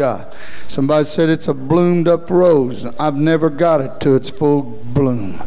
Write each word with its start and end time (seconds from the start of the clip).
God. 0.00 0.32
Somebody 0.66 1.04
said 1.04 1.28
it's 1.28 1.48
a 1.48 1.52
bloomed 1.52 2.08
up 2.08 2.30
rose. 2.30 2.86
I've 2.98 3.16
never 3.16 3.50
got 3.50 3.82
it 3.82 4.00
to 4.00 4.14
its 4.14 4.30
full 4.30 4.62
bloom. 4.62 5.38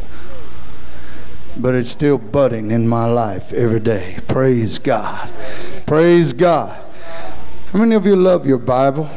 But 1.58 1.74
it's 1.74 1.90
still 1.90 2.18
budding 2.18 2.70
in 2.70 2.86
my 2.86 3.06
life 3.06 3.52
every 3.52 3.80
day. 3.80 4.16
Praise 4.28 4.78
God. 4.78 5.28
Praise 5.88 6.32
God. 6.32 6.78
How 7.72 7.80
many 7.80 7.96
of 7.96 8.06
you 8.06 8.14
love 8.14 8.46
your 8.46 8.58
Bible? 8.58 9.10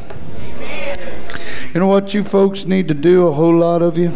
You 1.72 1.82
know 1.82 1.88
what 1.88 2.16
you 2.16 2.24
folks 2.24 2.66
need 2.66 2.88
to 2.88 2.96
do, 2.96 3.28
a 3.28 3.32
whole 3.32 3.58
lot 3.58 3.84
of 3.84 3.96
you? 3.96 4.12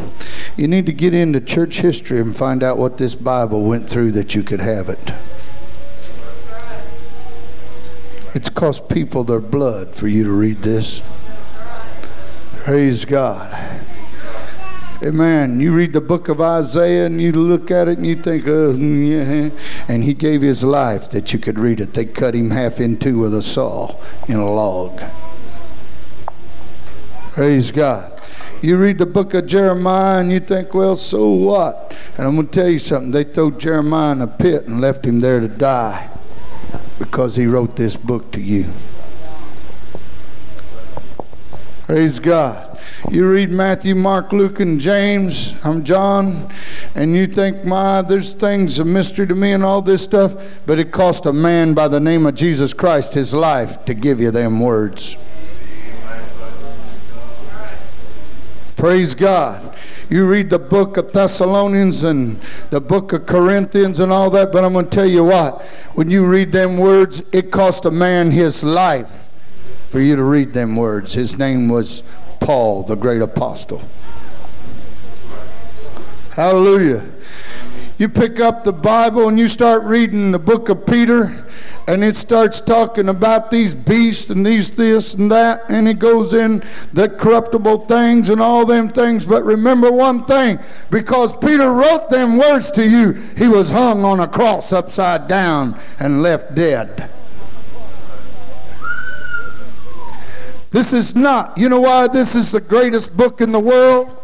You 0.57 0.67
need 0.67 0.87
to 0.87 0.91
get 0.91 1.13
into 1.13 1.39
church 1.39 1.81
history 1.81 2.19
and 2.19 2.35
find 2.35 2.63
out 2.63 2.79
what 2.79 2.97
this 2.97 3.13
Bible 3.13 3.65
went 3.65 3.87
through 3.87 4.13
that 4.13 4.33
you 4.33 4.41
could 4.41 4.59
have 4.59 4.89
it. 4.89 5.13
Cost 8.61 8.87
people 8.89 9.23
their 9.23 9.39
blood 9.39 9.95
for 9.95 10.07
you 10.07 10.23
to 10.23 10.31
read 10.31 10.57
this. 10.57 11.01
Praise 12.63 13.05
God. 13.05 13.51
Amen. 15.03 15.59
You 15.59 15.73
read 15.73 15.93
the 15.93 15.99
book 15.99 16.29
of 16.29 16.39
Isaiah 16.39 17.07
and 17.07 17.19
you 17.19 17.31
look 17.31 17.71
at 17.71 17.87
it 17.87 17.97
and 17.97 18.05
you 18.05 18.13
think, 18.13 18.43
oh, 18.45 18.71
yeah. 18.77 19.49
And 19.87 20.03
he 20.03 20.13
gave 20.13 20.43
his 20.43 20.63
life 20.63 21.09
that 21.09 21.33
you 21.33 21.39
could 21.39 21.57
read 21.57 21.79
it. 21.79 21.95
They 21.95 22.05
cut 22.05 22.35
him 22.35 22.51
half 22.51 22.79
in 22.79 22.99
two 22.99 23.17
with 23.17 23.33
a 23.33 23.41
saw 23.41 23.99
in 24.29 24.35
a 24.35 24.45
log. 24.45 25.01
Praise 27.31 27.71
God. 27.71 28.21
You 28.61 28.77
read 28.77 28.99
the 28.99 29.07
book 29.07 29.33
of 29.33 29.47
Jeremiah 29.47 30.19
and 30.19 30.31
you 30.31 30.39
think, 30.39 30.75
well, 30.75 30.95
so 30.95 31.31
what? 31.31 31.99
And 32.15 32.27
I'm 32.27 32.35
going 32.35 32.45
to 32.45 32.53
tell 32.53 32.69
you 32.69 32.77
something. 32.77 33.11
They 33.11 33.23
threw 33.23 33.57
Jeremiah 33.57 34.11
in 34.11 34.21
a 34.21 34.27
pit 34.27 34.67
and 34.67 34.79
left 34.79 35.03
him 35.03 35.19
there 35.19 35.39
to 35.39 35.47
die 35.47 36.11
because 37.01 37.35
he 37.35 37.47
wrote 37.47 37.75
this 37.75 37.97
book 37.97 38.31
to 38.31 38.39
you. 38.39 38.65
Praise 41.85 42.19
God. 42.19 42.79
You 43.09 43.29
read 43.29 43.49
Matthew, 43.49 43.95
Mark, 43.95 44.31
Luke, 44.31 44.59
and 44.59 44.79
James. 44.79 45.55
I'm 45.65 45.83
John. 45.83 46.47
And 46.95 47.15
you 47.15 47.25
think, 47.25 47.65
my, 47.65 48.03
there's 48.03 48.35
things 48.35 48.79
a 48.79 48.85
mystery 48.85 49.25
to 49.27 49.35
me 49.35 49.53
and 49.53 49.63
all 49.63 49.81
this 49.81 50.03
stuff. 50.03 50.59
But 50.67 50.77
it 50.77 50.91
cost 50.91 51.25
a 51.25 51.33
man 51.33 51.73
by 51.73 51.87
the 51.87 51.99
name 51.99 52.27
of 52.27 52.35
Jesus 52.35 52.71
Christ 52.71 53.15
his 53.15 53.33
life 53.33 53.83
to 53.85 53.95
give 53.95 54.21
you 54.21 54.29
them 54.29 54.59
words. 54.59 55.17
Praise 58.81 59.13
God. 59.13 59.77
You 60.09 60.27
read 60.27 60.49
the 60.49 60.57
book 60.57 60.97
of 60.97 61.11
Thessalonians 61.11 62.03
and 62.03 62.37
the 62.71 62.81
book 62.81 63.13
of 63.13 63.27
Corinthians 63.27 63.99
and 63.99 64.11
all 64.11 64.31
that, 64.31 64.51
but 64.51 64.63
I'm 64.63 64.73
going 64.73 64.85
to 64.85 64.91
tell 64.91 65.05
you 65.05 65.23
what. 65.23 65.61
When 65.93 66.09
you 66.09 66.25
read 66.25 66.51
them 66.51 66.79
words, 66.79 67.23
it 67.31 67.51
cost 67.51 67.85
a 67.85 67.91
man 67.91 68.31
his 68.31 68.63
life 68.63 69.29
for 69.87 69.99
you 69.99 70.15
to 70.15 70.23
read 70.23 70.53
them 70.53 70.75
words. 70.75 71.13
His 71.13 71.37
name 71.37 71.69
was 71.69 72.01
Paul, 72.39 72.81
the 72.81 72.95
great 72.95 73.21
apostle. 73.21 73.83
Hallelujah. 76.31 77.07
You 78.01 78.09
pick 78.09 78.39
up 78.39 78.63
the 78.63 78.73
Bible 78.73 79.27
and 79.27 79.37
you 79.37 79.47
start 79.47 79.83
reading 79.83 80.31
the 80.31 80.39
book 80.39 80.69
of 80.69 80.87
Peter, 80.87 81.45
and 81.87 82.03
it 82.03 82.15
starts 82.15 82.59
talking 82.59 83.09
about 83.09 83.51
these 83.51 83.75
beasts 83.75 84.31
and 84.31 84.43
these 84.43 84.71
this 84.71 85.13
and 85.13 85.31
that, 85.31 85.69
and 85.69 85.87
it 85.87 85.99
goes 85.99 86.33
in 86.33 86.63
the 86.93 87.15
corruptible 87.19 87.81
things 87.81 88.31
and 88.31 88.41
all 88.41 88.65
them 88.65 88.89
things. 88.89 89.23
But 89.23 89.43
remember 89.43 89.91
one 89.91 90.25
thing 90.25 90.57
because 90.89 91.37
Peter 91.37 91.71
wrote 91.71 92.09
them 92.09 92.39
words 92.39 92.71
to 92.71 92.89
you, 92.89 93.11
he 93.37 93.47
was 93.47 93.69
hung 93.69 94.03
on 94.03 94.19
a 94.19 94.27
cross 94.27 94.73
upside 94.73 95.27
down 95.27 95.75
and 95.99 96.23
left 96.23 96.55
dead. 96.55 97.07
This 100.71 100.91
is 100.91 101.15
not, 101.15 101.55
you 101.55 101.69
know 101.69 101.81
why 101.81 102.07
this 102.07 102.33
is 102.33 102.51
the 102.51 102.61
greatest 102.61 103.15
book 103.15 103.41
in 103.41 103.51
the 103.51 103.59
world? 103.59 104.20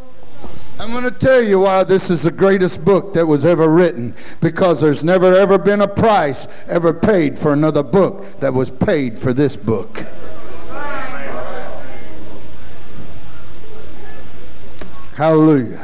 I'm 0.79 0.91
going 0.91 1.03
to 1.03 1.19
tell 1.19 1.41
you 1.41 1.59
why 1.61 1.83
this 1.83 2.09
is 2.09 2.23
the 2.23 2.31
greatest 2.31 2.85
book 2.85 3.13
that 3.13 3.25
was 3.25 3.45
ever 3.45 3.67
written. 3.67 4.13
Because 4.41 4.79
there's 4.79 5.03
never 5.03 5.33
ever 5.33 5.57
been 5.57 5.81
a 5.81 5.87
price 5.87 6.67
ever 6.67 6.93
paid 6.93 7.37
for 7.39 7.53
another 7.53 7.83
book 7.83 8.23
that 8.39 8.53
was 8.53 8.69
paid 8.69 9.17
for 9.17 9.33
this 9.33 9.57
book. 9.57 10.05
Hallelujah. 15.15 15.83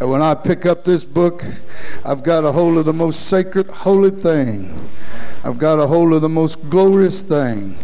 And 0.00 0.10
when 0.10 0.20
I 0.20 0.34
pick 0.34 0.66
up 0.66 0.82
this 0.82 1.04
book, 1.04 1.44
I've 2.04 2.24
got 2.24 2.42
a 2.42 2.50
hold 2.50 2.78
of 2.78 2.84
the 2.84 2.92
most 2.92 3.28
sacred, 3.28 3.70
holy 3.70 4.10
thing. 4.10 4.74
I've 5.44 5.58
got 5.58 5.78
a 5.78 5.86
hold 5.86 6.12
of 6.12 6.20
the 6.20 6.28
most 6.28 6.68
glorious 6.68 7.22
thing 7.22 7.76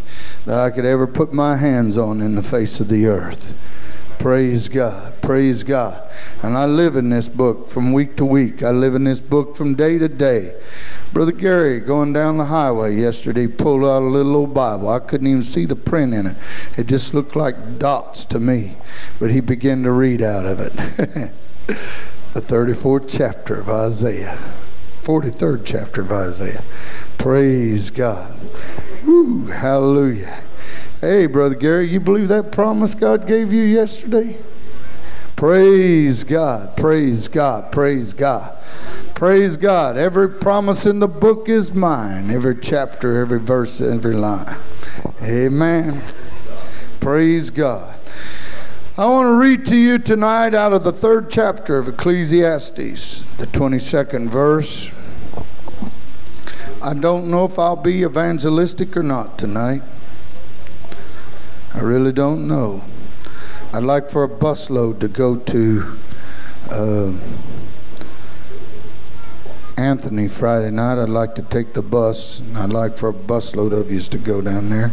that 0.47 0.59
I 0.59 0.71
could 0.71 0.85
ever 0.85 1.07
put 1.07 1.33
my 1.33 1.57
hands 1.57 1.97
on 1.97 2.21
in 2.21 2.35
the 2.35 2.43
face 2.43 2.81
of 2.81 2.89
the 2.89 3.07
earth. 3.07 3.80
Praise 4.21 4.69
God. 4.69 5.15
Praise 5.23 5.65
God. 5.65 5.99
And 6.43 6.55
I 6.55 6.67
live 6.67 6.97
in 6.97 7.09
this 7.09 7.27
book 7.27 7.71
from 7.71 7.95
week 7.95 8.17
to 8.17 8.27
week. 8.27 8.63
I 8.63 8.69
live 8.69 8.95
in 8.95 9.05
this 9.05 9.19
book 9.19 9.57
from 9.57 9.75
day 9.75 9.97
to 9.97 10.09
day. 10.09 10.53
Brother 11.15 11.33
Gary, 11.33 11.81
going 11.81 12.13
down 12.13 12.37
the 12.37 12.45
highway 12.45 12.97
yesterday, 12.97 13.47
pulled 13.47 13.83
out 13.83 14.03
a 14.03 14.05
little 14.05 14.37
old 14.37 14.53
Bible. 14.53 14.91
I 14.91 14.99
couldn't 14.99 15.27
even 15.27 15.43
see 15.43 15.65
the 15.65 15.75
print 15.75 16.13
in 16.13 16.27
it. 16.27 16.37
It 16.77 16.87
just 16.87 17.15
looked 17.15 17.35
like 17.35 17.79
dots 17.79 18.27
to 18.27 18.39
me. 18.39 18.75
But 19.19 19.31
he 19.31 19.41
began 19.41 19.85
to 19.85 19.93
read 19.93 20.21
out 20.21 20.45
of 20.45 20.61
it. 20.61 20.73
the 22.35 22.41
34th 22.43 23.07
chapter 23.09 23.59
of 23.59 23.71
Isaiah. 23.71 24.37
43rd 24.37 25.63
chapter 25.65 26.03
of 26.03 26.13
Isaiah. 26.13 26.63
Praise 27.17 27.89
God. 27.89 28.39
Woo, 29.07 29.47
hallelujah. 29.47 30.43
Hey, 31.01 31.27
Brother 31.27 31.55
Gary, 31.55 31.87
you 31.87 31.99
believe 31.99 32.29
that 32.29 32.53
promise 32.53 32.95
God 32.95 33.27
gave 33.27 33.53
you 33.53 33.63
yesterday? 33.63 34.37
Praise 35.35 36.25
God, 36.25 36.77
praise 36.77 37.29
God, 37.29 37.73
praise 37.73 38.13
God. 38.13 38.59
Praise 39.21 39.59
God. 39.59 39.99
Every 39.99 40.31
promise 40.31 40.87
in 40.87 40.99
the 40.99 41.07
book 41.07 41.51
is 41.51 41.75
mine. 41.75 42.31
Every 42.31 42.57
chapter, 42.57 43.21
every 43.21 43.39
verse, 43.39 43.83
every 43.83 44.15
line. 44.15 44.57
Amen. 45.23 46.01
Praise 47.01 47.51
God. 47.51 47.99
I 48.97 49.05
want 49.05 49.27
to 49.27 49.39
read 49.39 49.67
to 49.67 49.77
you 49.77 49.99
tonight 49.99 50.55
out 50.55 50.73
of 50.73 50.85
the 50.85 50.93
third 50.93 51.31
chapter 51.31 51.79
of 51.79 51.89
Ecclesiastes, 51.89 53.25
the 53.37 53.47
22nd 53.47 54.29
verse. 54.29 54.91
I 56.83 56.95
don't 56.95 57.31
know 57.31 57.45
if 57.45 57.59
I'll 57.59 57.77
be 57.77 58.03
evangelistic 58.05 58.97
or 58.97 59.03
not 59.03 59.39
tonight. 59.39 59.83
I 61.75 61.81
really 61.81 62.13
don't 62.13 62.49
know. 62.49 62.83
I'd 63.73 63.85
like 63.85 64.11
for 64.11 64.25
a 64.25 64.29
busload 64.29 65.01
to 65.01 65.09
go 65.09 65.37
to 65.37 65.97
uh, 66.73 67.13
Anthony 69.81 70.29
Friday 70.29 70.71
night. 70.71 71.01
I'd 71.01 71.09
like 71.09 71.37
to 71.37 71.43
take 71.43 71.73
the 71.73 71.83
bus. 71.83 72.41
And 72.41 72.59
I'd 72.59 72.71
like 72.71 72.97
for 72.97 73.11
a 73.11 73.13
busload 73.13 73.73
of 73.73 73.91
you 73.91 74.01
to 74.01 74.19
go 74.19 74.43
down 74.43 74.71
there 74.71 74.91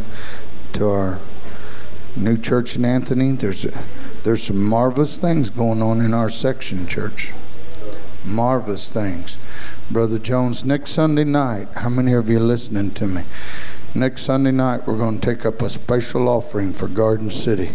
to 0.74 0.86
our 0.86 1.18
new 2.16 2.36
church 2.36 2.76
in 2.76 2.84
Anthony. 2.84 3.32
There's 3.32 3.62
there's 4.22 4.42
some 4.42 4.64
marvelous 4.64 5.20
things 5.20 5.50
going 5.50 5.82
on 5.82 6.00
in 6.00 6.14
our 6.14 6.28
section 6.28 6.86
church. 6.86 7.32
Marvelous 8.24 8.92
things. 8.92 9.38
Brother 9.90 10.18
Jones, 10.18 10.64
next 10.64 10.90
Sunday 10.90 11.24
night, 11.24 11.68
how 11.76 11.88
many 11.88 12.12
of 12.12 12.28
you 12.28 12.38
listening 12.38 12.90
to 12.92 13.06
me? 13.06 13.22
Next 13.94 14.22
Sunday 14.22 14.52
night, 14.52 14.86
we're 14.86 14.98
going 14.98 15.18
to 15.18 15.34
take 15.34 15.46
up 15.46 15.62
a 15.62 15.68
special 15.70 16.28
offering 16.28 16.72
for 16.72 16.88
Garden 16.88 17.30
City 17.30 17.70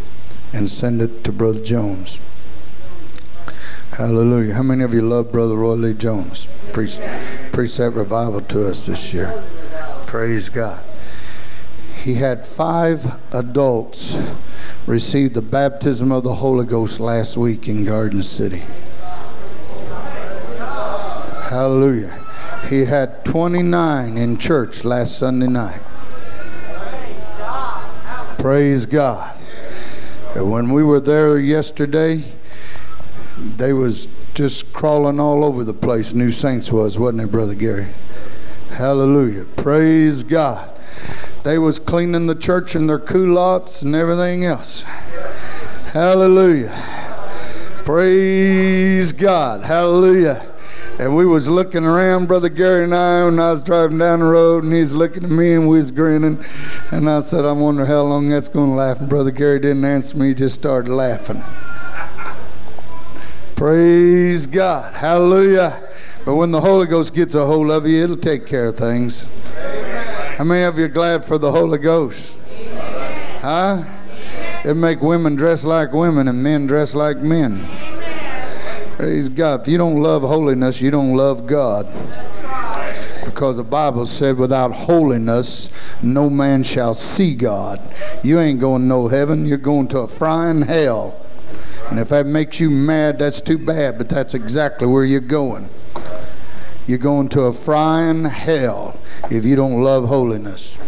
and 0.54 0.70
send 0.70 1.02
it 1.02 1.24
to 1.24 1.32
Brother 1.32 1.62
Jones. 1.62 2.22
Hallelujah. 3.98 4.54
How 4.54 4.64
many 4.64 4.84
of 4.84 4.94
you 4.94 5.02
love 5.02 5.32
Brother 5.32 5.56
Roy 5.56 5.74
Lee 5.74 5.94
Jones? 5.94 6.48
Preach, 6.72 7.00
preach 7.52 7.78
that 7.78 7.92
revival 7.96 8.42
to 8.42 8.70
us 8.70 8.86
this 8.86 9.12
year. 9.14 9.44
Praise 10.06 10.50
God. 10.50 10.84
He 11.98 12.16
had 12.16 12.46
five 12.46 13.06
adults 13.34 14.34
receive 14.86 15.34
the 15.34 15.42
baptism 15.42 16.12
of 16.12 16.24
the 16.24 16.34
Holy 16.36 16.66
Ghost 16.66 17.00
last 17.00 17.38
week 17.38 17.68
in 17.68 17.86
Garden 17.86 18.22
City. 18.22 18.62
Hallelujah. 21.50 22.20
He 22.70 22.86
had 22.86 23.26
29 23.26 24.18
in 24.18 24.38
church 24.38 24.86
last 24.86 25.18
Sunday 25.18 25.48
night. 25.48 25.80
Praise 28.44 28.86
God. 28.86 29.38
When 30.36 30.74
we 30.74 30.84
were 30.84 31.00
there 31.00 31.40
yesterday, 31.40 32.22
they 33.56 33.72
was 33.72 34.08
just 34.34 34.74
crawling 34.74 35.18
all 35.18 35.46
over 35.46 35.64
the 35.64 35.74
place. 35.74 36.14
New 36.14 36.30
Saints 36.30 36.70
was, 36.70 37.00
wasn't 37.00 37.22
it, 37.22 37.32
Brother 37.32 37.56
Gary? 37.56 37.88
Hallelujah. 38.72 39.46
Praise 39.56 40.24
God. 40.24 40.70
They 41.46 41.58
was 41.58 41.80
cleaning 41.80 42.28
the 42.28 42.36
church 42.36 42.76
and 42.76 42.90
their 42.90 43.00
culottes 43.00 43.82
and 43.82 43.96
everything 43.96 44.44
else. 44.44 44.84
Hallelujah. 45.94 46.74
Praise 47.86 49.14
God. 49.14 49.62
Hallelujah. 49.62 50.53
And 51.00 51.16
we 51.16 51.26
was 51.26 51.50
looking 51.50 51.86
around, 51.86 52.28
Brother 52.28 52.50
Gary 52.50 52.84
and 52.84 52.94
I, 52.94 53.26
when 53.26 53.40
I 53.40 53.50
was 53.50 53.64
driving 53.64 53.98
down 53.98 54.20
the 54.20 54.26
road, 54.26 54.64
and 54.64 54.72
he's 54.72 54.94
looking 54.94 55.24
at 55.24 55.30
me, 55.32 55.54
and 55.54 55.68
we 55.68 55.78
was 55.78 55.92
grinning. 55.92 56.38
And 56.92 57.10
I 57.10 57.20
said, 57.22 57.46
I 57.46 57.52
wonder 57.52 57.84
how 57.84 58.04
long 58.04 58.30
that's 58.30 58.48
going 58.48 58.70
to 58.70 58.76
last. 58.76 59.02
And 59.02 59.10
Brother 59.10 59.32
Gary 59.32 59.60
didn't 59.60 59.86
answer 59.86 60.18
me, 60.18 60.30
he 60.30 60.34
just 60.36 60.56
started 60.56 60.92
laughing. 60.92 61.42
Praise 63.56 64.46
God. 64.46 64.94
Hallelujah. 64.94 65.82
But 66.26 66.36
when 66.36 66.52
the 66.52 66.62
Holy 66.62 66.86
Ghost 66.86 67.16
gets 67.16 67.34
a 67.34 67.46
hold 67.46 67.72
of 67.72 67.88
you, 67.88 68.04
it'll 68.04 68.16
take 68.16 68.46
care 68.46 68.68
of 68.68 68.78
things. 68.78 69.32
How 70.38 70.44
many 70.44 70.64
of 70.64 70.78
you 70.78 70.86
are 70.86 70.90
glad 70.90 71.26
for 71.26 71.38
the 71.38 71.52
Holy 71.52 71.80
Ghost? 71.80 72.40
Huh? 73.42 73.84
It 74.64 74.78
make 74.78 75.02
women 75.02 75.36
dress 75.36 75.66
like 75.66 75.92
women 75.92 76.28
and 76.28 76.42
men 76.42 76.68
dress 76.68 76.96
like 76.96 77.18
men. 77.18 77.60
Praise 79.04 79.28
God. 79.28 79.64
If 79.64 79.68
you 79.68 79.78
don't 79.78 80.02
love 80.02 80.22
holiness, 80.22 80.82
you 80.82 80.90
don't 80.90 81.18
love 81.18 81.46
God. 81.46 81.88
Because 83.26 83.58
the 83.58 83.66
Bible 83.70 84.06
said, 84.06 84.38
without 84.38 84.72
holiness, 84.72 86.02
no 86.02 86.30
man 86.30 86.64
shall 86.64 86.94
see 86.94 87.36
God. 87.36 87.82
You 88.24 88.40
ain't 88.40 88.62
going 88.62 88.84
to 88.84 88.88
no 88.88 89.10
heaven, 89.10 89.46
you're 89.46 89.58
going 89.58 89.90
to 89.90 90.00
a 90.00 90.08
frying 90.08 90.62
hell. 90.62 91.20
And 91.90 92.00
if 92.00 92.08
that 92.10 92.28
makes 92.28 92.62
you 92.62 92.70
mad, 92.70 93.20
that's 93.20 93.42
too 93.42 93.58
bad, 93.58 93.98
but 93.98 94.08
that's 94.08 94.36
exactly 94.36 94.88
where 94.88 95.04
you're 95.04 95.20
going. 95.20 95.68
You're 96.88 96.98
going 96.98 97.28
to 97.30 97.42
a 97.42 97.52
frying 97.52 98.24
hell 98.24 98.98
if 99.30 99.44
you 99.44 99.58
don't 99.58 99.84
love 99.84 100.08
holiness. 100.08 100.80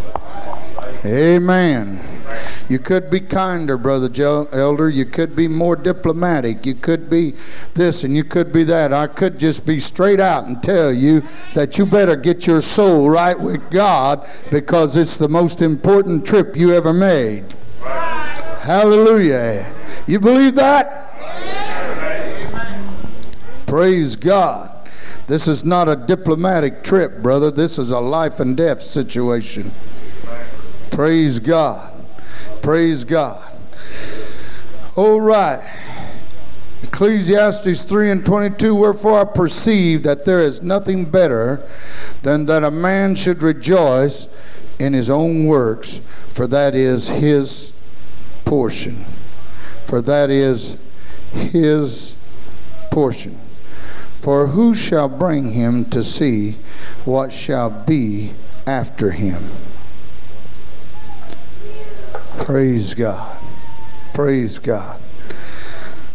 Amen. 1.06 2.14
You 2.69 2.80
could 2.80 3.09
be 3.09 3.19
kinder, 3.19 3.77
Brother 3.77 4.09
Elder. 4.51 4.89
You 4.89 5.06
could 5.06 5.36
be 5.36 5.47
more 5.47 5.75
diplomatic. 5.75 6.65
You 6.65 6.75
could 6.75 7.09
be 7.09 7.31
this 7.74 8.03
and 8.03 8.15
you 8.15 8.24
could 8.24 8.51
be 8.51 8.63
that. 8.63 8.94
I 8.94 9.07
could 9.07 9.39
just 9.39 9.65
be 9.65 9.80
straight 9.80 10.19
out 10.19 10.45
and 10.45 10.62
tell 10.63 10.92
you 10.92 11.21
that 11.53 11.77
you 11.77 11.86
better 11.86 12.15
get 12.15 12.47
your 12.47 12.62
soul 12.62 13.09
right 13.09 13.39
with 13.39 13.69
God 13.69 14.27
because 14.51 14.95
it's 14.95 15.18
the 15.18 15.30
most 15.30 15.62
important 15.62 16.25
trip 16.25 16.56
you 16.56 16.74
ever 16.74 16.94
made. 16.94 17.45
Hallelujah. 18.62 19.71
You 20.07 20.19
believe 20.19 20.56
that? 20.56 21.03
Praise 23.68 24.15
God. 24.15 24.71
This 25.27 25.48
is 25.48 25.65
not 25.65 25.89
a 25.89 25.95
diplomatic 25.95 26.83
trip, 26.83 27.21
brother. 27.24 27.50
This 27.50 27.80
is 27.80 27.89
a 27.89 28.00
life 28.00 28.39
and 28.39 28.56
death 28.56 28.81
situation. 28.81 29.71
Praise 30.91 31.39
God. 31.39 31.94
Praise 32.65 33.03
God. 33.03 33.47
All 34.95 35.21
right. 35.21 35.62
Ecclesiastes 36.81 37.83
3 37.83 38.09
and 38.09 38.25
22 38.25 38.73
Wherefore 38.73 39.19
I 39.19 39.23
perceive 39.23 40.01
that 40.01 40.25
there 40.25 40.39
is 40.39 40.63
nothing 40.63 41.06
better 41.06 41.63
than 42.23 42.45
that 42.45 42.63
a 42.63 42.71
man 42.71 43.13
should 43.13 43.44
rejoice 43.44 44.27
in 44.79 44.94
his 44.94 45.12
own 45.12 45.45
works, 45.45 46.00
for 46.33 46.47
that 46.47 46.73
is 46.73 47.07
his 47.07 47.71
portion. 48.45 48.95
For 49.85 50.01
that 50.01 50.31
is 50.31 50.79
his 51.33 52.17
portion. 52.91 53.35
For 53.35 54.47
who 54.47 54.73
shall 54.73 55.07
bring 55.07 55.51
him 55.51 55.85
to 55.91 56.01
see 56.01 56.53
what 57.06 57.31
shall 57.31 57.69
be 57.85 58.31
after 58.65 59.12
him? 59.12 59.44
Praise 62.40 62.94
God. 62.94 63.38
Praise 64.14 64.60
God. 64.60 65.00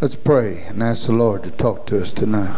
Let's 0.01 0.17
pray 0.17 0.65
and 0.69 0.83
ask 0.83 1.07
the 1.07 1.13
Lord 1.13 1.45
to 1.45 1.51
talk 1.51 1.87
to 1.89 2.01
us 2.01 2.13
tonight. 2.13 2.55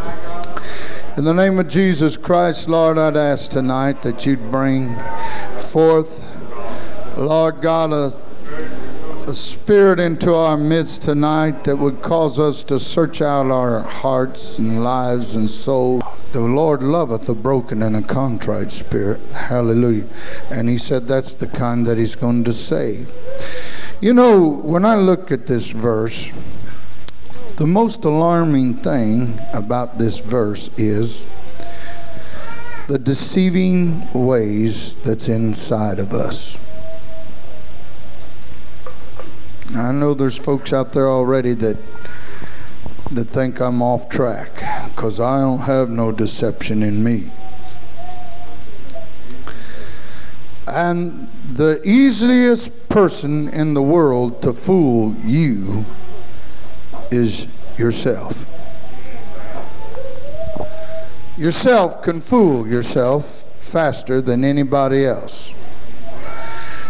In 1.17 1.25
the 1.25 1.35
name 1.35 1.59
of 1.59 1.69
Jesus 1.69 2.17
Christ, 2.17 2.69
Lord, 2.69 2.99
I'd 2.99 3.17
ask 3.17 3.51
tonight 3.51 4.03
that 4.03 4.27
you'd 4.27 4.51
bring 4.51 4.95
forth, 5.73 7.19
Lord 7.19 7.61
God, 7.61 7.93
a, 7.93 8.13
a 9.29 9.35
spirit 9.35 10.01
into 10.01 10.35
our 10.35 10.57
midst 10.57 11.03
tonight 11.03 11.65
that 11.65 11.77
would 11.77 12.03
cause 12.03 12.39
us 12.39 12.63
to 12.65 12.79
search 12.79 13.21
out 13.21 13.51
our 13.51 13.81
hearts 13.81 14.59
and 14.59 14.83
lives 14.83 15.35
and 15.35 15.49
souls. 15.49 16.03
The 16.33 16.41
Lord 16.41 16.83
loveth 16.83 17.29
a 17.29 17.35
broken 17.35 17.83
and 17.83 17.97
a 17.97 18.03
contrite 18.03 18.71
spirit. 18.71 19.21
Hallelujah. 19.33 20.07
And 20.51 20.69
He 20.69 20.77
said 20.77 21.05
that's 21.05 21.35
the 21.35 21.47
kind 21.47 21.85
that 21.87 21.99
He's 21.99 22.17
going 22.17 22.45
to 22.45 22.53
save. 22.53 23.11
You 24.01 24.15
know, 24.15 24.57
when 24.63 24.85
I 24.85 24.97
look 24.97 25.31
at 25.31 25.47
this 25.47 25.71
verse, 25.71 26.31
the 27.57 27.67
most 27.67 28.05
alarming 28.05 28.75
thing 28.75 29.39
about 29.53 29.99
this 29.99 30.21
verse 30.21 30.71
is 30.79 31.27
the 32.89 32.99
deceiving 32.99 34.03
ways 34.13 34.97
that's 34.97 35.29
inside 35.29 35.99
of 35.99 36.13
us. 36.13 36.72
I 39.77 39.93
know 39.93 40.15
there's 40.15 40.39
folks 40.39 40.73
out 40.73 40.93
there 40.93 41.09
already 41.09 41.55
that 41.55 41.77
that 43.13 43.29
think 43.29 43.61
I'm 43.61 43.83
off 43.83 44.09
track 44.09 44.49
because 44.91 45.21
I 45.21 45.41
don't 45.41 45.61
have 45.61 45.91
no 45.91 46.13
deception 46.13 46.83
in 46.83 47.05
me. 47.05 47.25
And 50.67 51.29
the 51.53 51.81
easiest 51.85 52.89
person 52.89 53.49
in 53.49 53.75
the 53.75 53.83
world 53.83 54.41
to 54.43 54.55
fool 54.55 55.15
you 55.23 55.85
is 57.11 57.49
yourself. 57.79 58.47
Yourself 61.37 62.03
can 62.03 62.21
fool 62.21 62.67
yourself 62.67 63.43
faster 63.63 64.23
than 64.23 64.45
anybody 64.45 65.05
else. 65.05 65.53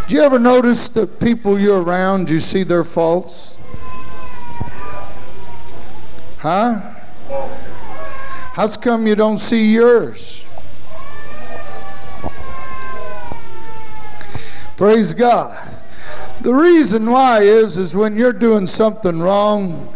Do 0.07 0.15
you 0.15 0.21
ever 0.21 0.37
notice 0.37 0.89
the 0.89 1.07
people 1.07 1.57
you're 1.57 1.81
around, 1.81 2.29
you 2.29 2.39
see 2.39 2.63
their 2.63 2.83
faults? 2.83 3.57
Huh? 6.39 6.93
How's 8.53 8.75
come 8.77 9.07
you 9.07 9.15
don't 9.15 9.37
see 9.37 9.73
yours? 9.73 10.41
Praise 14.75 15.13
God. 15.13 15.69
The 16.41 16.53
reason 16.53 17.09
why 17.09 17.43
is 17.43 17.77
is 17.77 17.95
when 17.95 18.17
you're 18.17 18.33
doing 18.33 18.67
something 18.67 19.19
wrong, 19.19 19.87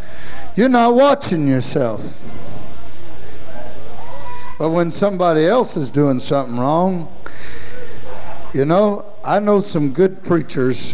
you're 0.56 0.70
not 0.70 0.94
watching 0.94 1.46
yourself. 1.46 2.24
But 4.58 4.70
when 4.72 4.90
somebody 4.90 5.46
else 5.46 5.76
is 5.76 5.92
doing 5.92 6.20
something 6.20 6.58
wrong, 6.58 7.12
you 8.54 8.64
know, 8.66 9.07
I 9.28 9.40
know 9.40 9.60
some 9.60 9.92
good 9.92 10.24
preachers 10.24 10.94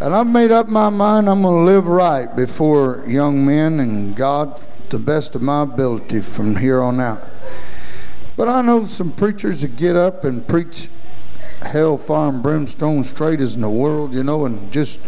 and 0.00 0.12
I've 0.12 0.26
made 0.26 0.50
up 0.50 0.66
my 0.68 0.90
mind 0.90 1.30
I'm 1.30 1.42
going 1.42 1.64
to 1.64 1.72
live 1.72 1.86
right 1.86 2.26
before 2.34 3.04
young 3.06 3.46
men 3.46 3.78
and 3.78 4.16
God 4.16 4.58
the 4.90 4.98
best 4.98 5.36
of 5.36 5.42
my 5.42 5.62
ability 5.62 6.22
from 6.22 6.56
here 6.56 6.82
on 6.82 6.98
out. 6.98 7.22
But 8.36 8.48
I 8.48 8.60
know 8.60 8.84
some 8.86 9.12
preachers 9.12 9.62
that 9.62 9.76
get 9.76 9.94
up 9.94 10.24
and 10.24 10.46
preach 10.48 10.88
hell, 11.62 11.96
fire, 11.96 12.30
and 12.30 12.42
brimstone 12.42 13.04
straight 13.04 13.40
as 13.40 13.54
in 13.54 13.62
the 13.62 13.70
world, 13.70 14.12
you 14.12 14.24
know, 14.24 14.46
and 14.46 14.72
just, 14.72 15.00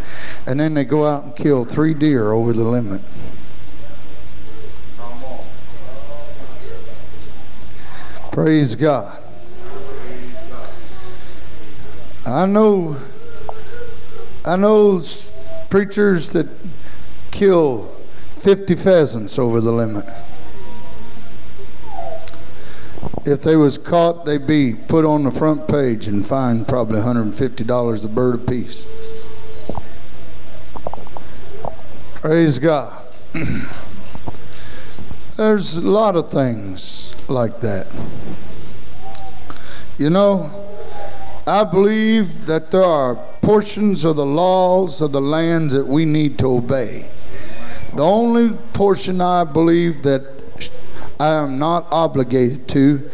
and 0.47 0.61
then 0.61 0.75
they 0.75 0.85
go 0.85 1.05
out 1.05 1.25
and 1.25 1.37
kill 1.37 1.65
three 1.65 1.95
deer 1.95 2.31
over 2.31 2.53
the 2.53 2.63
limit. 2.63 3.01
Praise 8.33 8.77
God. 8.77 9.18
I 12.29 12.47
know 12.47 12.97
I 14.45 14.57
know 14.57 15.01
preachers 15.71 16.33
that 16.33 16.47
kill 17.31 17.85
50 18.37 18.75
pheasants 18.77 19.39
over 19.39 19.61
the 19.61 19.73
limit. 19.73 20.05
If 23.27 23.43
they 23.43 23.57
was 23.57 23.79
caught, 23.79 24.25
they'd 24.25 24.47
be 24.47 24.75
put 24.75 25.05
on 25.05 25.25
the 25.25 25.31
front 25.31 25.69
page 25.69 26.07
and 26.07 26.25
fined 26.25 26.69
probably 26.69 26.99
$150 26.99 28.05
a 28.05 28.09
bird 28.09 28.35
apiece. 28.37 28.87
Praise 32.21 32.59
God. 32.59 33.05
There's 35.37 35.77
a 35.77 35.89
lot 35.89 36.17
of 36.17 36.31
things 36.31 37.15
like 37.29 37.61
that. 37.61 37.87
You 39.99 40.11
know, 40.11 40.68
I 41.49 41.64
believe 41.64 42.45
that 42.47 42.71
there 42.71 42.85
are 42.85 43.14
portions 43.40 44.05
of 44.05 44.17
the 44.17 44.26
laws 44.26 45.00
of 45.00 45.12
the 45.12 45.21
lands 45.21 45.73
that 45.73 45.87
we 45.87 46.05
need 46.05 46.38
to 46.40 46.47
obey. 46.47 47.07
The 47.97 48.05
only 48.05 48.55
portion 48.75 49.23
I 49.23 49.45
believe 49.45 50.02
that 50.02 50.26
I 51.19 51.31
am 51.43 51.59
not 51.59 51.87
obligated 51.90 52.69
to, 52.69 53.11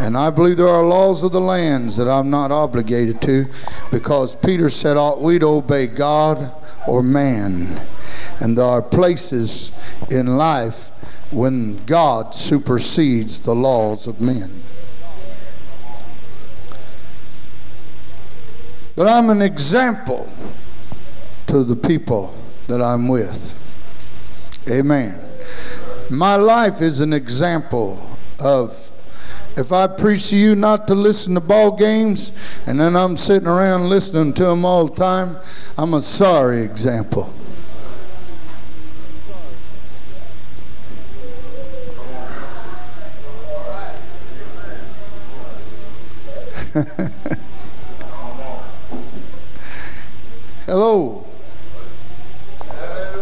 and 0.00 0.16
I 0.16 0.30
believe 0.30 0.56
there 0.56 0.68
are 0.68 0.82
laws 0.82 1.22
of 1.22 1.30
the 1.30 1.40
lands 1.40 1.96
that 1.96 2.08
I'm 2.08 2.28
not 2.28 2.50
obligated 2.50 3.22
to, 3.22 3.46
because 3.92 4.34
Peter 4.34 4.68
said, 4.68 4.96
ought 4.96 5.22
we 5.22 5.38
to 5.38 5.46
obey 5.46 5.86
God 5.86 6.52
or 6.88 7.04
man? 7.04 7.80
And 8.40 8.58
there 8.58 8.64
are 8.64 8.82
places 8.82 9.70
in 10.10 10.36
life 10.36 10.90
when 11.32 11.76
God 11.86 12.34
supersedes 12.34 13.40
the 13.40 13.54
laws 13.54 14.08
of 14.08 14.20
men. 14.20 14.50
But 18.96 19.08
I'm 19.08 19.28
an 19.28 19.42
example 19.42 20.26
to 21.48 21.62
the 21.62 21.76
people 21.76 22.34
that 22.66 22.80
I'm 22.80 23.08
with. 23.08 23.62
Amen. 24.72 25.20
My 26.10 26.36
life 26.36 26.80
is 26.80 27.00
an 27.00 27.12
example 27.12 28.02
of 28.42 28.70
if 29.58 29.70
I 29.70 29.86
preach 29.86 30.30
to 30.30 30.36
you 30.38 30.54
not 30.54 30.88
to 30.88 30.94
listen 30.94 31.34
to 31.34 31.40
ball 31.40 31.76
games 31.76 32.62
and 32.66 32.80
then 32.80 32.96
I'm 32.96 33.18
sitting 33.18 33.48
around 33.48 33.90
listening 33.90 34.32
to 34.34 34.44
them 34.44 34.64
all 34.64 34.86
the 34.86 34.94
time, 34.94 35.36
I'm 35.76 35.92
a 35.92 36.00
sorry 36.00 36.62
example. 36.62 37.32
Hello. 50.66 51.24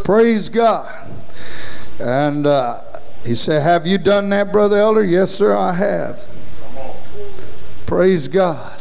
Praise 0.02 0.48
God. 0.48 0.90
And 2.00 2.46
uh, 2.46 2.80
he 3.24 3.34
said, 3.34 3.62
Have 3.62 3.86
you 3.86 3.98
done 3.98 4.30
that, 4.30 4.50
Brother 4.50 4.78
Elder? 4.78 5.04
Yes, 5.04 5.30
sir, 5.30 5.54
I 5.54 5.74
have. 5.74 6.22
Praise 7.86 8.28
God. 8.28 8.80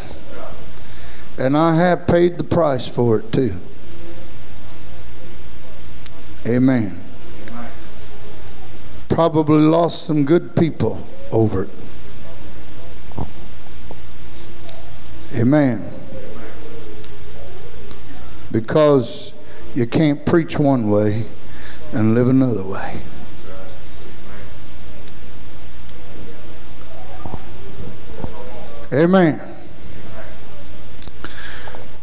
And 1.38 1.58
I 1.58 1.76
have 1.76 2.08
paid 2.08 2.38
the 2.38 2.46
price 2.46 2.88
for 2.88 3.20
it 3.20 3.34
too. 3.34 3.52
Amen. 6.48 7.00
Probably 9.10 9.62
lost 9.62 10.06
some 10.06 10.24
good 10.24 10.56
people 10.56 11.06
over 11.34 11.64
it. 11.64 11.70
Amen. 15.36 16.03
Because 18.54 19.34
you 19.76 19.88
can't 19.88 20.26
preach 20.26 20.60
one 20.60 20.90
way 20.90 21.26
and 21.92 22.14
live 22.14 22.28
another 22.28 22.64
way. 22.66 23.02
Amen. 28.94 29.42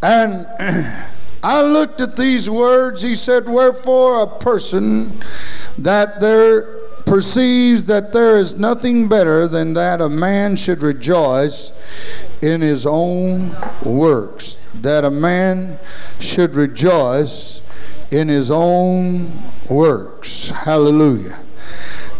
And 0.03 0.47
I 1.45 1.63
looked 1.63 2.01
at 2.01 2.17
these 2.17 2.51
words. 2.51 3.01
He 3.01 3.15
said, 3.15 3.47
Wherefore 3.47 4.25
a 4.25 4.27
person 4.27 5.11
that 5.79 6.21
there 6.21 6.80
perceives 7.11 7.87
that 7.87 8.13
there 8.13 8.37
is 8.37 8.57
nothing 8.57 9.09
better 9.09 9.49
than 9.49 9.75
that 9.75 10.01
a 10.01 10.09
man 10.09 10.55
should 10.55 10.81
rejoice 10.81 11.73
in 12.41 12.61
his 12.61 12.87
own 12.87 13.51
works. 13.85 14.71
That 14.83 15.05
a 15.05 15.11
man 15.11 15.77
should 16.21 16.55
rejoice 16.55 17.63
in 18.13 18.29
his 18.29 18.53
own 18.53 19.29
works. 19.69 20.51
Hallelujah. 20.51 21.37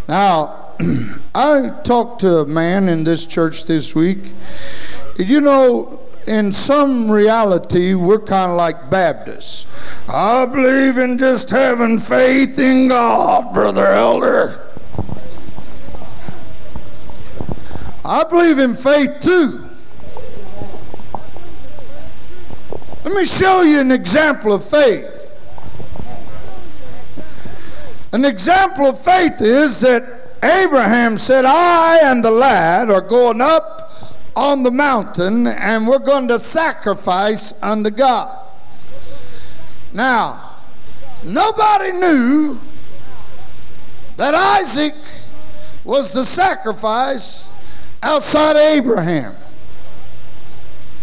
Now, 0.09 0.73
I 1.35 1.69
talked 1.85 2.19
to 2.21 2.39
a 2.39 2.45
man 2.45 2.89
in 2.89 3.05
this 3.05 3.25
church 3.25 3.67
this 3.67 3.95
week. 3.95 4.19
You 5.15 5.39
know, 5.39 6.01
in 6.27 6.51
some 6.51 7.09
reality, 7.09 7.93
we're 7.93 8.19
kind 8.19 8.51
of 8.51 8.57
like 8.57 8.89
Baptists. 8.89 10.09
I 10.09 10.45
believe 10.47 10.97
in 10.97 11.17
just 11.17 11.49
having 11.49 11.97
faith 11.97 12.59
in 12.59 12.89
God, 12.89 13.53
Brother 13.53 13.85
Elder. 13.85 14.67
I 18.03 18.23
believe 18.23 18.57
in 18.57 18.73
faith 18.73 19.19
too. 19.21 19.67
Let 23.03 23.15
me 23.15 23.25
show 23.25 23.61
you 23.61 23.79
an 23.79 23.91
example 23.91 24.53
of 24.53 24.63
faith. 24.63 25.17
An 28.13 28.25
example 28.25 28.87
of 28.87 28.99
faith 28.99 29.41
is 29.41 29.81
that 29.81 30.03
Abraham 30.43 31.17
said, 31.17 31.45
I 31.45 31.99
and 32.03 32.23
the 32.23 32.31
lad 32.31 32.89
are 32.89 33.01
going 33.01 33.41
up 33.41 33.91
on 34.35 34.63
the 34.63 34.71
mountain 34.71 35.45
and 35.47 35.87
we're 35.87 35.99
going 35.99 36.27
to 36.29 36.39
sacrifice 36.39 37.53
unto 37.61 37.89
God. 37.89 38.47
Now, 39.93 40.55
nobody 41.23 41.91
knew 41.91 42.59
that 44.17 44.33
Isaac 44.33 44.93
was 45.83 46.13
the 46.13 46.23
sacrifice 46.23 47.51
outside 48.03 48.55
of 48.55 48.61
Abraham. 48.61 49.33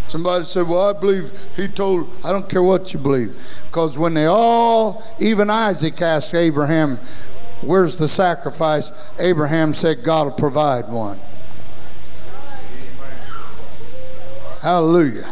Somebody 0.08 0.44
said, 0.44 0.66
Well, 0.66 0.88
I 0.88 0.98
believe 0.98 1.30
he 1.54 1.68
told, 1.68 2.08
I 2.24 2.32
don't 2.32 2.48
care 2.48 2.62
what 2.62 2.94
you 2.94 3.00
believe. 3.00 3.36
Because 3.66 3.98
when 3.98 4.14
they 4.14 4.24
all, 4.24 5.02
even 5.20 5.50
Isaac 5.50 6.00
asked 6.00 6.34
Abraham, 6.34 6.96
Where's 7.62 7.98
the 7.98 8.08
sacrifice? 8.08 9.12
Abraham 9.20 9.74
said, 9.74 10.02
God 10.02 10.24
will 10.24 10.32
provide 10.32 10.88
one. 10.88 11.18
Hallelujah. 14.62 15.26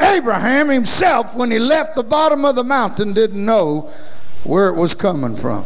Abraham 0.00 0.68
himself, 0.68 1.36
when 1.36 1.50
he 1.50 1.58
left 1.58 1.94
the 1.94 2.02
bottom 2.02 2.44
of 2.44 2.56
the 2.56 2.64
mountain, 2.64 3.12
didn't 3.12 3.44
know 3.44 3.90
where 4.44 4.68
it 4.68 4.76
was 4.76 4.94
coming 4.94 5.36
from. 5.36 5.64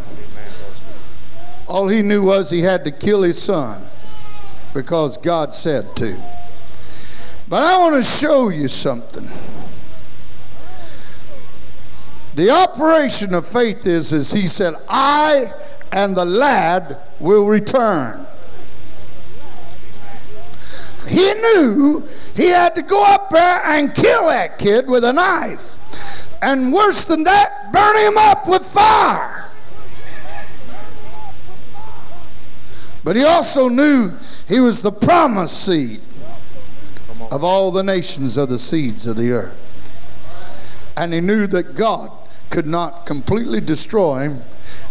All 1.68 1.88
he 1.88 2.02
knew 2.02 2.23
was 2.25 2.50
he 2.50 2.61
had 2.61 2.85
to 2.85 2.90
kill 2.90 3.23
his 3.23 3.40
son 3.40 3.82
because 4.76 5.16
God 5.16 5.54
said 5.54 5.97
to. 5.97 6.14
But 7.49 7.62
I 7.62 7.78
want 7.78 7.97
to 7.97 8.02
show 8.02 8.50
you 8.50 8.68
something. 8.68 9.25
The 12.35 12.50
operation 12.50 13.33
of 13.33 13.47
faith 13.47 13.87
is, 13.87 14.12
as 14.12 14.30
he 14.30 14.47
said, 14.47 14.75
I 14.90 15.50
and 15.92 16.14
the 16.14 16.26
lad 16.26 16.99
will 17.18 17.49
return. 17.49 18.26
He 21.09 21.33
knew 21.33 22.06
he 22.35 22.49
had 22.49 22.75
to 22.75 22.83
go 22.83 23.02
up 23.02 23.30
there 23.30 23.64
and 23.64 23.95
kill 23.95 24.26
that 24.26 24.59
kid 24.59 24.88
with 24.88 25.04
a 25.04 25.12
knife. 25.12 26.37
And 26.42 26.71
worse 26.71 27.06
than 27.06 27.25
that, 27.25 27.73
burn 27.73 27.97
him 27.97 28.18
up 28.18 28.47
with 28.47 28.62
fire. 28.62 29.46
But 33.07 33.15
he 33.15 33.23
also 33.23 33.69
knew 33.69 34.11
he 34.49 34.59
was 34.59 34.83
the 34.83 34.91
promised 34.91 35.65
seed 35.65 36.01
of 37.31 37.45
all 37.45 37.71
the 37.71 37.85
nations 37.85 38.37
of 38.37 38.49
the 38.49 38.59
seeds 38.59 39.07
of 39.07 39.17
the 39.17 39.31
earth. 39.31 40.93
And 40.97 41.15
he 41.15 41.21
knew 41.21 41.47
that 41.47 41.77
God 41.77 42.11
could 42.51 42.67
not 42.67 43.07
completely 43.07 43.61
destroy 43.61 44.23
him 44.23 44.43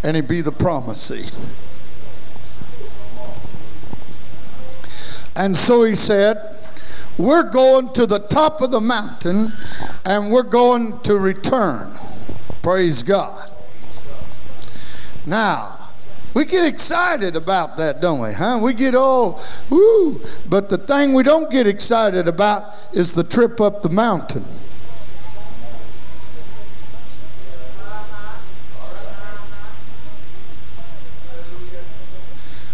and 0.02 0.16
he'd 0.16 0.30
be 0.30 0.40
the 0.40 0.54
promised 0.54 1.10
seed. 1.10 1.30
And 5.36 5.54
so 5.54 5.84
he 5.84 5.94
said, 5.94 6.38
We're 7.18 7.52
going 7.52 7.92
to 7.96 8.06
the 8.06 8.20
top 8.20 8.62
of 8.62 8.72
the 8.72 8.80
mountain 8.80 9.50
and 10.06 10.32
we're 10.32 10.44
going 10.44 11.02
to 11.02 11.18
return. 11.18 11.92
Praise 12.62 13.04
God. 13.04 13.52
Now, 15.28 15.85
we 16.36 16.44
get 16.44 16.68
excited 16.68 17.38
about 17.38 17.78
that, 17.78 18.02
don't 18.02 18.20
we? 18.20 18.34
Huh? 18.34 18.60
We 18.62 18.74
get 18.74 18.94
all, 18.94 19.42
woo. 19.70 20.20
But 20.50 20.68
the 20.70 20.78
thing 20.78 21.14
we 21.14 21.24
don't 21.24 21.50
get 21.50 21.66
excited 21.66 22.28
about 22.28 22.90
is 22.92 23.14
the 23.14 23.24
trip 23.24 23.62
up 23.62 23.82
the 23.82 23.90
mountain. 23.90 24.44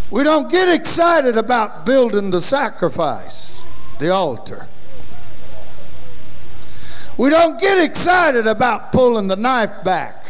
We 0.09 0.23
don't 0.23 0.51
get 0.51 0.67
excited 0.67 1.37
about 1.37 1.85
building 1.85 2.31
the 2.31 2.41
sacrifice, 2.41 3.63
the 3.99 4.09
altar. 4.09 4.67
We 7.17 7.29
don't 7.29 7.61
get 7.61 7.77
excited 7.77 8.47
about 8.47 8.91
pulling 8.91 9.27
the 9.27 9.35
knife 9.35 9.83
back. 9.85 10.20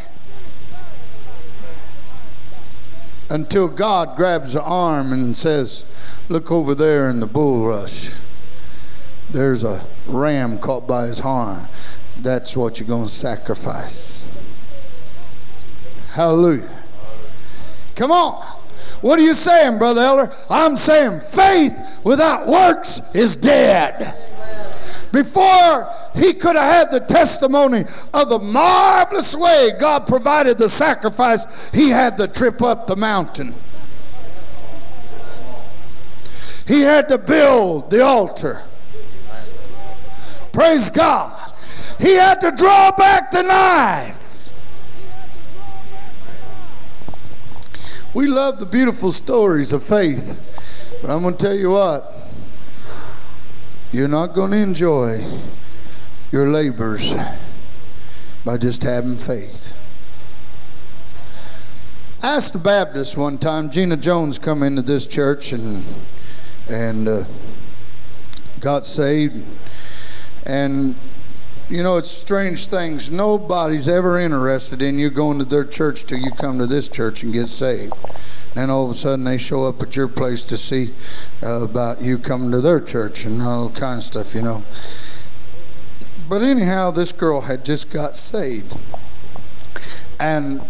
Until 3.32 3.68
God 3.68 4.18
grabs 4.18 4.54
the 4.54 4.64
arm 4.64 5.14
and 5.14 5.36
says, 5.36 5.86
Look 6.30 6.52
over 6.52 6.76
there 6.76 7.10
in 7.10 7.20
the 7.20 7.28
bulrush. 7.28 8.18
There's 9.32 9.64
a 9.64 9.82
ram 10.08 10.58
caught 10.58 10.88
by 10.88 11.06
his 11.06 11.20
horn. 11.20 11.62
That's 12.20 12.56
what 12.56 12.80
you're 12.80 12.88
going 12.88 13.06
to 13.06 13.10
sacrifice. 13.10 14.28
Hallelujah. 16.12 16.70
Come 17.96 18.12
on. 18.12 18.42
What 19.02 19.18
are 19.18 19.24
you 19.24 19.34
saying, 19.34 19.78
Brother 19.78 20.02
Elder? 20.02 20.32
I'm 20.50 20.76
saying 20.76 21.22
faith 21.22 22.02
without 22.04 22.48
works 22.48 23.00
is 23.16 23.36
dead. 23.36 24.14
Before 25.12 25.88
he 26.16 26.34
could 26.34 26.56
have 26.56 26.74
had 26.74 26.92
the 26.92 27.00
testimony 27.00 27.82
of 28.14 28.30
the 28.30 28.40
marvelous 28.40 29.36
way 29.36 29.72
God 29.80 30.08
provided 30.08 30.58
the 30.58 30.70
sacrifice, 30.70 31.72
he 31.72 31.90
had 31.90 32.18
the 32.18 32.28
trip 32.28 32.62
up 32.62 32.88
the 32.88 32.96
mountain. 32.96 33.54
He 36.68 36.82
had 36.82 37.10
to 37.10 37.18
build 37.18 37.92
the 37.92 38.04
altar. 38.04 38.62
Praise 40.54 40.90
God. 40.90 41.54
He 42.00 42.14
had 42.14 42.42
to 42.42 42.52
draw 42.52 42.92
back 42.92 43.32
the 43.32 43.44
knife. 43.44 44.22
We 48.14 48.28
love 48.28 48.60
the 48.60 48.66
beautiful 48.66 49.14
stories 49.14 49.72
of 49.72 49.82
faith, 49.84 51.00
but 51.02 51.10
I'm 51.10 51.22
going 51.22 51.38
to 51.38 51.46
tell 51.46 51.56
you 51.56 51.72
what, 51.72 52.04
you're 53.94 54.10
not 54.10 54.34
going 54.34 54.52
to 54.52 54.58
enjoy 54.58 55.20
your 56.32 56.48
labors 56.48 57.18
by 58.46 58.58
just 58.58 58.84
having 58.84 59.18
faith. 59.18 59.78
I 62.24 62.36
asked 62.36 62.56
a 62.56 62.60
Baptist 62.60 63.18
one 63.18 63.38
time, 63.38 63.70
Gina 63.72 63.98
Jones 63.98 64.38
come 64.38 64.64
into 64.64 64.82
this 64.82 65.08
church 65.08 65.54
and 65.54 65.84
and 66.70 67.08
uh, 67.08 67.24
got 68.60 68.86
saved. 68.86 69.46
And 70.46 70.96
you 71.70 71.84
know, 71.84 71.98
it's 71.98 72.12
strange 72.12 72.68
things. 72.68 73.12
Nobody's 73.12 73.88
ever 73.88 74.20
interested 74.20 74.82
in 74.82 75.00
you 75.00 75.10
going 75.10 75.40
to 75.40 75.46
their 75.46 75.66
church 75.66 76.06
till 76.06 76.20
you 76.20 76.30
come 76.32 76.60
to 76.60 76.68
this 76.68 76.90
church 76.90 77.24
and 77.24 77.34
get 77.34 77.48
saved. 77.50 77.94
Then 78.54 78.70
all 78.70 78.86
of 78.86 78.92
a 78.92 78.94
sudden 78.94 79.24
they 79.24 79.38
show 79.38 79.66
up 79.66 79.82
at 79.82 79.96
your 79.96 80.10
place 80.10 80.44
to 80.46 80.58
see 80.58 80.94
uh, 81.42 81.64
about 81.64 82.02
you 82.02 82.18
coming 82.18 82.52
to 82.52 82.60
their 82.60 82.82
church 82.82 83.26
and 83.26 83.42
all 83.42 83.70
kind 83.70 84.00
of 84.00 84.04
stuff, 84.04 84.36
you 84.36 84.42
know. 84.42 84.64
But 86.32 86.44
anyhow, 86.44 86.92
this 86.92 87.12
girl 87.12 87.42
had 87.42 87.66
just 87.66 87.92
got 87.92 88.16
saved. 88.16 88.78
And 90.18 90.62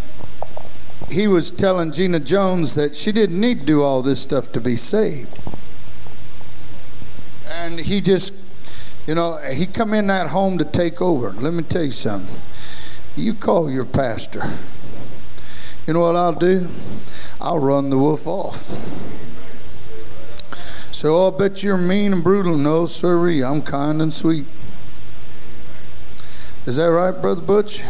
he 1.11 1.27
was 1.27 1.51
telling 1.51 1.91
Gina 1.91 2.19
Jones 2.19 2.73
that 2.73 2.95
she 2.95 3.11
didn't 3.11 3.39
need 3.39 3.59
to 3.59 3.65
do 3.67 3.83
all 3.83 4.01
this 4.01 4.19
stuff 4.19 4.51
to 4.53 4.59
be 4.59 4.75
saved. 4.75 5.29
And 7.47 7.79
he 7.79 8.01
just 8.01 8.33
you 9.05 9.13
know, 9.13 9.37
he 9.53 9.67
come 9.67 9.93
in 9.93 10.07
that 10.07 10.29
home 10.29 10.57
to 10.57 10.65
take 10.65 10.99
over. 10.99 11.29
Let 11.29 11.53
me 11.53 11.61
tell 11.61 11.83
you 11.83 11.91
something. 11.91 12.41
You 13.15 13.35
call 13.35 13.69
your 13.69 13.85
pastor. 13.85 14.41
You 15.85 15.93
know 15.93 15.99
what 15.99 16.15
I'll 16.15 16.33
do? 16.33 16.67
I'll 17.39 17.59
run 17.59 17.91
the 17.91 17.99
wolf 17.99 18.25
off. 18.25 18.55
So 20.91 21.15
oh, 21.15 21.25
I'll 21.25 21.31
bet 21.31 21.61
you're 21.61 21.77
mean 21.77 22.13
and 22.13 22.23
brutal. 22.23 22.57
No, 22.57 22.87
sirree, 22.87 23.43
I'm 23.43 23.61
kind 23.61 24.01
and 24.01 24.11
sweet. 24.11 24.47
Is 26.65 26.75
that 26.75 26.85
right, 26.85 27.19
Brother 27.21 27.41
Butch? 27.41 27.83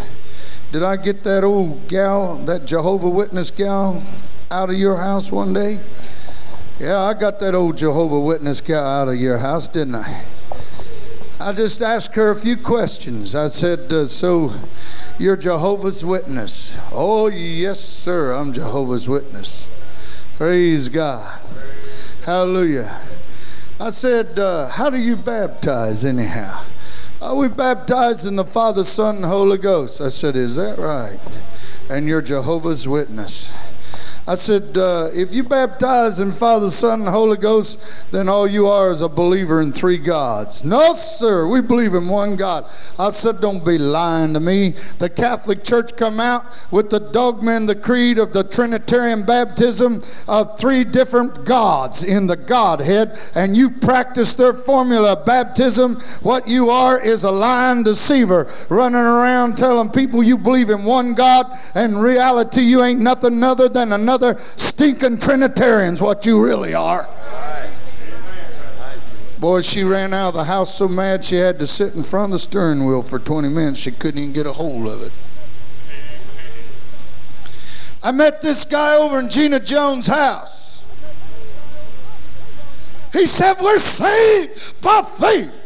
Did 0.71 0.83
I 0.83 0.95
get 0.95 1.25
that 1.25 1.43
old 1.43 1.89
gal, 1.89 2.37
that 2.45 2.65
Jehovah 2.65 3.09
Witness 3.09 3.51
gal, 3.51 4.01
out 4.49 4.69
of 4.69 4.75
your 4.75 4.95
house 4.95 5.29
one 5.29 5.53
day? 5.53 5.77
Yeah, 6.79 6.97
I 7.01 7.13
got 7.13 7.41
that 7.41 7.53
old 7.53 7.77
Jehovah 7.77 8.21
Witness 8.21 8.61
gal 8.61 8.85
out 8.85 9.09
of 9.09 9.15
your 9.15 9.37
house, 9.37 9.67
didn't 9.67 9.95
I? 9.95 10.23
I 11.41 11.51
just 11.51 11.81
asked 11.81 12.15
her 12.15 12.31
a 12.31 12.35
few 12.35 12.55
questions. 12.55 13.35
I 13.35 13.47
said, 13.47 13.91
uh, 13.91 14.05
So 14.05 14.51
you're 15.19 15.35
Jehovah's 15.35 16.05
Witness? 16.05 16.79
Oh, 16.93 17.27
yes, 17.27 17.81
sir, 17.81 18.31
I'm 18.31 18.53
Jehovah's 18.53 19.09
Witness. 19.09 19.67
Praise 20.37 20.87
God. 20.87 21.41
Hallelujah. 22.25 22.89
I 23.81 23.89
said, 23.89 24.39
uh, 24.39 24.69
How 24.69 24.89
do 24.89 24.97
you 24.97 25.17
baptize, 25.17 26.05
anyhow? 26.05 26.70
Oh, 27.23 27.37
we 27.39 27.49
baptized 27.49 28.25
in 28.25 28.35
the 28.35 28.43
Father, 28.43 28.83
Son, 28.83 29.17
and 29.17 29.25
Holy 29.25 29.59
Ghost. 29.59 30.01
I 30.01 30.07
said, 30.07 30.35
Is 30.35 30.55
that 30.55 30.79
right? 30.79 31.19
And 31.95 32.07
you're 32.07 32.21
Jehovah's 32.21 32.87
Witness. 32.87 33.53
I 34.31 34.35
said, 34.35 34.77
uh, 34.77 35.09
if 35.13 35.35
you 35.35 35.43
baptize 35.43 36.21
in 36.21 36.31
Father, 36.31 36.69
Son, 36.69 37.01
and 37.01 37.09
Holy 37.09 37.35
Ghost, 37.35 38.13
then 38.13 38.29
all 38.29 38.47
you 38.47 38.65
are 38.65 38.89
is 38.89 39.01
a 39.01 39.09
believer 39.09 39.59
in 39.59 39.73
three 39.73 39.97
gods. 39.97 40.63
No, 40.63 40.93
sir, 40.93 41.49
we 41.49 41.61
believe 41.61 41.95
in 41.95 42.07
one 42.07 42.37
God. 42.37 42.63
I 42.97 43.09
said, 43.09 43.41
don't 43.41 43.65
be 43.65 43.77
lying 43.77 44.33
to 44.35 44.39
me. 44.39 44.69
The 44.99 45.11
Catholic 45.13 45.65
Church 45.65 45.97
come 45.97 46.21
out 46.21 46.65
with 46.71 46.89
the 46.89 47.11
dogma 47.11 47.51
and 47.51 47.67
the 47.67 47.75
creed 47.75 48.19
of 48.19 48.31
the 48.31 48.45
Trinitarian 48.45 49.25
baptism 49.25 49.99
of 50.29 50.57
three 50.57 50.85
different 50.85 51.43
gods 51.43 52.05
in 52.05 52.25
the 52.25 52.37
Godhead, 52.37 53.19
and 53.35 53.57
you 53.57 53.69
practice 53.81 54.33
their 54.35 54.53
formula 54.53 55.19
of 55.19 55.25
baptism. 55.25 55.97
What 56.23 56.47
you 56.47 56.69
are 56.69 57.01
is 57.01 57.25
a 57.25 57.31
lying 57.31 57.83
deceiver 57.83 58.49
running 58.69 58.95
around 58.95 59.57
telling 59.57 59.89
people 59.89 60.23
you 60.23 60.37
believe 60.37 60.69
in 60.69 60.85
one 60.85 61.15
God, 61.15 61.47
and 61.75 62.01
reality 62.01 62.61
you 62.61 62.81
ain't 62.81 63.01
nothing 63.01 63.43
other 63.43 63.67
than 63.67 63.91
another 63.91 64.20
another 64.21 64.39
stinking 64.39 65.17
Trinitarians, 65.17 66.01
what 66.01 66.25
you 66.25 66.43
really 66.43 66.73
are. 66.73 67.07
Boy, 69.39 69.61
she 69.61 69.83
ran 69.83 70.13
out 70.13 70.29
of 70.29 70.33
the 70.35 70.43
house 70.43 70.75
so 70.75 70.87
mad 70.87 71.25
she 71.25 71.35
had 71.35 71.57
to 71.59 71.67
sit 71.67 71.95
in 71.95 72.03
front 72.03 72.25
of 72.25 72.31
the 72.33 72.39
steering 72.39 72.85
wheel 72.85 73.01
for 73.01 73.17
20 73.17 73.49
minutes. 73.49 73.79
She 73.79 73.91
couldn't 73.91 74.21
even 74.21 74.33
get 74.33 74.45
a 74.45 74.53
hold 74.53 74.87
of 74.87 75.01
it. 75.01 75.11
I 78.03 78.11
met 78.11 78.41
this 78.41 78.65
guy 78.65 78.97
over 78.97 79.19
in 79.19 79.29
Gina 79.29 79.59
Jones' 79.59 80.07
house. 80.07 80.83
He 83.13 83.25
said, 83.25 83.55
We're 83.61 83.79
saved 83.79 84.81
by 84.81 85.01
faith. 85.01 85.57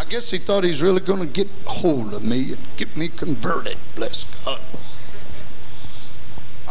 I 0.00 0.04
guess 0.10 0.30
he 0.30 0.38
thought 0.38 0.64
he's 0.64 0.82
really 0.82 1.00
going 1.00 1.20
to 1.20 1.32
get 1.32 1.48
hold 1.66 2.14
of 2.14 2.24
me 2.24 2.52
and 2.52 2.58
get 2.76 2.96
me 2.96 3.08
converted. 3.08 3.76
Bless 3.94 4.24
God. 4.44 4.60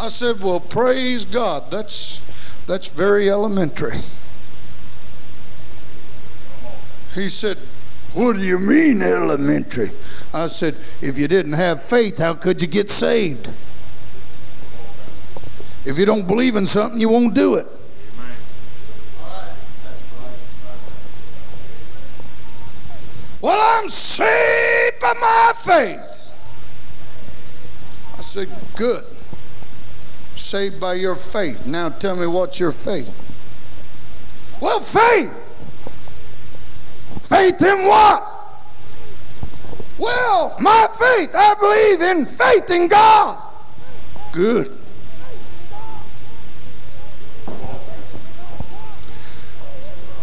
I 0.02 0.08
said, 0.08 0.42
Well, 0.42 0.60
praise 0.60 1.26
God. 1.26 1.70
That's, 1.70 2.22
that's 2.66 2.88
very 2.88 3.30
elementary. 3.30 3.96
He 7.14 7.30
said, 7.30 7.58
What 8.16 8.36
do 8.38 8.42
you 8.42 8.58
mean 8.58 9.04
elementary? 9.04 9.90
I 10.34 10.48
said, 10.48 10.74
If 11.04 11.20
you 11.20 11.28
didn't 11.28 11.54
have 11.54 11.84
faith, 11.84 12.18
how 12.18 12.34
could 12.34 12.64
you 12.64 12.68
get 12.68 12.90
saved? 12.90 13.48
If 15.86 16.00
you 16.00 16.08
don't 16.08 16.28
believe 16.28 16.56
in 16.56 16.66
something, 16.66 17.00
you 17.00 17.10
won't 17.10 17.36
do 17.36 17.56
it. 17.56 17.68
Well, 23.40 23.82
I'm 23.84 23.90
saved 23.90 25.00
by 25.00 25.14
my 25.22 25.54
faith. 25.64 26.34
I 28.18 28.22
said, 28.22 28.48
Good 28.76 29.11
saved 30.52 30.82
by 30.82 30.96
your 30.96 31.16
faith. 31.16 31.66
Now 31.66 31.88
tell 31.88 32.18
me 32.18 32.28
what's 32.28 32.60
your 32.60 32.74
faith? 32.74 33.08
Well, 34.62 34.82
faith. 34.82 35.32
Faith 37.22 37.62
in 37.62 37.88
what? 37.88 38.22
Well, 39.98 40.58
my 40.60 40.88
faith, 41.00 41.34
I 41.34 41.54
believe 41.54 42.02
in 42.02 42.26
faith 42.26 42.70
in 42.70 42.90
God. 42.90 43.42
Good. 44.34 44.78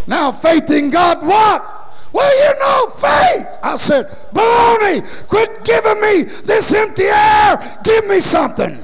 Now, 0.05 0.31
faith 0.31 0.69
in 0.69 0.91
God, 0.91 1.25
what? 1.25 1.63
Well, 2.13 2.53
you 2.53 2.59
know, 2.59 2.87
faith. 2.91 3.47
I 3.63 3.75
said, 3.75 4.05
baloney, 4.31 5.27
quit 5.27 5.63
giving 5.63 5.99
me 5.99 6.23
this 6.45 6.71
empty 6.71 7.05
air. 7.05 7.57
Give 7.83 8.05
me 8.07 8.19
something. 8.19 8.77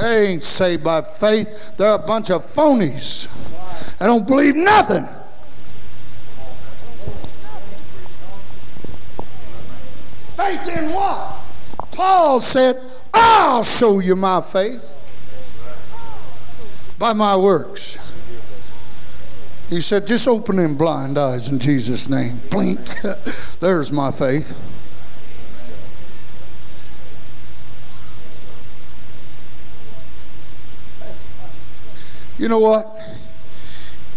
They 0.00 0.28
ain't 0.28 0.44
saved 0.44 0.84
by 0.84 1.02
faith. 1.02 1.76
They're 1.76 1.94
a 1.94 1.98
bunch 1.98 2.30
of 2.30 2.42
phonies. 2.42 3.28
They 3.98 4.06
don't 4.06 4.26
believe 4.26 4.54
nothing. 4.54 5.04
Faith 10.36 10.78
in 10.78 10.92
what? 10.92 11.42
Paul 11.92 12.40
said, 12.40 12.76
I'll 13.14 13.62
show 13.64 14.00
you 14.00 14.16
my 14.16 14.42
faith 14.42 14.92
by 16.98 17.12
my 17.12 17.36
works. 17.36 18.12
He 19.70 19.80
said, 19.80 20.06
just 20.06 20.28
open 20.28 20.56
them 20.56 20.76
blind 20.76 21.18
eyes 21.18 21.50
in 21.50 21.58
Jesus' 21.58 22.08
name. 22.08 22.34
Blink. 22.50 22.80
There's 23.60 23.90
my 23.92 24.10
faith. 24.10 24.54
You 32.38 32.48
know 32.48 32.60
what? 32.60 32.86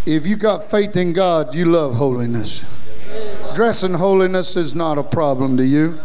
If 0.05 0.27
you 0.27 0.36
got 0.36 0.63
faith 0.63 0.97
in 0.97 1.13
God, 1.13 1.55
you 1.55 1.65
love 1.65 1.95
holiness. 1.95 2.65
Dressing 3.55 3.93
holiness 3.93 4.55
is 4.55 4.75
not 4.75 4.97
a 4.97 5.03
problem 5.03 5.55
to 5.58 5.63
you. 5.63 5.97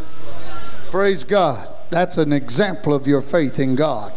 Praise 0.90 1.24
God. 1.24 1.68
That's 1.90 2.18
an 2.18 2.32
example 2.32 2.94
of 2.94 3.06
your 3.06 3.20
faith 3.20 3.58
in 3.58 3.74
God. 3.74 4.12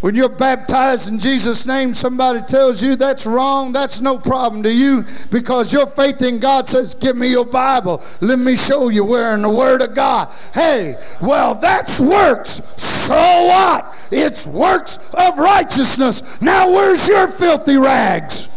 When 0.00 0.14
you're 0.14 0.30
baptized 0.30 1.12
in 1.12 1.18
Jesus' 1.18 1.66
name, 1.66 1.92
somebody 1.92 2.40
tells 2.40 2.82
you 2.82 2.96
that's 2.96 3.26
wrong, 3.26 3.70
that's 3.70 4.00
no 4.00 4.16
problem 4.16 4.62
to 4.62 4.72
you 4.72 5.04
because 5.30 5.74
your 5.74 5.86
faith 5.86 6.22
in 6.22 6.40
God 6.40 6.66
says, 6.66 6.94
Give 6.94 7.16
me 7.16 7.30
your 7.30 7.44
Bible. 7.44 8.02
Let 8.22 8.38
me 8.38 8.56
show 8.56 8.88
you 8.88 9.04
where 9.04 9.34
in 9.34 9.42
the 9.42 9.54
Word 9.54 9.82
of 9.82 9.94
God. 9.94 10.32
Hey, 10.54 10.94
well, 11.20 11.54
that's 11.54 12.00
works. 12.00 12.89
So 13.10 13.16
what? 13.16 14.08
It's 14.12 14.46
works 14.46 15.10
of 15.18 15.36
righteousness. 15.36 16.40
Now, 16.40 16.70
where's 16.70 17.08
your 17.08 17.26
filthy 17.26 17.76
rags? 17.76 18.48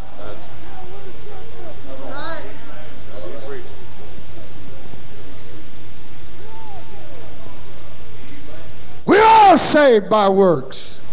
We 9.08 9.18
are 9.18 9.58
saved 9.58 10.12
by 10.12 10.30
works. 10.30 11.04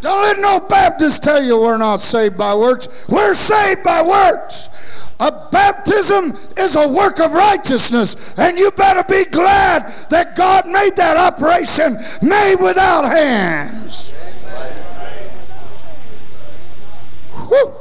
Don't 0.00 0.22
let 0.22 0.38
no 0.38 0.60
Baptist 0.60 1.22
tell 1.22 1.42
you 1.42 1.58
we're 1.58 1.78
not 1.78 2.00
saved 2.00 2.38
by 2.38 2.54
works. 2.54 3.06
We're 3.08 3.34
saved 3.34 3.82
by 3.82 4.02
works. 4.02 5.12
A 5.20 5.48
baptism 5.50 6.32
is 6.56 6.76
a 6.76 6.88
work 6.88 7.18
of 7.18 7.32
righteousness, 7.32 8.38
and 8.38 8.56
you 8.56 8.70
better 8.70 9.02
be 9.02 9.28
glad 9.28 9.90
that 10.10 10.36
God 10.36 10.66
made 10.66 10.94
that 10.94 11.16
operation 11.16 11.98
made 12.22 12.56
without 12.56 13.02
hands. 13.02 14.10
Whew. 17.48 17.72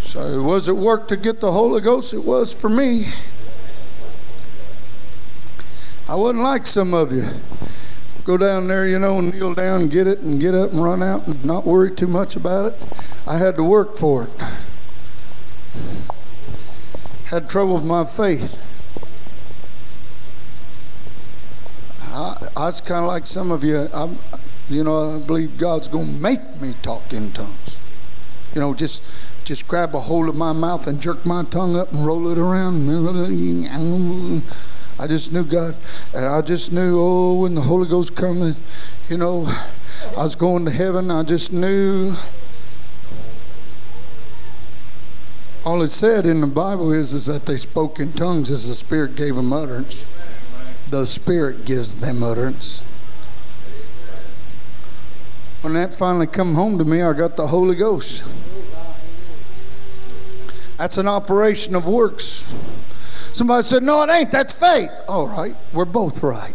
So, 0.00 0.42
was 0.42 0.68
it 0.68 0.76
work 0.76 1.06
to 1.08 1.18
get 1.18 1.40
the 1.40 1.52
Holy 1.52 1.82
Ghost? 1.82 2.14
It 2.14 2.24
was 2.24 2.54
for 2.58 2.70
me. 2.70 3.02
I 6.08 6.14
wasn't 6.14 6.42
like 6.42 6.66
some 6.66 6.94
of 6.94 7.12
you. 7.12 7.24
Go 8.28 8.36
down 8.36 8.68
there, 8.68 8.86
you 8.86 8.98
know, 8.98 9.20
and 9.20 9.32
kneel 9.32 9.54
down 9.54 9.80
and 9.80 9.90
get 9.90 10.06
it 10.06 10.18
and 10.18 10.38
get 10.38 10.54
up 10.54 10.72
and 10.72 10.84
run 10.84 11.02
out 11.02 11.26
and 11.26 11.42
not 11.46 11.64
worry 11.64 11.90
too 11.90 12.06
much 12.06 12.36
about 12.36 12.66
it. 12.66 12.74
I 13.26 13.38
had 13.38 13.56
to 13.56 13.64
work 13.64 13.96
for 13.96 14.24
it. 14.24 14.30
Had 17.30 17.48
trouble 17.48 17.76
with 17.76 17.86
my 17.86 18.04
faith. 18.04 18.60
I, 22.12 22.34
I 22.60 22.66
was 22.66 22.82
kind 22.82 23.00
of 23.00 23.06
like 23.06 23.26
some 23.26 23.50
of 23.50 23.64
you. 23.64 23.86
I, 23.94 24.14
you 24.68 24.84
know, 24.84 25.16
I 25.16 25.26
believe 25.26 25.56
God's 25.56 25.88
going 25.88 26.04
to 26.04 26.20
make 26.20 26.60
me 26.60 26.72
talk 26.82 27.14
in 27.14 27.30
tongues. 27.30 27.80
You 28.54 28.60
know, 28.60 28.74
just 28.74 29.46
just 29.46 29.66
grab 29.66 29.94
a 29.94 30.00
hold 30.00 30.28
of 30.28 30.36
my 30.36 30.52
mouth 30.52 30.86
and 30.86 31.00
jerk 31.00 31.24
my 31.24 31.44
tongue 31.44 31.76
up 31.76 31.94
and 31.94 32.04
roll 32.04 32.28
it 32.28 32.36
around. 32.36 32.84
I 35.00 35.06
just 35.06 35.32
knew 35.32 35.44
God, 35.44 35.78
and 36.14 36.26
I 36.26 36.40
just 36.42 36.72
knew, 36.72 36.98
oh, 36.98 37.42
when 37.42 37.54
the 37.54 37.60
Holy 37.60 37.88
Ghost 37.88 38.16
coming, 38.16 38.54
you 39.08 39.16
know, 39.16 39.46
I 40.16 40.22
was 40.22 40.34
going 40.34 40.64
to 40.64 40.70
heaven. 40.70 41.10
I 41.10 41.22
just 41.22 41.52
knew. 41.52 42.12
All 45.64 45.82
it 45.82 45.88
said 45.88 46.26
in 46.26 46.40
the 46.40 46.46
Bible 46.46 46.92
is, 46.92 47.12
is 47.12 47.26
that 47.26 47.46
they 47.46 47.56
spoke 47.56 48.00
in 48.00 48.12
tongues 48.12 48.50
as 48.50 48.66
the 48.66 48.74
Spirit 48.74 49.16
gave 49.16 49.36
them 49.36 49.52
utterance. 49.52 50.02
The 50.90 51.04
Spirit 51.04 51.64
gives 51.64 51.96
them 51.96 52.22
utterance. 52.22 52.80
When 55.62 55.74
that 55.74 55.94
finally 55.94 56.26
come 56.26 56.54
home 56.54 56.78
to 56.78 56.84
me, 56.84 57.02
I 57.02 57.12
got 57.12 57.36
the 57.36 57.46
Holy 57.46 57.76
Ghost. 57.76 58.24
That's 60.78 60.96
an 60.96 61.08
operation 61.08 61.74
of 61.74 61.88
works. 61.88 62.54
Somebody 63.32 63.62
said, 63.62 63.82
No, 63.82 64.02
it 64.02 64.10
ain't. 64.10 64.30
That's 64.30 64.52
faith. 64.52 64.90
All 65.08 65.28
right. 65.28 65.54
We're 65.72 65.84
both 65.84 66.22
right. 66.22 66.54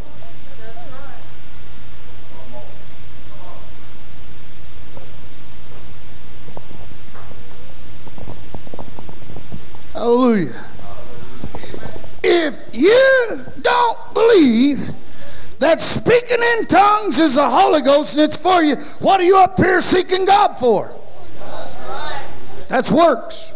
Hallelujah. 9.93 10.65
If 12.23 12.65
you 12.73 13.45
don't 13.61 14.13
believe 14.13 14.89
that 15.59 15.79
speaking 15.79 16.37
in 16.57 16.65
tongues 16.65 17.19
is 17.19 17.35
the 17.35 17.49
Holy 17.49 17.81
Ghost 17.81 18.15
and 18.15 18.23
it's 18.23 18.35
for 18.35 18.63
you, 18.63 18.75
what 18.99 19.21
are 19.21 19.23
you 19.23 19.37
up 19.37 19.57
here 19.57 19.79
seeking 19.79 20.25
God 20.25 20.49
for? 20.49 20.93
That's 22.69 22.91
works. 22.91 23.52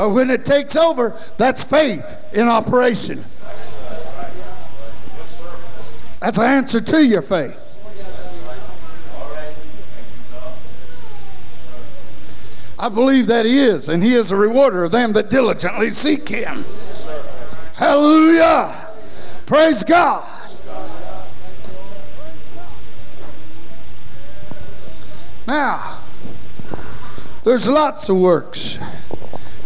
But 0.00 0.14
when 0.14 0.30
it 0.30 0.46
takes 0.46 0.76
over, 0.76 1.14
that's 1.36 1.62
faith 1.62 2.16
in 2.32 2.48
operation. 2.48 3.18
That's 6.22 6.38
an 6.38 6.44
answer 6.44 6.80
to 6.80 7.04
your 7.04 7.20
faith. 7.20 7.76
I 12.78 12.88
believe 12.88 13.26
that 13.26 13.44
He 13.44 13.60
is, 13.60 13.90
and 13.90 14.02
He 14.02 14.14
is 14.14 14.32
a 14.32 14.36
rewarder 14.36 14.84
of 14.84 14.90
them 14.90 15.12
that 15.12 15.28
diligently 15.28 15.90
seek 15.90 16.26
Him. 16.30 16.64
Hallelujah. 17.74 18.72
Praise 19.44 19.84
God. 19.84 20.24
Now, 25.46 26.00
there's 27.44 27.68
lots 27.68 28.08
of 28.08 28.18
works. 28.18 28.78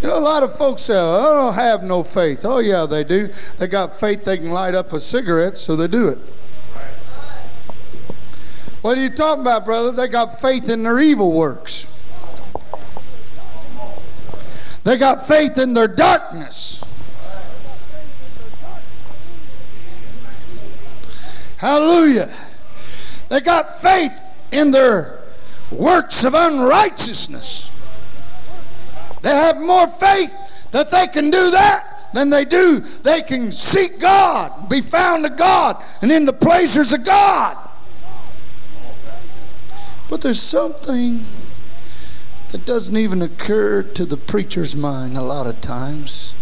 You 0.04 0.10
know, 0.10 0.18
a 0.18 0.20
lot 0.20 0.42
of 0.42 0.54
folks 0.54 0.82
say, 0.82 0.92
oh, 0.94 1.30
I 1.30 1.32
don't 1.32 1.54
have 1.54 1.82
no 1.82 2.04
faith. 2.04 2.40
Oh, 2.44 2.58
yeah, 2.58 2.84
they 2.84 3.04
do. 3.04 3.26
They 3.58 3.66
got 3.66 3.90
faith 3.90 4.22
they 4.22 4.36
can 4.36 4.50
light 4.50 4.74
up 4.74 4.92
a 4.92 5.00
cigarette, 5.00 5.56
so 5.56 5.76
they 5.76 5.86
do 5.86 6.08
it. 6.08 6.18
What 8.82 8.98
are 8.98 9.00
you 9.00 9.08
talking 9.08 9.40
about, 9.40 9.64
brother? 9.64 9.92
They 9.92 10.08
got 10.08 10.38
faith 10.38 10.68
in 10.68 10.82
their 10.82 11.00
evil 11.00 11.34
works. 11.34 11.86
They 14.84 14.98
got 14.98 15.26
faith 15.26 15.56
in 15.56 15.72
their 15.72 15.88
darkness. 15.88 16.84
Hallelujah. 21.56 22.28
They 23.30 23.40
got 23.40 23.72
faith 23.80 24.20
in 24.52 24.70
their 24.70 25.20
works 25.72 26.24
of 26.24 26.34
unrighteousness. 26.34 27.73
They 29.24 29.30
have 29.30 29.58
more 29.58 29.86
faith 29.86 30.70
that 30.72 30.90
they 30.90 31.06
can 31.06 31.30
do 31.30 31.50
that 31.50 32.10
than 32.12 32.28
they 32.28 32.44
do 32.44 32.80
they 32.80 33.22
can 33.22 33.50
seek 33.50 33.98
God, 33.98 34.68
be 34.68 34.82
found 34.82 35.24
of 35.24 35.36
God, 35.38 35.82
and 36.02 36.12
in 36.12 36.26
the 36.26 36.32
pleasures 36.32 36.92
of 36.92 37.04
God. 37.06 37.56
But 40.10 40.20
there's 40.20 40.42
something 40.42 41.20
that 42.52 42.66
doesn't 42.66 42.96
even 42.98 43.22
occur 43.22 43.82
to 43.82 44.04
the 44.04 44.18
preacher's 44.18 44.76
mind 44.76 45.16
a 45.16 45.22
lot 45.22 45.46
of 45.46 45.58
times. 45.62 46.34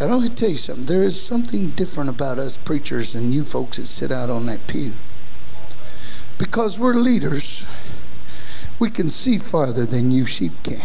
And 0.00 0.10
let 0.10 0.20
me 0.20 0.28
tell 0.28 0.50
you 0.50 0.56
something. 0.56 0.86
There 0.86 1.04
is 1.04 1.20
something 1.20 1.70
different 1.70 2.10
about 2.10 2.38
us 2.38 2.58
preachers 2.58 3.14
and 3.14 3.32
you 3.32 3.44
folks 3.44 3.76
that 3.76 3.86
sit 3.86 4.10
out 4.10 4.28
on 4.28 4.46
that 4.46 4.66
pew. 4.66 4.92
Because 6.36 6.80
we're 6.80 6.94
leaders, 6.94 7.64
we 8.80 8.90
can 8.90 9.08
see 9.08 9.38
farther 9.38 9.86
than 9.86 10.10
you 10.10 10.26
sheep 10.26 10.52
can. 10.64 10.82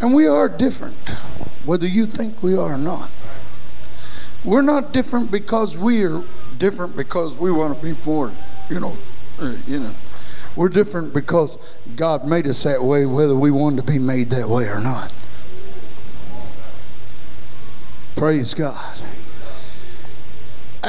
And 0.00 0.14
we 0.14 0.26
are 0.26 0.48
different, 0.48 1.10
whether 1.64 1.86
you 1.86 2.06
think 2.06 2.42
we 2.42 2.54
are 2.54 2.74
or 2.74 2.78
not. 2.78 3.10
We're 4.44 4.62
not 4.62 4.92
different 4.92 5.32
because 5.32 5.76
we're 5.76 6.22
different 6.58 6.96
because 6.96 7.38
we 7.38 7.50
want 7.50 7.76
to 7.76 7.84
be 7.84 7.92
more, 8.06 8.32
you 8.70 8.80
know, 8.80 8.96
uh, 9.40 9.56
you 9.66 9.80
know. 9.80 9.92
We're 10.56 10.68
different 10.68 11.14
because 11.14 11.78
God 11.96 12.26
made 12.26 12.46
us 12.46 12.62
that 12.64 12.82
way, 12.82 13.06
whether 13.06 13.36
we 13.36 13.50
wanted 13.50 13.86
to 13.86 13.92
be 13.92 13.98
made 13.98 14.30
that 14.30 14.48
way 14.48 14.64
or 14.64 14.80
not. 14.80 15.12
Praise 18.16 18.54
God. 18.54 19.00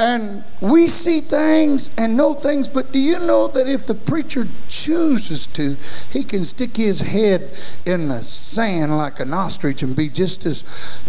And 0.00 0.42
we 0.62 0.86
see 0.86 1.20
things 1.20 1.90
and 1.98 2.16
know 2.16 2.32
things, 2.32 2.70
but 2.70 2.90
do 2.90 2.98
you 2.98 3.18
know 3.18 3.48
that 3.48 3.68
if 3.68 3.86
the 3.86 3.94
preacher 3.94 4.46
chooses 4.70 5.46
to, 5.48 5.76
he 6.10 6.24
can 6.24 6.42
stick 6.46 6.74
his 6.74 7.02
head 7.02 7.42
in 7.84 8.08
the 8.08 8.14
sand 8.14 8.96
like 8.96 9.20
an 9.20 9.34
ostrich 9.34 9.82
and 9.82 9.94
be 9.94 10.08
just 10.08 10.46
as 10.46 11.04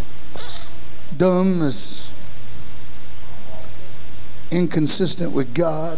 dumb 1.15 1.61
as 1.61 2.13
inconsistent 4.51 5.33
with 5.33 5.55
God? 5.55 5.97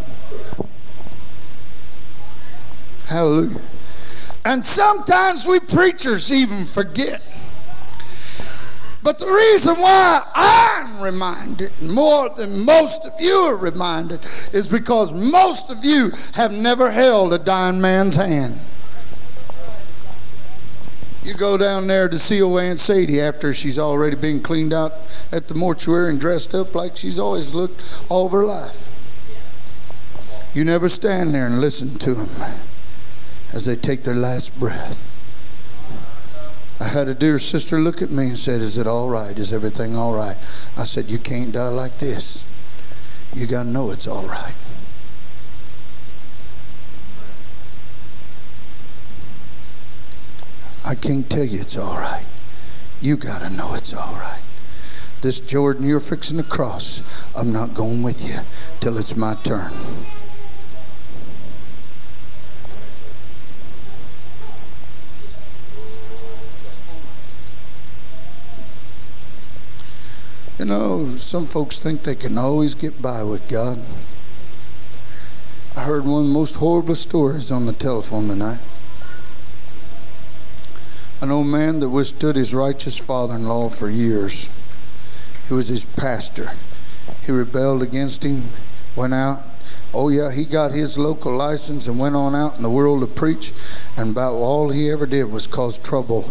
Hallelujah. 3.08 3.60
And 4.46 4.64
sometimes 4.64 5.48
we 5.48 5.60
preachers 5.60 6.32
even 6.32 6.66
forget 6.66 7.24
but 9.04 9.20
the 9.20 9.26
reason 9.26 9.76
why 9.76 10.24
I'm 10.34 11.04
reminded 11.04 11.72
more 11.94 12.30
than 12.30 12.66
most 12.66 13.06
of 13.06 13.12
you 13.20 13.34
are 13.34 13.58
reminded 13.58 14.24
is 14.54 14.68
because 14.68 15.14
most 15.14 15.70
of 15.70 15.84
you 15.84 16.12
have 16.36 16.54
never 16.54 16.90
held 16.90 17.34
a 17.34 17.38
dying 17.38 17.82
man's 17.82 18.16
hand. 18.16 18.56
You 21.24 21.34
go 21.34 21.58
down 21.58 21.88
there 21.88 22.10
to 22.10 22.18
see 22.18 22.42
old 22.42 22.60
Aunt 22.60 22.80
Sadie 22.80 23.22
after 23.22 23.54
she's 23.54 23.80
already 23.80 24.16
been 24.16 24.42
cleaned 24.42 24.74
out 24.74 24.92
at 25.32 25.48
the 25.48 25.56
mortuary 25.56 26.10
and 26.10 26.20
dressed 26.20 26.54
up 26.54 26.76
like 26.76 26.98
she's 26.98 27.20
always 27.20 27.54
looked 27.54 28.06
all 28.10 28.26
of 28.26 28.32
her 28.32 28.44
life. 28.44 28.90
You 30.54 30.64
never 30.66 30.88
stand 30.88 31.34
there 31.34 31.46
and 31.46 31.62
listen 31.62 31.98
to 32.00 32.14
them 32.14 32.54
as 33.54 33.66
they 33.66 33.76
take 33.76 34.04
their 34.04 34.16
last 34.16 34.58
breath. 34.60 35.13
I 36.84 36.88
had 36.88 37.08
a 37.08 37.14
dear 37.14 37.40
sister 37.40 37.80
look 37.80 38.02
at 38.02 38.12
me 38.12 38.28
and 38.28 38.38
said, 38.38 38.60
Is 38.60 38.78
it 38.78 38.88
all 38.88 39.10
right? 39.10 39.38
Is 39.40 39.54
everything 39.54 39.96
all 39.96 40.14
right? 40.14 40.36
I 40.78 40.84
said, 40.84 41.10
You 41.10 41.18
can't 41.18 41.54
die 41.54 41.70
like 41.70 41.98
this. 42.00 42.46
You 43.34 43.48
got 43.48 43.64
to 43.64 43.70
know 43.70 43.92
it's 43.92 44.06
all 44.06 44.28
right. 44.28 44.54
I 50.86 50.96
can't 50.96 51.30
tell 51.30 51.46
you 51.46 51.62
it's 51.62 51.78
all 51.78 51.96
right. 51.96 52.26
You 53.00 53.16
got 53.16 53.44
to 53.44 53.50
know 53.50 53.76
it's 53.76 53.94
all 53.94 54.16
right. 54.16 54.42
This 55.22 55.40
Jordan 55.40 55.88
you're 55.88 56.02
fixing 56.02 56.38
to 56.38 56.44
cross, 56.44 57.34
I'm 57.34 57.54
not 57.54 57.74
going 57.74 58.04
with 58.04 58.22
you 58.28 58.42
till 58.82 58.98
it's 58.98 59.16
my 59.16 59.36
turn. 59.36 59.72
You 70.64 70.70
know, 70.70 71.08
some 71.18 71.46
folks 71.46 71.84
think 71.84 72.04
they 72.04 72.16
can 72.16 72.38
always 72.38 72.74
get 72.74 73.02
by 73.02 73.22
with 73.22 73.50
God. 73.50 73.78
I 75.76 75.86
heard 75.86 76.06
one 76.06 76.22
of 76.22 76.28
the 76.30 76.34
most 76.34 76.56
horrible 76.56 76.96
stories 76.96 77.52
on 77.52 77.66
the 77.66 77.74
telephone 77.74 78.30
tonight 78.30 78.62
an 81.22 81.32
old 81.32 81.48
man 81.48 81.82
that 81.82 81.90
withstood 81.90 82.38
his 82.38 82.56
righteous 82.56 82.98
father 82.98 83.36
in 83.36 83.46
law 83.46 83.68
for 83.68 83.90
years. 83.90 84.48
He 85.50 85.54
was 85.54 85.68
his 85.68 85.84
pastor. 85.84 86.52
He 87.26 87.34
rebelled 87.34 87.82
against 87.82 88.24
him, 88.24 88.44
went 88.96 89.14
out. 89.14 89.42
Oh, 89.96 90.10
yeah, 90.10 90.32
he 90.32 90.44
got 90.46 90.72
his 90.72 90.98
local 90.98 91.32
license 91.32 91.88
and 91.88 92.00
went 92.00 92.16
on 92.16 92.34
out 92.34 92.58
in 92.58 92.64
the 92.64 92.70
world 92.70 93.02
to 93.02 93.08
preach. 93.08 93.54
And 93.96 94.12
about 94.12 94.34
all 94.34 94.70
he 94.72 94.90
ever 94.90 95.06
did 95.06 95.26
was 95.26 95.46
cause 95.46 95.78
trouble 95.78 96.22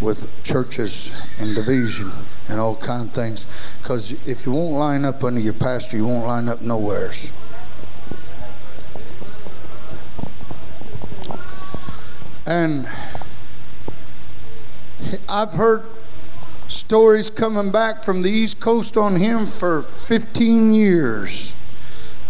with 0.00 0.30
churches 0.44 1.36
and 1.40 1.52
division 1.56 2.12
and 2.48 2.60
all 2.60 2.76
kind 2.76 3.08
of 3.08 3.12
things. 3.12 3.76
Because 3.82 4.12
if 4.28 4.46
you 4.46 4.52
won't 4.52 4.74
line 4.74 5.04
up 5.04 5.24
under 5.24 5.40
your 5.40 5.54
pastor, 5.54 5.96
you 5.96 6.06
won't 6.06 6.26
line 6.26 6.48
up 6.48 6.62
nowheres. 6.62 7.32
And 12.46 12.86
I've 15.28 15.52
heard 15.52 15.82
stories 16.68 17.30
coming 17.30 17.72
back 17.72 18.04
from 18.04 18.22
the 18.22 18.30
East 18.30 18.60
Coast 18.60 18.96
on 18.96 19.16
him 19.16 19.44
for 19.44 19.82
15 19.82 20.72
years 20.72 21.56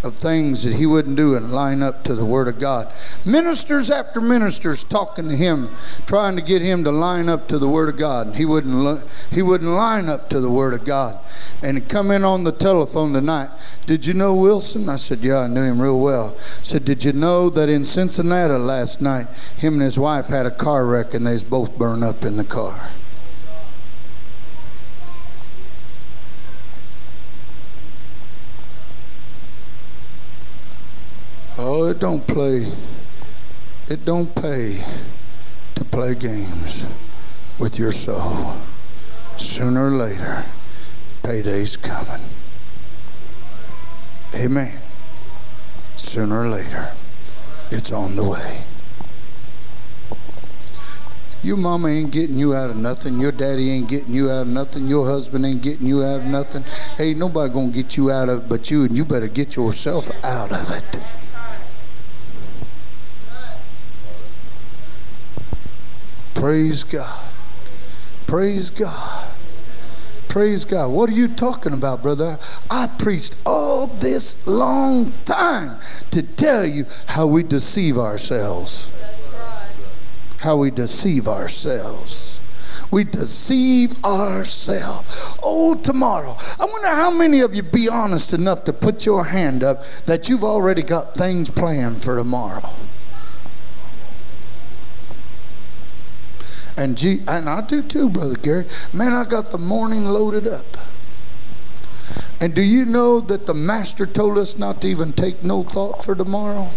of 0.05 0.15
things 0.15 0.65
that 0.65 0.77
he 0.77 0.87
wouldn't 0.87 1.17
do 1.17 1.35
and 1.35 1.51
line 1.51 1.83
up 1.83 2.05
to 2.05 2.15
the 2.15 2.25
Word 2.25 2.49
of 2.49 2.61
God. 2.61 2.87
Ministers 3.27 3.91
after 3.91 4.21
ministers 4.21 4.85
talking 4.85 5.29
to 5.29 5.37
him, 5.37 5.69
trying 6.07 6.37
to 6.37 6.43
get 6.43 6.63
him 6.63 6.85
to 6.85 6.91
line 6.91 7.29
up 7.29 7.49
to 7.49 7.59
the 7.59 7.69
Word 7.69 7.89
of 7.89 7.99
God, 7.99 8.29
and 8.29 8.37
he 8.37 8.45
wouldn't. 8.45 9.29
He 9.33 9.43
wouldn't 9.43 9.71
line 9.71 10.09
up 10.09 10.31
to 10.31 10.41
the 10.41 10.51
Word 10.51 10.79
of 10.79 10.87
God. 10.87 11.19
And 11.63 11.77
he 11.77 11.85
come 11.85 12.11
in 12.11 12.25
on 12.25 12.45
the 12.45 12.53
telephone 12.53 13.13
tonight. 13.13 13.51
Did 13.87 14.07
you 14.07 14.15
know 14.15 14.35
Wilson? 14.35 14.89
I 14.89 14.97
said, 14.97 15.19
Yeah, 15.19 15.41
I 15.41 15.47
knew 15.49 15.63
him 15.63 15.81
real 15.81 16.01
well. 16.01 16.33
I 16.35 16.39
said, 16.39 16.85
Did 16.85 17.05
you 17.05 17.13
know 17.13 17.51
that 17.51 17.69
in 17.69 17.85
Cincinnati 17.85 18.55
last 18.55 19.01
night, 19.01 19.27
him 19.59 19.75
and 19.75 19.83
his 19.83 19.99
wife 19.99 20.29
had 20.29 20.47
a 20.47 20.51
car 20.51 20.87
wreck 20.87 21.15
and 21.15 21.27
they 21.27 21.37
both 21.49 21.79
burned 21.79 22.05
up 22.05 22.25
in 22.25 22.37
the 22.37 22.45
car. 22.45 22.91
Oh, 31.81 31.89
it 31.89 32.01
don't 32.01 32.27
play. 32.27 32.67
It 33.89 34.05
don't 34.05 34.35
pay 34.35 34.83
to 35.77 35.85
play 35.85 36.17
games 36.17 36.89
with 37.61 37.79
your 37.79 37.93
soul. 37.93 38.57
Sooner 39.37 39.87
or 39.87 39.91
later, 39.91 40.43
payday's 41.23 41.77
coming. 41.77 42.27
Amen. 44.35 44.77
Sooner 45.95 46.41
or 46.41 46.49
later, 46.49 46.89
it's 47.71 47.93
on 47.93 48.17
the 48.17 48.29
way. 48.29 48.65
Your 51.45 51.59
mama 51.59 51.91
ain't 51.91 52.13
getting 52.13 52.41
you 52.41 52.55
out 52.55 52.71
of 52.71 52.77
nothing. 52.77 53.21
Your 53.21 53.31
daddy 53.31 53.71
ain't 53.71 53.89
getting 53.89 54.13
you 54.13 54.29
out 54.29 54.43
of 54.43 54.49
nothing. 54.49 54.89
Your 54.89 55.07
husband 55.07 55.47
ain't 55.47 55.63
getting 55.63 55.87
you 55.87 56.03
out 56.03 56.23
of 56.23 56.27
nothing. 56.27 56.65
Hey, 56.97 57.15
nobody 57.15 57.55
gonna 57.55 57.71
get 57.71 57.97
you 57.97 58.11
out 58.11 58.29
of 58.29 58.47
it 58.47 58.49
but 58.49 58.69
you, 58.69 58.83
and 58.83 58.99
you 58.99 59.05
better 59.05 59.29
get 59.29 59.55
yourself 59.55 60.11
out 60.25 60.51
of 60.51 60.77
it. 60.77 61.01
Praise 66.39 66.85
God. 66.85 67.31
Praise 68.29 68.71
God. 68.71 69.29
Praise 70.29 70.65
God. 70.65 70.93
What 70.93 71.11
are 71.11 71.15
you 71.15 71.27
talking 71.27 71.73
about, 71.73 72.01
brother? 72.01 72.39
I 72.71 72.89
preached 72.97 73.35
all 73.45 73.89
this 73.89 74.47
long 74.47 75.13
time 75.25 75.81
to 76.13 76.23
tell 76.37 76.65
you 76.65 76.85
how 77.09 77.27
we 77.27 77.43
deceive 77.43 77.99
ourselves. 77.99 78.93
How 80.39 80.59
we 80.59 80.71
deceive 80.71 81.27
ourselves. 81.27 82.41
We 82.93 83.03
deceive 83.03 84.05
ourselves. 84.05 85.37
Oh, 85.43 85.75
tomorrow. 85.75 86.37
I 86.61 86.67
wonder 86.71 86.89
how 86.89 87.11
many 87.11 87.41
of 87.41 87.53
you 87.53 87.65
be 87.65 87.89
honest 87.91 88.33
enough 88.33 88.63
to 88.67 88.73
put 88.73 89.05
your 89.05 89.25
hand 89.25 89.65
up 89.65 89.83
that 90.07 90.29
you've 90.29 90.45
already 90.45 90.85
got 90.85 91.15
things 91.15 91.51
planned 91.51 92.05
for 92.05 92.17
tomorrow. 92.17 92.71
And, 96.79 96.97
G, 96.97 97.19
and 97.27 97.49
I 97.49 97.61
do 97.63 97.83
too, 97.83 98.09
Brother 98.09 98.37
Gary. 98.37 98.65
Man, 98.95 99.13
I 99.13 99.25
got 99.25 99.51
the 99.51 99.59
morning 99.59 100.05
loaded 100.05 100.47
up. 100.47 100.65
And 102.41 102.55
do 102.55 102.63
you 102.63 102.85
know 102.85 103.19
that 103.19 103.47
the 103.47 103.55
Master 103.55 104.07
told 104.07 104.39
us 104.39 104.57
not 104.59 104.81
to 104.83 104.89
even 104.89 105.13
take 105.13 105.43
no 105.43 105.65
thought 105.65 106.05
for 106.05 106.15
tomorrow? 106.15 106.71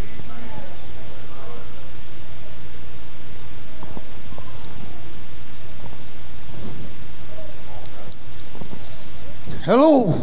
Hello. 9.63 10.15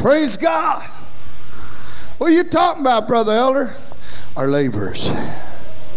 Praise 0.00 0.36
God. 0.36 0.82
What 2.18 2.26
are 2.26 2.34
you 2.34 2.42
talking 2.42 2.80
about, 2.80 3.06
Brother 3.06 3.32
Elder? 3.32 3.72
Our 4.36 4.48
laborers 4.48 5.14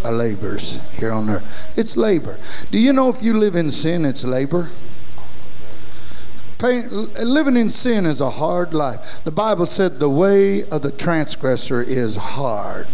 our 0.06 0.14
labors 0.14 0.80
here 1.00 1.12
on 1.12 1.30
earth. 1.30 1.74
It's 1.78 1.98
labor. 1.98 2.38
Do 2.72 2.80
you 2.80 2.94
know 2.94 3.10
if 3.10 3.22
you 3.22 3.34
live 3.34 3.56
in 3.56 3.70
sin, 3.70 4.06
it's 4.06 4.24
labor? 4.24 4.70
Pay, 6.60 6.84
living 7.24 7.58
in 7.58 7.70
sin 7.70 8.06
is 8.06 8.22
a 8.22 8.30
hard 8.30 8.74
life. 8.74 9.24
The 9.26 9.32
Bible 9.32 9.66
said 9.66 10.00
the 10.00 10.10
way 10.10 10.64
of 10.70 10.82
the 10.82 10.92
transgressor 10.92 11.82
is 11.82 12.16
hard. 12.18 12.88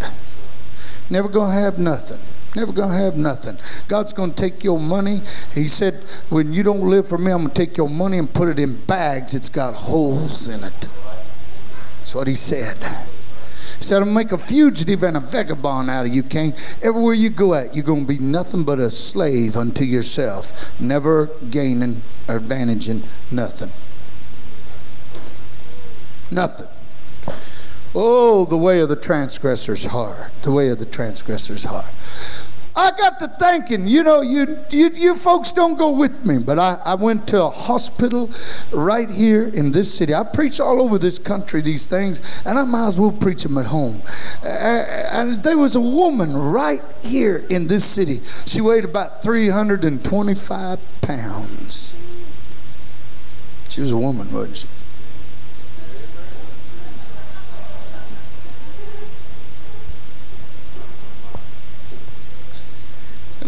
Never 1.12 1.28
gonna 1.28 1.54
have 1.54 1.78
nothing. 1.78 2.17
Never 2.56 2.74
gonna 2.74 2.97
have 2.97 3.15
nothing. 3.15 3.58
God's 3.88 4.13
gonna 4.13 4.34
take 4.34 4.63
your 4.63 4.80
money. 4.80 5.17
He 5.54 5.67
said, 5.67 5.95
when 6.30 6.52
you 6.52 6.63
don't 6.63 6.82
live 6.82 7.08
for 7.08 7.17
me, 7.17 7.32
I'm 7.32 7.43
gonna 7.43 7.54
take 7.54 7.78
your 7.78 7.89
money 7.89 8.17
and 8.17 8.34
put 8.34 8.47
it 8.47 8.60
in 8.60 8.76
bags. 8.86 9.36
It's 9.36 9.50
got 9.50 9.76
holes 9.76 10.50
in 10.50 10.63
it. 10.63 10.89
That's 12.00 12.15
what 12.15 12.28
he 12.28 12.36
said. 12.36 12.78
He 13.78 13.84
said, 13.84 14.02
I'll 14.02 14.14
make 14.14 14.32
a 14.32 14.38
fugitive 14.38 15.04
and 15.04 15.18
a 15.18 15.20
vagabond 15.20 15.90
out 15.90 16.06
of 16.06 16.14
you, 16.14 16.24
Cain. 16.24 16.54
Everywhere 16.84 17.14
you 17.14 17.30
go 17.30 17.54
at, 17.54 17.76
you're 17.76 17.86
going 17.86 18.06
to 18.06 18.08
be 18.08 18.20
nothing 18.20 18.64
but 18.64 18.80
a 18.80 18.90
slave 18.90 19.58
unto 19.58 19.84
yourself, 19.84 20.80
never 20.80 21.30
gaining 21.50 22.02
or 22.30 22.40
advantaging 22.40 23.02
nothing. 23.32 23.72
Nothing. 26.32 26.68
Oh, 27.94 28.46
the 28.46 28.58
way 28.58 28.80
of 28.80 28.90
the 28.90 28.96
transgressor's 28.96 29.86
hard. 29.86 30.32
The 30.44 30.52
way 30.52 30.70
of 30.70 30.80
the 30.80 30.86
transgressor's 30.86 31.66
hard. 31.66 31.86
I 32.76 32.92
got 32.98 33.20
to 33.20 33.28
thinking, 33.28 33.88
you 33.88 34.04
know, 34.04 34.22
you, 34.22 34.58
you, 34.70 34.90
you 34.94 35.16
folks 35.16 35.52
don't 35.52 35.78
go 35.78 35.96
with 35.96 36.26
me, 36.26 36.38
but 36.40 36.58
I, 36.58 36.78
I 36.86 36.96
went 36.96 37.28
to 37.30 37.44
a 37.44 37.50
hospital 37.50 38.30
right 38.74 39.10
here 39.10 39.50
in 39.54 39.72
this 39.72 39.94
city. 39.94 40.14
I 40.14 40.24
preach 40.24 40.60
all 40.60 40.82
over 40.82 40.98
this 40.98 41.20
country 41.20 41.62
these 41.62 41.88
things, 41.88 42.42
and 42.46 42.58
I 42.58 42.64
might 42.64 42.88
as 42.88 43.00
well 43.00 43.12
preach 43.12 43.44
them 43.44 43.58
at 43.58 43.66
home. 43.66 44.02
And 44.44 45.44
there 45.44 45.58
was 45.58 45.76
a 45.76 45.82
woman 45.82 46.36
right 46.36 46.82
here 47.04 47.44
in 47.50 47.68
this 47.68 47.84
city. 47.84 48.22
She 48.24 48.62
weighed 48.62 48.86
about 48.86 49.22
325 49.22 50.80
pounds. 51.02 51.96
She 53.70 53.82
was 53.82 53.92
a 53.92 53.98
woman, 53.98 54.32
wasn't 54.34 54.58
she? 54.58 54.68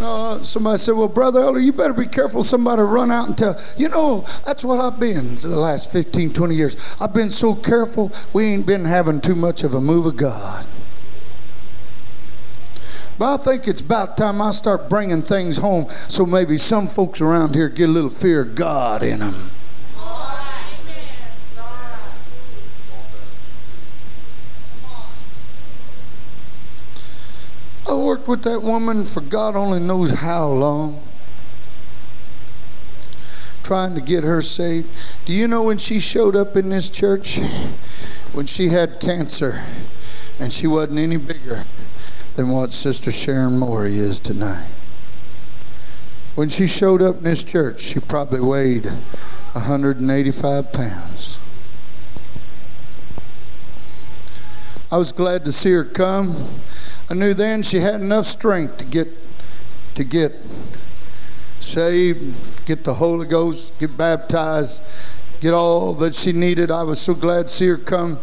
Uh, 0.04 0.44
somebody 0.44 0.78
said, 0.78 0.94
Well, 0.94 1.08
Brother 1.08 1.42
Elder, 1.42 1.60
you 1.60 1.74
better 1.74 1.94
be 1.94 2.06
careful. 2.06 2.44
Somebody 2.44 2.82
run 2.82 3.12
out 3.12 3.28
and 3.28 3.38
tell. 3.38 3.56
You 3.78 3.90
know, 3.90 4.22
that's 4.46 4.64
what 4.64 4.80
I've 4.80 5.00
been 5.00 5.36
the 5.36 5.58
last 5.58 5.92
15, 5.92 6.34
20 6.34 6.56
years. 6.56 6.98
I've 7.02 7.14
been 7.14 7.30
so 7.30 7.56
careful, 7.56 8.12
we 8.34 8.46
ain't 8.46 8.68
been 8.68 8.86
having 8.86 9.22
too 9.22 9.36
much 9.36 9.64
of 9.64 9.74
a 9.74 9.82
move 9.82 10.06
of 10.06 10.18
God. 10.18 10.66
But 13.20 13.36
I 13.36 13.38
think 13.38 13.68
it's 13.68 13.82
about 13.82 14.18
time 14.18 14.42
I 14.42 14.52
start 14.52 14.90
bringing 14.90 15.22
things 15.22 15.58
home 15.58 15.88
so 15.90 16.26
maybe 16.26 16.58
some 16.58 16.88
folks 16.88 17.22
around 17.22 17.56
here 17.56 17.70
get 17.70 17.90
a 17.90 17.92
little 17.92 18.10
fear 18.10 18.42
of 18.42 18.56
God 18.56 19.04
in 19.04 19.20
them. 19.20 19.34
Worked 28.14 28.28
with 28.28 28.44
that 28.44 28.62
woman 28.62 29.06
for 29.06 29.22
God 29.22 29.56
only 29.56 29.80
knows 29.80 30.20
how 30.20 30.46
long, 30.46 31.02
trying 33.64 33.96
to 33.96 34.02
get 34.02 34.24
her 34.24 34.40
saved. 34.40 35.26
Do 35.26 35.34
you 35.34 35.48
know 35.48 35.64
when 35.64 35.80
she 35.80 35.98
showed 35.98 36.36
up 36.36 36.56
in 36.56 36.70
this 36.70 36.92
church? 36.92 37.40
When 38.34 38.46
she 38.46 38.68
had 38.68 39.00
cancer 39.00 39.64
and 40.40 40.54
she 40.54 40.68
wasn't 40.68 41.00
any 41.00 41.18
bigger 41.18 41.64
than 42.36 42.50
what 42.50 42.70
Sister 42.70 43.12
Sharon 43.12 43.58
Morey 43.58 43.94
is 43.94 44.20
tonight. 44.20 44.70
When 46.36 46.50
she 46.50 46.68
showed 46.68 47.02
up 47.02 47.16
in 47.16 47.24
this 47.24 47.44
church, 47.44 47.82
she 47.82 48.00
probably 48.00 48.42
weighed 48.42 48.86
185 48.86 50.72
pounds. 50.72 51.40
I 54.92 54.98
was 54.98 55.12
glad 55.12 55.46
to 55.46 55.52
see 55.52 55.72
her 55.72 55.84
come. 55.84 56.36
I 57.10 57.14
knew 57.14 57.34
then 57.34 57.64
she 57.64 57.78
had 57.78 57.96
enough 57.96 58.26
strength 58.26 58.78
to 58.78 58.86
get 58.86 59.08
to 59.96 60.04
get 60.04 60.32
saved, 61.60 62.66
get 62.66 62.84
the 62.84 62.94
Holy 62.94 63.28
Ghost, 63.28 63.80
get 63.80 63.96
baptized, 63.98 64.84
get 65.44 65.54
all 65.54 65.94
that 65.96 66.16
she 66.16 66.32
needed. 66.32 66.72
I 66.72 66.84
was 66.84 67.02
so 67.02 67.14
glad 67.14 67.44
to 67.44 67.54
see 67.54 67.68
her 67.68 67.78
come. 67.78 68.18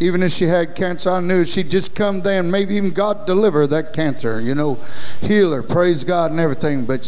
Even 0.00 0.24
if 0.24 0.32
she 0.32 0.44
had 0.44 0.74
cancer, 0.74 1.08
I 1.08 1.20
knew 1.20 1.44
she'd 1.44 1.70
just 1.70 1.94
come 1.94 2.20
then. 2.20 2.50
Maybe 2.50 2.74
even 2.74 2.90
God 2.90 3.26
deliver 3.26 3.68
that 3.68 3.92
cancer, 3.92 4.40
you 4.40 4.56
know, 4.56 4.74
heal 5.20 5.52
her, 5.52 5.62
praise 5.62 6.02
God 6.02 6.32
and 6.32 6.40
everything. 6.40 6.84
But 6.84 7.04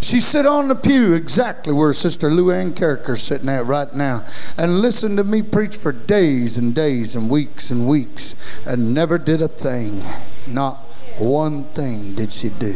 she 0.00 0.20
sit 0.20 0.46
on 0.46 0.68
the 0.68 0.76
pew 0.76 1.14
exactly 1.14 1.72
where 1.72 1.92
Sister 1.92 2.28
Luann 2.28 2.78
Carricker's 2.78 3.20
sitting 3.20 3.48
at 3.48 3.66
right 3.66 3.92
now 3.92 4.22
and 4.56 4.80
listen 4.80 5.16
to 5.16 5.24
me 5.24 5.42
preach 5.42 5.76
for 5.76 5.90
days 5.90 6.56
and 6.56 6.72
days 6.72 7.16
and 7.16 7.28
weeks 7.28 7.72
and 7.72 7.88
weeks 7.88 8.64
and 8.68 8.94
never 8.94 9.18
did 9.18 9.42
a 9.42 9.48
thing. 9.48 10.00
Not 10.46 10.87
one 11.20 11.64
thing 11.64 12.14
did 12.14 12.32
she 12.32 12.48
do. 12.48 12.74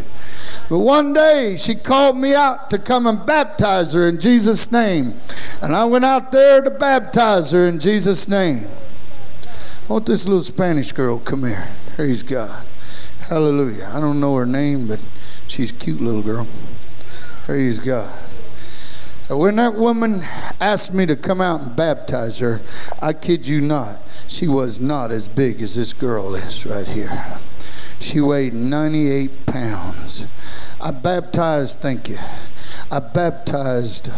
But 0.68 0.78
one 0.78 1.12
day 1.12 1.56
she 1.56 1.74
called 1.74 2.16
me 2.16 2.34
out 2.34 2.70
to 2.70 2.78
come 2.78 3.06
and 3.06 3.24
baptize 3.24 3.92
her 3.94 4.08
in 4.08 4.18
Jesus' 4.18 4.72
name. 4.72 5.12
And 5.62 5.74
I 5.74 5.84
went 5.84 6.04
out 6.04 6.32
there 6.32 6.62
to 6.62 6.70
baptize 6.70 7.52
her 7.52 7.68
in 7.68 7.78
Jesus' 7.78 8.28
name. 8.28 8.64
I 9.88 9.92
want 9.92 10.06
this 10.06 10.26
little 10.26 10.42
Spanish 10.42 10.92
girl 10.92 11.18
come 11.18 11.44
here. 11.44 11.68
Praise 11.94 12.22
God. 12.22 12.64
Hallelujah. 13.28 13.88
I 13.92 14.00
don't 14.00 14.20
know 14.20 14.34
her 14.36 14.46
name, 14.46 14.88
but 14.88 15.00
she's 15.48 15.70
a 15.70 15.74
cute 15.74 16.00
little 16.00 16.22
girl. 16.22 16.46
Praise 17.44 17.78
God. 17.78 18.10
When 19.30 19.56
that 19.56 19.74
woman 19.74 20.20
asked 20.60 20.92
me 20.92 21.06
to 21.06 21.16
come 21.16 21.40
out 21.40 21.60
and 21.62 21.76
baptize 21.76 22.38
her, 22.40 22.60
I 23.00 23.12
kid 23.12 23.46
you 23.46 23.60
not, 23.60 23.98
she 24.28 24.46
was 24.46 24.80
not 24.80 25.10
as 25.10 25.26
big 25.28 25.62
as 25.62 25.74
this 25.74 25.92
girl 25.92 26.34
is 26.34 26.66
right 26.66 26.86
here. 26.86 27.10
She 28.02 28.20
weighed 28.20 28.52
98 28.52 29.46
pounds. 29.46 30.76
I 30.82 30.90
baptized, 30.90 31.78
thank 31.78 32.08
you. 32.08 32.16
I 32.90 32.98
baptized 32.98 34.10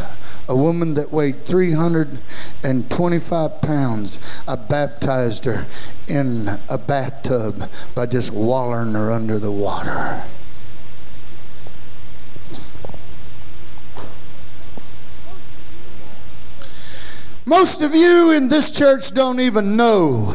a 0.48 0.56
woman 0.56 0.94
that 0.94 1.12
weighed 1.12 1.44
325 1.44 3.60
pounds. 3.60 4.42
I 4.48 4.56
baptized 4.56 5.44
her 5.44 5.66
in 6.08 6.48
a 6.70 6.78
bathtub 6.78 7.56
by 7.94 8.06
just 8.06 8.32
wallering 8.32 8.94
her 8.94 9.12
under 9.12 9.38
the 9.38 9.52
water. 9.52 10.22
Most 17.44 17.82
of 17.82 17.94
you 17.94 18.32
in 18.32 18.48
this 18.48 18.70
church 18.70 19.10
don't 19.10 19.40
even 19.40 19.76
know 19.76 20.32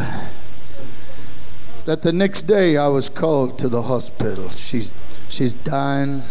that 1.89 2.04
the 2.04 2.13
next 2.13 2.43
day 2.43 2.78
I 2.78 2.88
was 2.88 3.10
called 3.10 3.58
to 3.58 3.67
the 3.67 3.82
hospital. 3.82 4.47
She's, 4.49 4.93
she's 5.28 5.56
dying. 5.56 6.21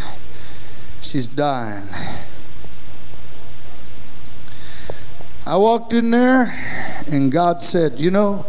She's 1.03 1.27
dying. 1.27 1.83
I 5.45 5.57
walked 5.57 5.95
in 5.95 6.13
there 6.13 6.47
and 7.11 7.33
God 7.33 7.61
said, 7.61 7.99
You 7.99 8.13
know, 8.13 8.47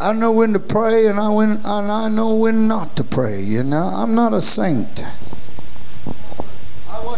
I 0.00 0.12
know 0.12 0.30
when 0.30 0.52
to 0.52 0.60
pray 0.60 1.08
and 1.08 1.18
I, 1.18 1.28
when, 1.28 1.50
and 1.50 1.90
I 1.90 2.08
know 2.08 2.36
when 2.36 2.68
not 2.68 2.94
to 2.98 3.02
pray. 3.02 3.40
You 3.40 3.64
know, 3.64 3.90
I'm 3.92 4.14
not 4.14 4.32
a 4.32 4.40
saint 4.40 5.02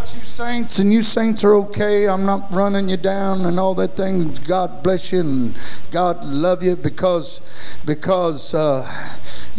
watch 0.00 0.14
you 0.14 0.22
saints, 0.22 0.78
and 0.78 0.90
you 0.90 1.02
saints 1.02 1.44
are 1.44 1.54
okay. 1.54 2.08
I'm 2.08 2.24
not 2.24 2.50
running 2.50 2.88
you 2.88 2.96
down 2.96 3.44
and 3.44 3.58
all 3.58 3.74
that 3.74 3.96
thing. 3.96 4.32
God 4.48 4.82
bless 4.82 5.12
you 5.12 5.20
and 5.20 5.88
God 5.92 6.24
love 6.24 6.62
you 6.62 6.76
because 6.76 7.78
because 7.86 8.54
uh, 8.54 8.82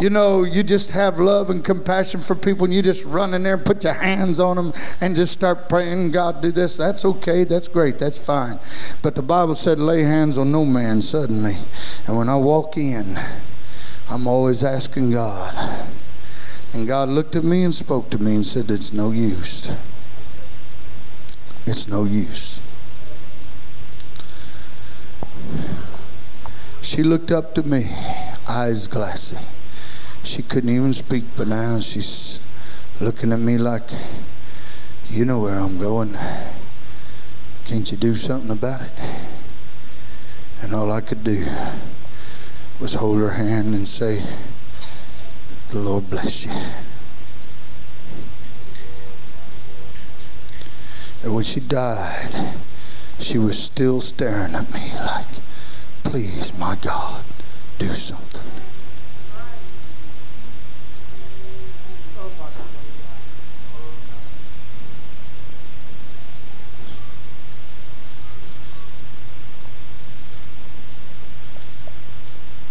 you 0.00 0.10
know 0.10 0.42
you 0.42 0.64
just 0.64 0.90
have 0.90 1.20
love 1.20 1.50
and 1.50 1.64
compassion 1.64 2.20
for 2.20 2.34
people, 2.34 2.64
and 2.64 2.74
you 2.74 2.82
just 2.82 3.06
run 3.06 3.34
in 3.34 3.44
there 3.44 3.54
and 3.54 3.64
put 3.64 3.84
your 3.84 3.94
hands 3.94 4.40
on 4.40 4.56
them 4.56 4.72
and 5.00 5.14
just 5.14 5.32
start 5.32 5.68
praying. 5.68 6.10
God, 6.10 6.42
do 6.42 6.50
this. 6.50 6.76
That's 6.76 7.04
okay. 7.04 7.44
That's 7.44 7.68
great. 7.68 8.00
That's 8.00 8.18
fine. 8.18 8.58
But 9.00 9.14
the 9.14 9.22
Bible 9.22 9.54
said, 9.54 9.78
"Lay 9.78 10.02
hands 10.02 10.38
on 10.38 10.50
no 10.50 10.64
man 10.64 11.02
suddenly." 11.02 11.54
And 12.08 12.16
when 12.16 12.28
I 12.28 12.36
walk 12.36 12.76
in, 12.76 13.14
I'm 14.10 14.26
always 14.26 14.64
asking 14.64 15.12
God. 15.12 15.54
And 16.74 16.88
God 16.88 17.10
looked 17.10 17.36
at 17.36 17.44
me 17.44 17.62
and 17.64 17.74
spoke 17.74 18.10
to 18.10 18.18
me 18.18 18.34
and 18.34 18.46
said, 18.46 18.70
It's 18.70 18.94
no 18.94 19.10
use 19.10 19.76
it's 21.66 21.88
no 21.88 22.04
use. 22.04 22.64
She 26.82 27.02
looked 27.02 27.30
up 27.30 27.54
to 27.54 27.62
me, 27.62 27.84
eyes 28.48 28.88
glassy. 28.88 29.38
She 30.24 30.42
couldn't 30.42 30.70
even 30.70 30.92
speak, 30.92 31.24
but 31.36 31.48
now 31.48 31.80
she's 31.80 32.40
looking 33.00 33.32
at 33.32 33.40
me 33.40 33.58
like, 33.58 33.88
you 35.08 35.24
know 35.24 35.40
where 35.40 35.58
I'm 35.58 35.78
going. 35.78 36.12
Can't 37.64 37.90
you 37.90 37.98
do 37.98 38.14
something 38.14 38.50
about 38.50 38.80
it? 38.80 38.92
And 40.62 40.74
all 40.74 40.92
I 40.92 41.00
could 41.00 41.24
do 41.24 41.44
was 42.80 42.94
hold 42.94 43.20
her 43.20 43.30
hand 43.30 43.74
and 43.74 43.86
say, 43.86 44.18
The 45.70 45.78
Lord 45.78 46.10
bless 46.10 46.46
you. 46.46 46.52
And 51.22 51.34
when 51.34 51.44
she 51.44 51.60
died, 51.60 52.54
she 53.18 53.38
was 53.38 53.56
still 53.56 54.00
staring 54.00 54.54
at 54.54 54.72
me 54.74 54.80
like, 54.98 55.26
please, 56.02 56.52
my 56.58 56.76
God, 56.82 57.24
do 57.78 57.86
something. 57.86 58.42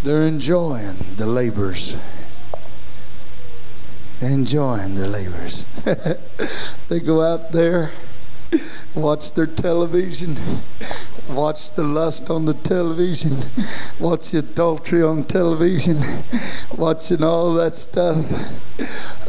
They're 0.04 0.28
enjoying 0.28 0.98
the 1.16 1.28
labors. 1.28 1.96
Enjoying 4.22 4.96
the 4.96 5.08
labors. 5.08 5.66
they 6.90 7.00
go 7.00 7.22
out 7.22 7.52
there 7.52 7.92
watch 8.96 9.32
their 9.34 9.48
television, 9.48 10.36
watch 11.30 11.72
the 11.72 11.84
lust 11.84 12.30
on 12.30 12.46
the 12.46 12.54
television, 12.54 13.32
watch 14.00 14.32
the 14.32 14.40
adultery 14.40 15.04
on 15.04 15.24
television, 15.24 15.96
watching 16.78 17.24
all 17.24 17.54
that 17.54 17.76
stuff. 17.76 18.26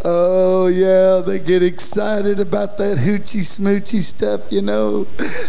Oh, 0.05 0.67
yeah, 0.67 1.23
they 1.25 1.39
get 1.39 1.63
excited 1.63 2.41
about 2.41 2.77
that 2.79 2.99
hoochie 2.99 3.43
smoochy 3.43 4.01
stuff, 4.01 4.51
you 4.51 4.63
know, 4.63 5.05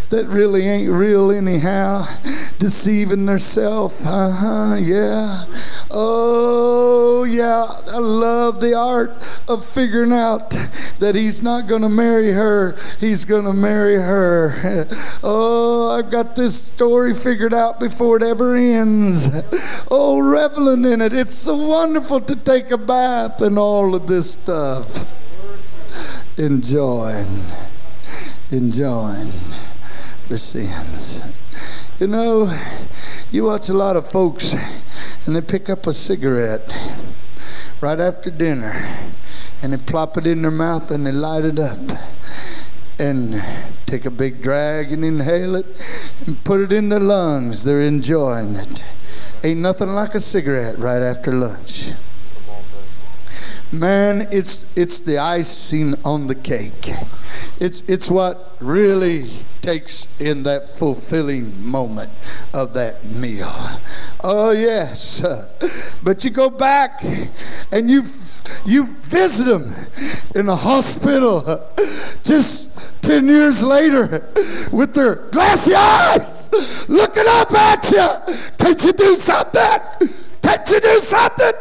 that 0.09 0.25
really 0.27 0.67
ain't 0.67 0.91
real 0.91 1.31
anyhow. 1.31 2.05
Deceiving 2.59 3.25
themselves, 3.25 4.05
uh 4.05 4.31
huh, 4.31 4.77
yeah. 4.79 5.45
Oh, 5.89 6.82
Oh, 7.23 7.25
yeah, 7.25 7.63
I 7.95 7.99
love 7.99 8.59
the 8.59 8.73
art 8.75 9.11
of 9.47 9.65
figuring 9.65 10.11
out 10.11 10.49
that 10.99 11.13
he's 11.15 11.41
not 11.41 11.69
going 11.69 11.83
to 11.83 11.87
marry 11.87 12.33
her, 12.33 12.75
he's 12.99 13.23
going 13.23 13.45
to 13.45 13.53
marry 13.53 13.95
her. 13.95 14.51
Oh, 15.25 15.97
I've 15.97 16.11
got 16.11 16.35
this 16.35 16.61
story 16.61 17.13
figured 17.13 17.53
out 17.53 17.79
before 17.79 18.17
it 18.17 18.23
ever 18.23 18.57
ends. 18.57 19.29
Oh, 19.89 20.19
reveling 20.19 20.83
in 20.91 20.99
it. 20.99 21.13
It's 21.13 21.33
so 21.33 21.55
wonderful 21.55 22.19
to 22.19 22.35
take 22.35 22.71
a 22.71 22.77
bath 22.77 23.41
and 23.41 23.57
all 23.57 23.95
of 23.95 24.05
this 24.05 24.33
stuff. 24.33 24.83
enjoying, 26.37 27.39
enjoying 28.51 29.31
the 30.27 30.37
sins. 30.37 31.23
You 32.01 32.07
know, 32.07 32.53
you 33.31 33.45
watch 33.45 33.69
a 33.69 33.73
lot 33.73 33.95
of 33.95 34.11
folks 34.11 34.55
and 35.25 35.35
they 35.35 35.41
pick 35.41 35.69
up 35.69 35.87
a 35.87 35.93
cigarette 35.93 36.67
right 37.83 37.99
after 37.99 38.31
dinner 38.31 38.71
and 39.61 39.73
they 39.73 39.77
plop 39.77 40.15
it 40.15 40.25
in 40.25 40.41
their 40.41 40.49
mouth 40.51 40.89
and 40.91 41.05
they 41.05 41.11
light 41.11 41.43
it 41.43 41.59
up 41.59 41.77
and 42.97 43.43
take 43.85 44.05
a 44.05 44.09
big 44.09 44.41
drag 44.41 44.93
and 44.93 45.03
inhale 45.03 45.57
it 45.57 45.65
and 46.25 46.41
put 46.45 46.61
it 46.61 46.71
in 46.71 46.87
their 46.87 47.01
lungs. 47.01 47.65
They're 47.65 47.81
enjoying 47.81 48.55
it. 48.55 48.85
Ain't 49.43 49.59
nothing 49.59 49.89
like 49.89 50.15
a 50.15 50.21
cigarette 50.21 50.77
right 50.77 51.01
after 51.01 51.33
lunch. 51.33 51.91
Man, 53.73 54.27
it's 54.31 54.67
it's 54.77 54.99
the 54.99 55.17
icing 55.17 55.95
on 56.05 56.27
the 56.27 56.35
cake. 56.35 56.93
It's 57.59 57.81
it's 57.89 58.07
what 58.11 58.37
really 58.61 59.23
takes 59.61 60.21
in 60.21 60.43
that 60.43 60.69
fulfilling 60.69 61.49
moment 61.65 62.11
of 62.53 62.75
that 62.75 63.03
meal. 63.19 63.49
Oh 64.23 64.51
yes. 64.51 65.99
But 66.03 66.23
you 66.23 66.29
go 66.29 66.51
back 66.51 67.01
and 67.71 67.89
you 67.89 68.03
you 68.63 68.85
visit 68.85 69.45
them 69.45 69.63
in 70.35 70.45
the 70.45 70.55
hospital 70.55 71.41
just 72.23 73.01
10 73.01 73.25
years 73.25 73.63
later 73.63 74.29
with 74.71 74.93
their 74.93 75.15
glassy 75.31 75.73
eyes 75.73 76.87
looking 76.89 77.25
up 77.27 77.51
at 77.53 77.89
you. 77.89 78.07
Can't 78.59 78.83
you 78.83 78.93
do 78.93 79.15
something? 79.15 80.29
Can't 80.43 80.69
you 80.69 80.79
do 80.79 80.99
something? 80.99 81.51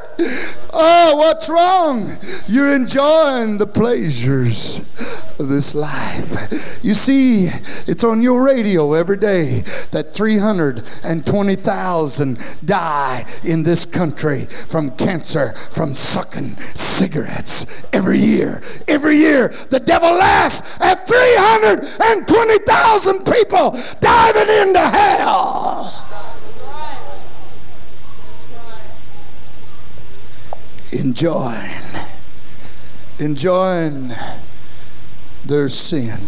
Oh, 0.72 1.16
what's 1.16 1.48
wrong? 1.48 2.06
You're 2.46 2.72
enjoying 2.74 3.58
the 3.58 3.66
pleasures 3.66 4.84
of 5.38 5.48
this 5.48 5.74
life. 5.74 6.82
You 6.84 6.94
see, 6.94 7.48
it's 7.90 8.04
on 8.04 8.22
your 8.22 8.44
radio 8.44 8.92
every 8.94 9.16
day 9.16 9.62
that 9.92 10.12
320,000 10.12 12.38
die 12.64 13.24
in 13.46 13.62
this 13.62 13.86
country 13.86 14.46
from 14.46 14.90
cancer, 14.96 15.52
from 15.54 15.94
sucking 15.94 16.56
cigarettes 16.58 17.86
every 17.92 18.18
year. 18.18 18.60
Every 18.88 19.16
year, 19.16 19.52
the 19.70 19.78
devil 19.80 20.10
laughs 20.10 20.80
at 20.80 21.06
320,000 21.06 23.24
people 23.24 23.76
diving 24.00 24.48
into 24.68 24.80
hell. 24.80 26.11
Enjoying, 30.92 31.70
enjoying 33.18 34.10
their 35.44 35.68
sin. 35.68 36.18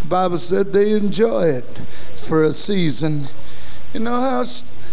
The 0.00 0.06
Bible 0.08 0.38
said 0.38 0.72
they 0.72 0.92
enjoy 0.92 1.44
it 1.44 1.64
for 2.28 2.44
a 2.44 2.52
season. 2.52 3.22
You 3.92 4.00
know 4.00 4.16
how 4.16 4.42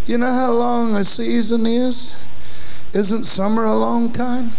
you 0.05 0.17
know 0.17 0.31
how 0.31 0.51
long 0.51 0.95
a 0.95 1.03
season 1.03 1.65
is? 1.65 2.19
Isn't 2.93 3.23
summer 3.23 3.63
a 3.63 3.75
long 3.75 4.11
time? 4.11 4.51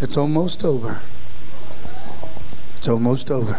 It's 0.00 0.16
almost 0.16 0.64
over. 0.64 1.00
It's 2.76 2.88
almost 2.88 3.30
over. 3.30 3.54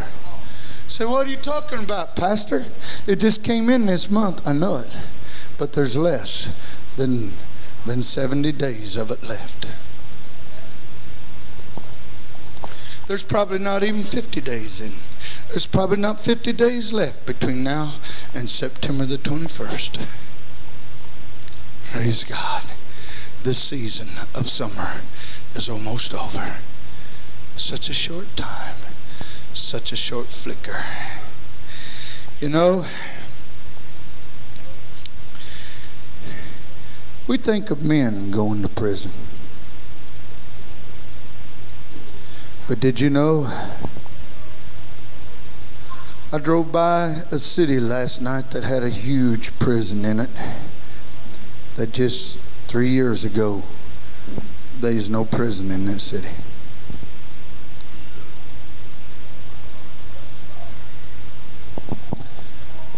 So 0.87 1.09
what 1.09 1.27
are 1.27 1.29
you 1.29 1.37
talking 1.37 1.83
about, 1.83 2.15
Pastor? 2.15 2.65
It 3.07 3.19
just 3.19 3.43
came 3.43 3.69
in 3.69 3.85
this 3.85 4.09
month. 4.09 4.47
I 4.47 4.53
know 4.53 4.77
it. 4.77 5.09
But 5.59 5.73
there's 5.73 5.95
less 5.95 6.95
than 6.95 7.31
than 7.87 8.03
70 8.03 8.51
days 8.51 8.95
of 8.95 9.09
it 9.09 9.23
left. 9.23 9.65
There's 13.07 13.23
probably 13.23 13.59
not 13.59 13.83
even 13.83 14.03
50 14.03 14.41
days 14.41 14.81
in. 14.81 14.91
There's 15.49 15.65
probably 15.65 15.97
not 15.97 16.19
50 16.19 16.51
days 16.53 16.91
left 16.91 17.25
between 17.25 17.63
now 17.63 17.93
and 18.35 18.49
September 18.49 19.05
the 19.05 19.17
21st. 19.17 20.05
Praise 21.91 22.23
God. 22.25 22.63
This 23.43 23.63
season 23.63 24.07
of 24.35 24.49
summer 24.49 25.01
is 25.55 25.69
almost 25.69 26.13
over. 26.13 26.57
Such 27.55 27.87
a 27.87 27.93
short 27.93 28.27
time, 28.35 28.75
such 29.53 29.93
a 29.93 29.95
short 29.95 30.27
flicker. 30.27 30.83
You 32.41 32.49
know, 32.49 32.85
We 37.27 37.35
think 37.35 37.71
of 37.71 37.83
men 37.83 38.31
going 38.31 38.61
to 38.61 38.69
prison. 38.69 39.11
But 42.69 42.79
did 42.79 43.01
you 43.01 43.09
know? 43.09 43.43
I 46.31 46.37
drove 46.37 46.71
by 46.71 47.07
a 47.29 47.37
city 47.37 47.81
last 47.81 48.21
night 48.21 48.51
that 48.51 48.63
had 48.63 48.81
a 48.81 48.89
huge 48.89 49.59
prison 49.59 50.05
in 50.05 50.21
it. 50.21 50.29
That 51.75 51.91
just 51.91 52.39
three 52.69 52.87
years 52.87 53.25
ago, 53.25 53.61
there's 54.79 55.09
no 55.09 55.25
prison 55.25 55.69
in 55.69 55.85
that 55.87 55.99
city. 55.99 56.29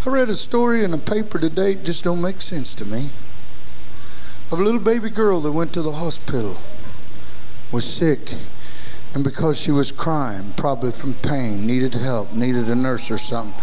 I 0.06 0.14
read 0.14 0.30
a 0.30 0.36
story 0.36 0.84
in 0.84 0.94
a 0.94 1.00
paper 1.00 1.40
today, 1.40 1.72
it 1.72 1.84
just 1.84 2.04
don't 2.04 2.22
make 2.22 2.42
sense 2.42 2.76
to 2.76 2.86
me 2.86 3.10
of 4.52 4.60
a 4.60 4.64
little 4.64 4.80
baby 4.80 5.10
girl 5.10 5.42
that 5.42 5.52
went 5.52 5.74
to 5.74 5.82
the 5.82 5.92
hospital, 5.92 6.58
was 7.72 7.86
sick, 7.86 8.34
and 9.14 9.24
because 9.24 9.60
she 9.60 9.72
was 9.72 9.92
crying, 9.92 10.52
probably 10.58 10.92
from 10.92 11.14
pain, 11.14 11.68
needed 11.68 11.94
help, 11.94 12.34
needed 12.34 12.68
a 12.68 12.76
nurse 12.76 13.12
or 13.12 13.18
something. 13.18 13.54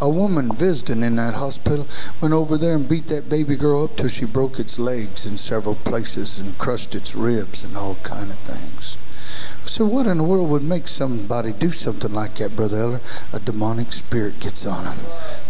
A 0.00 0.10
woman 0.10 0.50
visiting 0.54 1.02
in 1.02 1.16
that 1.16 1.34
hospital 1.34 1.86
went 2.20 2.34
over 2.34 2.58
there 2.58 2.74
and 2.74 2.88
beat 2.88 3.06
that 3.06 3.30
baby 3.30 3.56
girl 3.56 3.84
up 3.84 3.96
till 3.96 4.08
she 4.08 4.26
broke 4.26 4.58
its 4.58 4.78
legs 4.78 5.26
in 5.26 5.36
several 5.36 5.76
places 5.76 6.40
and 6.40 6.58
crushed 6.58 6.94
its 6.94 7.14
ribs 7.14 7.64
and 7.64 7.76
all 7.76 7.96
kind 8.02 8.30
of 8.30 8.38
things. 8.38 8.98
So 9.64 9.86
what 9.86 10.06
in 10.06 10.18
the 10.18 10.24
world 10.24 10.50
would 10.50 10.62
make 10.62 10.88
somebody 10.88 11.52
do 11.52 11.70
something 11.70 12.12
like 12.12 12.34
that, 12.34 12.56
Brother 12.56 12.78
Elder? 12.78 13.00
A 13.32 13.38
demonic 13.38 13.92
spirit 13.92 14.40
gets 14.40 14.66
on 14.66 14.84
them. 14.84 14.98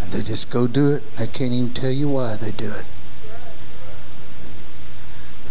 And 0.03 0.13
they 0.13 0.23
just 0.23 0.51
go 0.51 0.67
do 0.67 0.95
it. 0.95 1.03
And 1.03 1.27
they 1.27 1.33
can't 1.33 1.53
even 1.53 1.73
tell 1.73 1.91
you 1.91 2.11
why 2.11 2.37
they 2.37 2.53
do 2.53 2.71
it. 2.71 2.85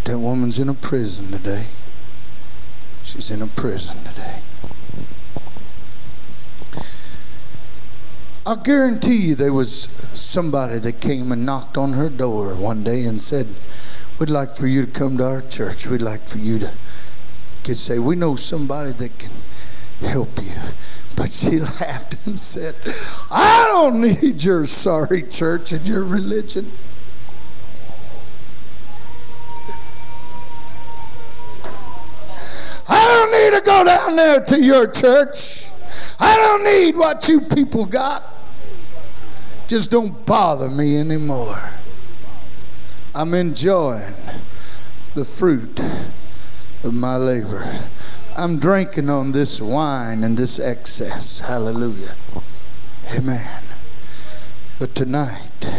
That 0.05 0.17
woman's 0.17 0.59
in 0.59 0.69
a 0.69 0.73
prison 0.73 1.31
today. 1.31 1.65
She's 3.03 3.31
in 3.31 3.41
a 3.41 3.47
prison 3.47 3.97
today. 4.03 4.39
I 8.45 8.55
guarantee 8.63 9.17
you 9.17 9.35
there 9.35 9.53
was 9.53 9.83
somebody 10.13 10.79
that 10.79 10.99
came 10.99 11.31
and 11.31 11.45
knocked 11.45 11.77
on 11.77 11.93
her 11.93 12.09
door 12.09 12.55
one 12.55 12.83
day 12.83 13.05
and 13.05 13.21
said, 13.21 13.47
We'd 14.19 14.29
like 14.29 14.55
for 14.55 14.67
you 14.67 14.85
to 14.85 14.91
come 14.91 15.17
to 15.17 15.23
our 15.23 15.41
church. 15.41 15.87
We'd 15.87 16.01
like 16.01 16.21
for 16.21 16.37
you 16.37 16.59
to 16.59 16.71
get 17.63 17.77
saved. 17.77 18.03
We 18.03 18.15
know 18.15 18.35
somebody 18.35 18.91
that 18.93 19.19
can 19.19 19.31
help 20.07 20.29
you. 20.41 20.51
But 21.15 21.29
she 21.29 21.59
laughed 21.81 22.25
and 22.25 22.39
said, 22.39 22.75
I 23.31 23.65
don't 23.67 24.01
need 24.01 24.43
your 24.43 24.65
sorry 24.65 25.23
church 25.23 25.71
and 25.71 25.87
your 25.87 26.03
religion. 26.03 26.65
To 33.51 33.61
go 33.65 33.83
down 33.83 34.15
there 34.15 34.39
to 34.41 34.61
your 34.61 34.87
church. 34.89 35.71
I 36.19 36.35
don't 36.35 36.63
need 36.63 36.95
what 36.95 37.27
you 37.27 37.41
people 37.41 37.85
got. 37.85 38.23
Just 39.67 39.91
don't 39.91 40.25
bother 40.25 40.69
me 40.69 40.99
anymore. 40.99 41.57
I'm 43.13 43.33
enjoying 43.33 44.13
the 45.15 45.25
fruit 45.25 45.79
of 46.83 46.93
my 46.93 47.17
labor. 47.17 47.63
I'm 48.37 48.59
drinking 48.59 49.09
on 49.09 49.31
this 49.31 49.61
wine 49.61 50.23
and 50.23 50.37
this 50.37 50.59
excess. 50.59 51.41
Hallelujah. 51.41 52.15
Amen. 53.17 53.63
But 54.79 54.95
tonight, 54.95 55.71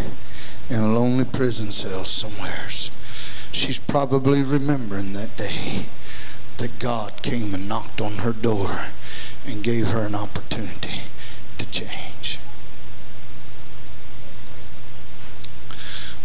in 0.68 0.78
a 0.78 0.88
lonely 0.88 1.24
prison 1.24 1.72
cell 1.72 2.04
somewhere, 2.04 2.68
she's 2.68 3.78
probably 3.78 4.42
remembering 4.42 5.12
that 5.14 5.36
day 5.36 5.86
that 6.62 6.78
God 6.78 7.22
came 7.22 7.54
and 7.54 7.68
knocked 7.68 8.00
on 8.00 8.18
her 8.18 8.32
door 8.32 8.68
and 9.48 9.64
gave 9.64 9.90
her 9.90 10.06
an 10.06 10.14
opportunity 10.14 11.00
to 11.58 11.68
change. 11.72 12.38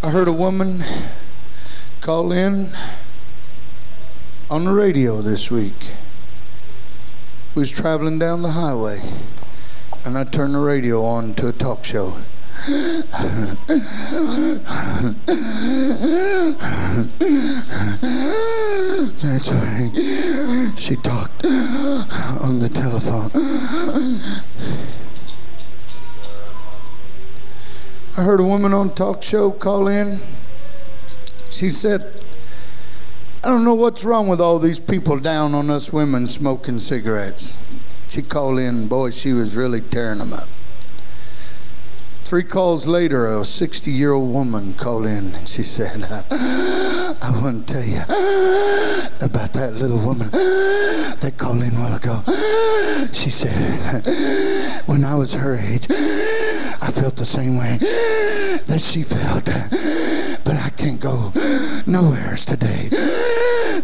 I 0.03 0.11
heard 0.11 0.27
a 0.27 0.31
woman 0.31 0.83
call 2.01 2.31
in 2.31 2.69
on 4.51 4.65
the 4.65 4.73
radio 4.73 5.23
this 5.23 5.49
week 5.49 5.95
who 7.55 7.61
was 7.61 7.71
traveling 7.71 8.19
down 8.19 8.43
the 8.43 8.51
highway, 8.51 8.99
and 10.05 10.15
I 10.15 10.23
turned 10.23 10.53
the 10.53 10.59
radio 10.59 11.03
on 11.03 11.33
to 11.33 11.47
a 11.47 11.51
talk 11.51 11.83
show. 11.83 12.15
That's 19.21 19.51
right. 19.53 19.91
She 20.75 20.95
talked 20.95 21.45
on 22.43 22.59
the 22.59 22.69
telephone. 22.73 23.31
I 28.17 28.23
heard 28.23 28.39
a 28.39 28.43
woman 28.43 28.73
on 28.73 28.87
a 28.89 28.93
talk 28.93 29.21
show 29.21 29.51
call 29.51 29.87
in. 29.87 30.19
She 31.51 31.69
said, 31.69 32.01
I 33.43 33.49
don't 33.49 33.63
know 33.63 33.75
what's 33.75 34.03
wrong 34.03 34.27
with 34.27 34.41
all 34.41 34.57
these 34.57 34.79
people 34.79 35.19
down 35.19 35.53
on 35.53 35.69
us 35.69 35.93
women 35.93 36.25
smoking 36.25 36.79
cigarettes. 36.79 37.55
She 38.09 38.23
called 38.23 38.57
in, 38.57 38.87
boy, 38.87 39.11
she 39.11 39.33
was 39.33 39.55
really 39.55 39.81
tearing 39.81 40.17
them 40.17 40.33
up. 40.33 40.49
Three 42.27 42.43
calls 42.43 42.85
later, 42.85 43.25
a 43.25 43.45
60 43.45 43.89
year 43.89 44.11
old 44.11 44.33
woman 44.33 44.73
called 44.73 45.05
in 45.05 45.33
and 45.33 45.47
she 45.47 45.63
said, 45.63 46.03
I 46.03 47.31
want 47.39 47.65
to 47.65 47.73
tell 47.73 47.87
you 47.87 48.03
about 49.23 49.55
that 49.55 49.79
little 49.79 50.03
woman 50.03 50.27
that 51.23 51.35
called 51.37 51.63
in 51.63 51.71
a 51.71 51.79
while 51.79 51.95
ago. 51.95 52.19
She 53.15 53.31
said, 53.31 53.55
when 54.91 55.05
I 55.05 55.15
was 55.15 55.31
her 55.39 55.55
age, 55.55 55.87
I 56.83 56.91
felt 56.91 57.15
the 57.15 57.23
same 57.23 57.55
way 57.55 57.79
that 57.79 58.81
she 58.83 59.07
felt. 59.07 59.47
But 60.43 60.59
I 60.59 60.67
can't 60.75 60.99
go 60.99 61.31
nowhere 61.87 62.35
today 62.35 62.91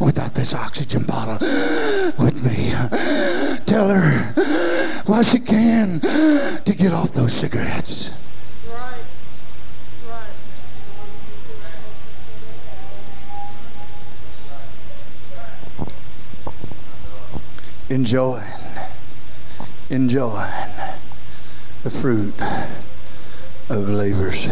without 0.04 0.36
this 0.36 0.54
oxygen 0.54 1.08
bottle 1.08 1.40
with 2.20 2.44
me. 2.44 2.76
Tell 3.64 3.88
her 3.88 4.36
while 5.08 5.24
she 5.24 5.40
can 5.40 6.02
to 6.68 6.76
get 6.76 6.92
off 6.92 7.14
those 7.14 7.32
cigarettes. 7.32 8.20
Enjoying, 17.94 18.42
enjoying 19.92 20.74
the 21.84 21.92
fruit 21.92 22.34
of 23.70 23.88
labors. 23.88 24.50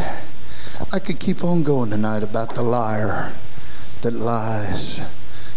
I 0.93 0.99
could 0.99 1.19
keep 1.19 1.43
on 1.43 1.63
going 1.63 1.89
tonight 1.89 2.21
about 2.21 2.53
the 2.53 2.61
liar 2.61 3.33
that 4.03 4.13
lies 4.13 5.07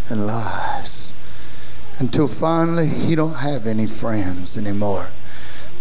and 0.09 0.27
lies 0.27 1.13
until 1.99 2.27
finally 2.27 2.87
he 2.89 3.15
don't 3.15 3.37
have 3.37 3.67
any 3.67 3.87
friends 3.87 4.57
anymore. 4.57 5.09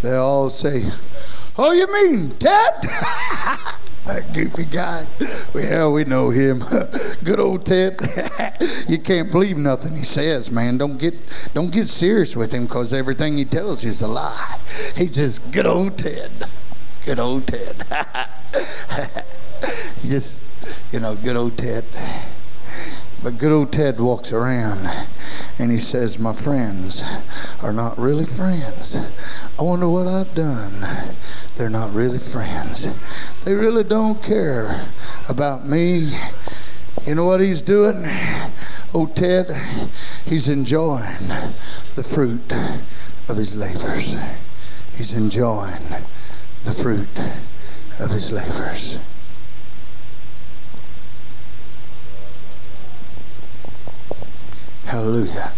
They 0.01 0.15
all 0.15 0.49
say, 0.49 0.83
"Oh, 1.57 1.71
you 1.71 1.87
mean 1.87 2.31
Ted?" 2.31 2.83
that 4.05 4.31
goofy 4.33 4.65
guy. 4.65 5.05
Well, 5.53 5.93
we 5.93 6.03
know 6.03 6.29
him. 6.29 6.59
Good 7.23 7.39
old 7.39 7.65
Ted. 7.65 7.99
you 8.87 8.99
can't 8.99 9.31
believe 9.31 9.57
nothing 9.57 9.93
he 9.93 10.03
says, 10.03 10.51
man. 10.51 10.77
Don't 10.77 10.99
get 10.99 11.13
don't 11.53 11.71
get 11.71 11.87
serious 11.87 12.35
with 12.35 12.51
him 12.51 12.65
because 12.65 12.93
everything 12.93 13.37
he 13.37 13.45
tells 13.45 13.83
you 13.83 13.91
is 13.91 14.01
a 14.01 14.07
lie. 14.07 14.57
He 14.95 15.07
just 15.07 15.51
good 15.51 15.65
old 15.65 15.97
Ted. 15.97 16.31
Good 17.05 17.19
old 17.19 17.47
Ted. 17.47 17.75
just 20.01 20.41
you 20.93 20.99
know, 20.99 21.15
good 21.15 21.35
old 21.35 21.57
Ted. 21.57 21.85
But 23.23 23.37
good 23.37 23.51
old 23.51 23.71
Ted 23.71 23.99
walks 23.99 24.33
around 24.33 24.79
and 25.59 25.71
he 25.71 25.77
says, 25.77 26.19
My 26.19 26.33
friends 26.33 27.57
are 27.63 27.73
not 27.73 27.97
really 27.97 28.25
friends. 28.25 29.49
I 29.59 29.63
wonder 29.63 29.87
what 29.87 30.07
I've 30.07 30.33
done. 30.33 30.81
They're 31.55 31.69
not 31.69 31.93
really 31.93 32.19
friends. 32.19 33.43
They 33.43 33.53
really 33.53 33.83
don't 33.83 34.21
care 34.23 34.71
about 35.29 35.65
me. 35.65 36.11
You 37.05 37.15
know 37.15 37.25
what 37.25 37.41
he's 37.41 37.61
doing? 37.61 37.95
Oh, 38.95 39.11
Ted, 39.13 39.47
he's 40.25 40.49
enjoying 40.49 41.27
the 41.95 42.03
fruit 42.03 42.51
of 43.29 43.37
his 43.37 43.55
labors. 43.55 44.17
He's 44.95 45.17
enjoying 45.17 45.89
the 46.63 46.73
fruit 46.73 47.09
of 47.99 48.11
his 48.11 48.31
labors. 48.31 48.99
Hallelujah. 54.93 55.51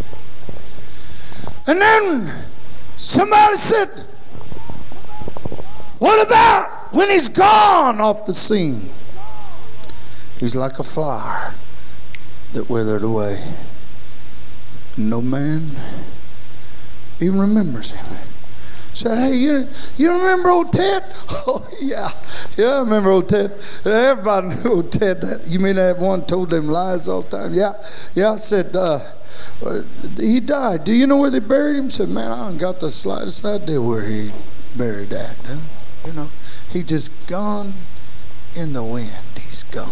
And 1.67 1.81
then 1.81 2.45
somebody 2.95 3.57
said, 3.57 3.89
What 5.99 6.25
about 6.25 6.93
when 6.93 7.09
he's 7.09 7.27
gone 7.27 7.99
off 7.99 8.25
the 8.25 8.33
scene? 8.33 8.79
He's 10.39 10.55
like 10.55 10.79
a 10.79 10.85
flower 10.85 11.53
that 12.53 12.69
withered 12.69 13.03
away. 13.03 13.37
No 14.97 15.21
man 15.21 15.63
even 17.19 17.37
remembers 17.37 17.91
him 17.91 18.24
said, 18.95 19.17
Hey, 19.17 19.35
you, 19.35 19.67
you 19.97 20.11
remember 20.11 20.49
old 20.49 20.71
Ted? 20.73 21.03
Oh, 21.47 21.67
yeah. 21.79 22.09
Yeah, 22.57 22.77
I 22.77 22.79
remember 22.79 23.11
old 23.11 23.29
Ted. 23.29 23.51
Everybody 23.85 24.47
knew 24.47 24.71
old 24.71 24.91
Ted. 24.91 25.21
That, 25.21 25.43
you 25.45 25.59
mean 25.59 25.75
that 25.75 25.99
one 25.99 26.25
told 26.25 26.49
them 26.49 26.67
lies 26.67 27.07
all 27.07 27.21
the 27.21 27.37
time? 27.37 27.53
Yeah. 27.53 27.73
Yeah, 28.15 28.31
I 28.31 28.37
said, 28.37 28.75
uh, 28.75 28.99
He 30.17 30.39
died. 30.39 30.85
Do 30.85 30.93
you 30.93 31.05
know 31.05 31.17
where 31.17 31.29
they 31.29 31.39
buried 31.39 31.77
him? 31.77 31.85
I 31.85 31.89
said, 31.89 32.09
Man, 32.09 32.31
I 32.31 32.45
haven't 32.45 32.59
got 32.59 32.79
the 32.79 32.89
slightest 32.89 33.45
idea 33.45 33.81
where 33.81 34.03
he 34.03 34.31
buried 34.75 35.09
that. 35.09 35.35
You 36.07 36.13
know, 36.13 36.29
he 36.71 36.81
just 36.81 37.29
gone 37.29 37.73
in 38.55 38.73
the 38.73 38.83
wind. 38.83 39.11
He's 39.35 39.63
gone. 39.63 39.89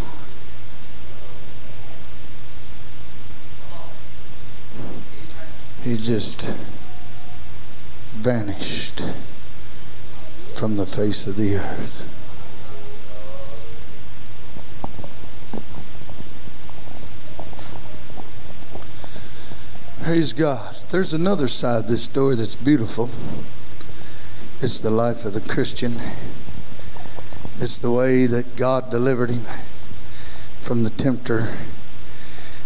He 5.84 5.98
just 5.98 6.56
vanished 8.14 9.02
from 10.56 10.78
the 10.78 10.86
face 10.86 11.28
of 11.28 11.36
the 11.36 11.56
earth. 11.56 12.10
Praise 20.04 20.34
God. 20.34 20.76
There's 20.92 21.14
another 21.14 21.48
side 21.48 21.86
of 21.86 21.88
this 21.88 22.04
story 22.04 22.36
that's 22.36 22.56
beautiful. 22.56 23.10
It's 24.62 24.82
the 24.82 24.92
life 24.92 25.26
of 25.26 25.34
the 25.34 25.42
Christian. 25.42 25.94
It's 27.60 27.80
the 27.80 27.92
way 27.92 28.26
that 28.26 28.56
God 28.56 28.92
delivered 28.92 29.32
him 29.32 29.44
from 30.60 30.84
the 30.84 30.90
tempter. 30.90 31.48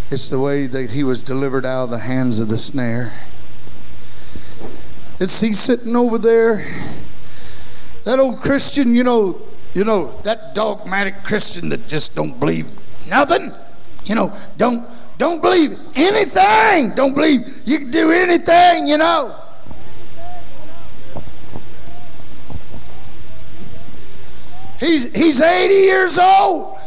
It's 0.09 0.29
the 0.29 0.39
way 0.39 0.67
that 0.67 0.91
he 0.91 1.03
was 1.03 1.23
delivered 1.23 1.65
out 1.65 1.85
of 1.85 1.89
the 1.91 1.99
hands 1.99 2.39
of 2.39 2.49
the 2.49 2.57
snare. 2.57 3.11
Is 5.20 5.39
he 5.39 5.51
sitting 5.51 5.95
over 5.95 6.20
there? 6.20 6.57
That 8.05 8.20
old 8.20 8.39
Christian, 8.39 8.93
you 8.93 9.03
know, 9.03 9.41
you 9.74 9.84
know, 9.84 10.11
that 10.24 10.53
dogmatic 10.53 11.24
Christian 11.24 11.70
that 11.70 11.88
just 11.88 12.15
don't 12.15 12.39
believe 12.39 12.68
nothing. 13.09 13.51
You 14.05 14.15
know, 14.15 14.34
don't 14.57 14.88
don't 15.18 15.41
believe 15.41 15.72
anything. 15.95 16.93
Don't 16.95 17.15
believe 17.15 17.41
you 17.65 17.80
can 17.80 17.91
do 17.91 18.11
anything, 18.11 18.88
you 18.88 18.97
know. 18.97 19.36
He's 24.80 25.11
he's 25.15 25.41
80 25.41 25.74
years 25.74 26.20
old. 26.20 26.78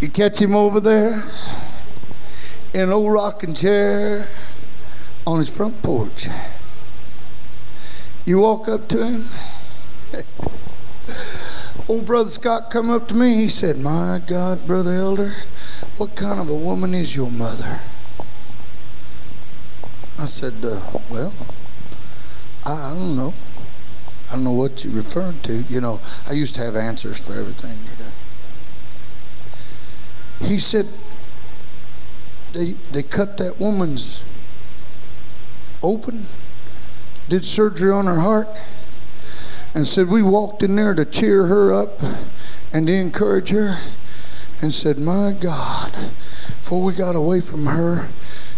You 0.00 0.08
catch 0.08 0.40
him 0.40 0.56
over 0.56 0.80
there 0.80 1.22
in 2.74 2.80
an 2.82 2.90
old 2.90 3.12
rocking 3.12 3.54
chair 3.54 4.26
on 5.26 5.38
his 5.38 5.54
front 5.54 5.82
porch. 5.82 6.26
You 8.26 8.40
walk 8.40 8.68
up 8.68 8.88
to 8.88 9.04
him. 9.04 9.24
old 11.88 12.06
brother 12.06 12.28
Scott 12.28 12.70
come 12.70 12.90
up 12.90 13.08
to 13.08 13.14
me. 13.14 13.34
He 13.34 13.48
said, 13.48 13.78
"My 13.78 14.20
God, 14.26 14.66
brother 14.66 14.92
Elder, 14.92 15.32
what 15.96 16.14
kind 16.14 16.38
of 16.40 16.50
a 16.50 16.56
woman 16.56 16.94
is 16.94 17.16
your 17.16 17.30
mother?" 17.30 17.80
I 20.18 20.26
said, 20.26 20.54
uh, 20.62 20.80
"Well, 21.10 21.32
I, 22.66 22.90
I 22.90 22.94
don't 22.94 23.16
know. 23.16 23.32
I 24.30 24.34
don't 24.34 24.44
know 24.44 24.52
what 24.52 24.84
you're 24.84 24.94
referring 24.94 25.40
to. 25.44 25.64
You 25.70 25.80
know, 25.80 26.00
I 26.28 26.32
used 26.32 26.54
to 26.56 26.60
have 26.62 26.76
answers 26.76 27.26
for 27.26 27.32
everything." 27.32 27.78
You 27.78 28.04
know. 28.04 28.10
He 30.40 30.58
said, 30.58 30.86
they, 32.52 32.72
they 32.92 33.02
cut 33.02 33.38
that 33.38 33.58
woman's 33.58 34.24
open, 35.82 36.26
did 37.28 37.44
surgery 37.44 37.90
on 37.90 38.06
her 38.06 38.20
heart, 38.20 38.48
and 39.74 39.86
said 39.86 40.08
we 40.08 40.22
walked 40.22 40.62
in 40.62 40.76
there 40.76 40.94
to 40.94 41.04
cheer 41.04 41.46
her 41.46 41.72
up 41.72 42.00
and 42.72 42.86
to 42.86 42.92
encourage 42.92 43.50
her, 43.50 43.76
and 44.60 44.72
said, 44.72 44.98
My 44.98 45.32
God, 45.40 45.92
before 45.92 46.82
we 46.82 46.92
got 46.92 47.16
away 47.16 47.40
from 47.40 47.66
her, 47.66 48.08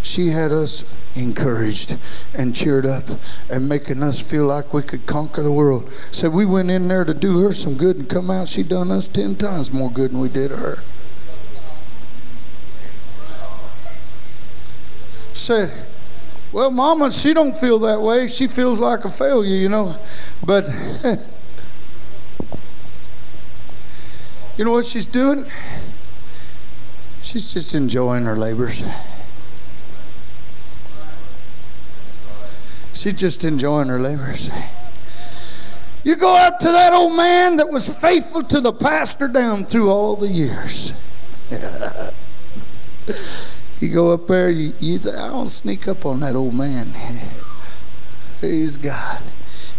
she 0.01 0.29
had 0.29 0.51
us 0.51 0.83
encouraged 1.15 1.97
and 2.37 2.55
cheered 2.55 2.85
up 2.85 3.03
and 3.51 3.69
making 3.69 4.01
us 4.01 4.19
feel 4.19 4.45
like 4.45 4.73
we 4.73 4.81
could 4.81 5.05
conquer 5.05 5.43
the 5.43 5.51
world. 5.51 5.91
Said 5.91 6.33
we 6.33 6.45
went 6.45 6.71
in 6.71 6.87
there 6.87 7.05
to 7.05 7.13
do 7.13 7.43
her 7.43 7.51
some 7.51 7.77
good 7.77 7.97
and 7.97 8.09
come 8.09 8.31
out, 8.31 8.47
she 8.47 8.63
done 8.63 8.89
us 8.91 9.07
ten 9.07 9.35
times 9.35 9.71
more 9.71 9.91
good 9.91 10.11
than 10.11 10.19
we 10.19 10.29
did 10.29 10.51
her. 10.51 10.79
Say, 15.33 15.67
well, 16.53 16.69
Mama, 16.69 17.09
she 17.11 17.33
don't 17.33 17.55
feel 17.55 17.79
that 17.79 18.01
way. 18.01 18.27
She 18.27 18.47
feels 18.47 18.79
like 18.79 19.05
a 19.05 19.09
failure, 19.09 19.55
you 19.55 19.69
know. 19.69 19.95
But 20.45 20.65
you 24.57 24.65
know 24.65 24.73
what 24.73 24.85
she's 24.85 25.05
doing? 25.05 25.45
She's 27.21 27.53
just 27.53 27.73
enjoying 27.73 28.25
her 28.25 28.35
labors. 28.35 28.83
She's 32.93 33.13
just 33.13 33.45
enjoying 33.45 33.87
her 33.87 33.99
labors. 33.99 34.51
You 36.03 36.17
go 36.17 36.35
up 36.35 36.59
to 36.59 36.65
that 36.65 36.93
old 36.93 37.15
man 37.15 37.57
that 37.57 37.69
was 37.69 37.87
faithful 38.01 38.41
to 38.43 38.59
the 38.59 38.73
pastor 38.73 39.27
down 39.27 39.65
through 39.65 39.89
all 39.89 40.15
the 40.15 40.27
years. 40.27 40.95
you 43.81 43.93
go 43.93 44.11
up 44.13 44.27
there, 44.27 44.49
you, 44.49 44.73
you 44.79 44.99
I'll 45.17 45.45
sneak 45.45 45.87
up 45.87 46.05
on 46.05 46.19
that 46.19 46.35
old 46.35 46.53
man. 46.53 46.87
Praise 48.39 48.77
God. 48.77 49.21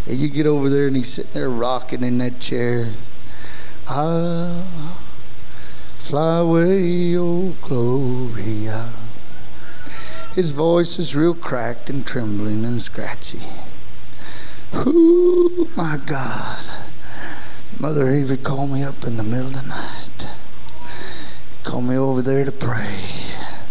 And 0.09 0.19
you 0.19 0.29
get 0.29 0.47
over 0.47 0.69
there 0.69 0.89
and 0.89 0.97
he's 0.97 1.13
sitting 1.13 1.33
there 1.33 1.51
rocking 1.51 2.03
in 2.03 2.19
that 2.19 2.41
chair. 2.41 2.91
Ah, 3.89 4.99
fly 5.99 6.39
away, 6.39 7.17
oh 7.17 7.55
Gloria. 7.63 8.91
His 10.35 10.53
voice 10.53 10.99
is 10.99 11.15
real 11.15 11.35
cracked 11.35 11.91
and 11.91 12.07
trembling 12.07 12.65
and 12.65 12.81
scratchy. 12.81 13.41
Oh 14.75 15.69
my 15.77 15.99
God. 16.07 16.65
Mother 17.79 18.09
Avery 18.09 18.39
called 18.39 18.73
me 18.73 18.83
up 18.83 19.05
in 19.05 19.17
the 19.17 19.23
middle 19.23 19.49
of 19.49 19.55
the 19.55 19.69
night. 19.69 20.29
Called 21.65 21.85
me 21.85 21.97
over 21.97 22.23
there 22.23 22.45
to 22.45 22.53
pray. 22.53 23.62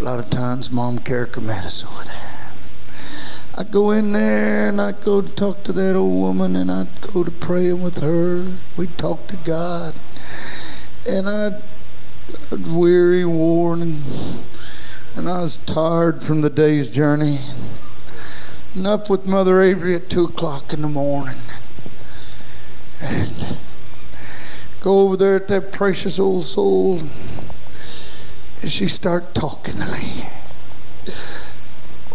A 0.00 0.02
lot 0.02 0.18
of 0.18 0.30
times 0.30 0.70
Mom 0.70 0.98
Carricker 0.98 1.42
met 1.42 1.62
us 1.62 1.84
over 1.84 2.04
there. 2.04 2.40
I'd 3.58 3.70
go 3.70 3.90
in 3.90 4.12
there 4.12 4.70
and 4.70 4.80
I'd 4.80 5.02
go 5.02 5.20
talk 5.20 5.62
to 5.64 5.72
that 5.72 5.94
old 5.94 6.14
woman 6.14 6.56
and 6.56 6.70
I'd 6.70 6.88
go 7.12 7.22
to 7.22 7.30
praying 7.30 7.82
with 7.82 8.00
her. 8.02 8.46
We'd 8.78 8.96
talk 8.96 9.26
to 9.26 9.36
God. 9.44 9.94
And 11.06 11.28
I'd, 11.28 11.60
weary 12.66 13.20
and 13.22 13.38
worn 13.38 13.82
and, 13.82 14.02
and 15.16 15.28
I 15.28 15.42
was 15.42 15.58
tired 15.58 16.24
from 16.24 16.40
the 16.40 16.50
day's 16.50 16.90
journey 16.90 17.36
and 18.74 18.86
up 18.86 19.10
with 19.10 19.26
Mother 19.26 19.60
Avery 19.60 19.94
at 19.96 20.08
2 20.08 20.24
o'clock 20.24 20.72
in 20.72 20.80
the 20.80 20.88
morning. 20.88 21.36
And 23.02 23.58
go 24.80 25.00
over 25.00 25.18
there 25.18 25.36
at 25.36 25.48
that 25.48 25.72
precious 25.72 26.18
old 26.18 26.44
soul. 26.44 27.00
And 28.62 28.70
she 28.70 28.86
start 28.88 29.34
talking 29.34 29.74
to. 29.74 29.89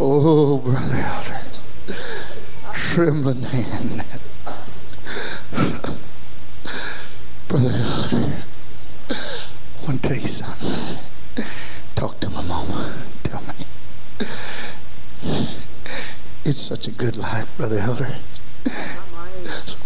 Oh, 0.08 0.60
Brother 0.60 0.97
Elder. 0.97 1.41
Trembling 2.76 3.41
hand. 3.41 4.06
Brother 7.47 7.74
Elder. 7.74 8.34
I 9.10 9.88
want 9.88 10.03
to 10.03 10.08
tell 10.08 10.16
you 10.16 10.28
something. 10.28 10.99
Talk 11.95 12.20
to 12.20 12.30
my 12.30 12.43
mama. 12.43 12.93
Tell 13.24 13.41
me. 13.41 13.66
It's 16.45 16.60
such 16.60 16.88
a 16.88 16.91
good 16.91 17.18
life, 17.18 17.58
Brother 17.58 17.80
Elder. 17.80 18.16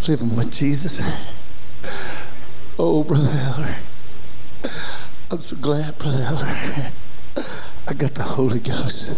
Living 0.10 0.36
with 0.36 0.52
Jesus. 0.52 1.00
Oh, 2.78 3.06
Brother 3.06 3.40
Elder. 3.40 3.76
I'm 5.32 5.40
so 5.40 5.56
glad, 5.56 5.98
Brother 5.98 6.26
Elder. 6.28 6.92
I 7.88 7.94
got 7.94 8.16
the 8.16 8.24
Holy 8.24 8.60
Ghost. 8.60 9.18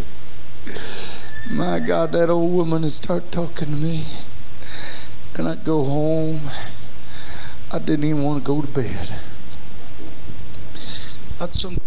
My 1.54 1.80
God, 1.80 2.14
that 2.14 2.30
old 2.30 2.54
woman 2.54 2.82
would 2.84 2.92
start 2.92 3.30
talking 3.30 3.68
to 3.68 3.76
me. 3.76 4.04
And 5.38 5.48
I'd 5.50 5.66
go 5.66 5.84
home. 5.84 6.40
I 7.74 7.80
didn't 7.80 8.06
even 8.06 8.24
want 8.24 8.44
to 8.44 8.48
go 8.48 8.62
to 8.62 8.68
bed. 8.68 9.20
I'd 11.42 11.54
some 11.54 11.78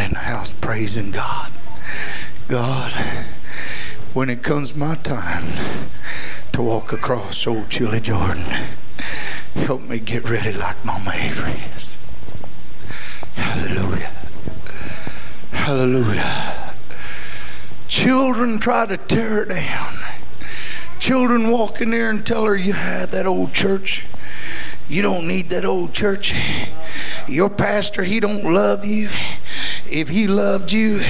in 0.00 0.10
the 0.10 0.18
house 0.18 0.52
praising 0.54 1.10
God. 1.10 1.50
God, 2.48 2.92
when 4.14 4.28
it 4.28 4.42
comes 4.42 4.76
my 4.76 4.94
time 4.96 5.44
to 6.52 6.60
walk 6.60 6.92
across 6.92 7.46
old 7.46 7.70
chilly 7.70 7.98
Jordan, 7.98 8.44
help 9.54 9.80
me 9.82 9.98
get 9.98 10.28
ready 10.28 10.52
like 10.52 10.84
Mama 10.84 11.12
Avery 11.14 11.62
is. 11.74 11.96
Hallelujah. 13.34 14.10
Hallelujah. 15.52 16.74
Children 17.88 18.58
try 18.58 18.84
to 18.84 18.98
tear 18.98 19.30
her 19.30 19.44
down. 19.46 19.94
Children 20.98 21.48
walk 21.48 21.80
in 21.80 21.90
there 21.90 22.10
and 22.10 22.26
tell 22.26 22.44
her 22.44 22.54
you 22.54 22.74
had 22.74 23.08
that 23.10 23.24
old 23.24 23.54
church. 23.54 24.04
You 24.90 25.00
don't 25.00 25.26
need 25.26 25.48
that 25.48 25.64
old 25.64 25.94
church. 25.94 26.34
Your 27.26 27.48
pastor, 27.48 28.02
he 28.02 28.20
don't 28.20 28.44
love 28.44 28.84
you 28.84 29.08
if 29.90 30.08
he 30.08 30.26
loved 30.26 30.70
you, 30.72 31.00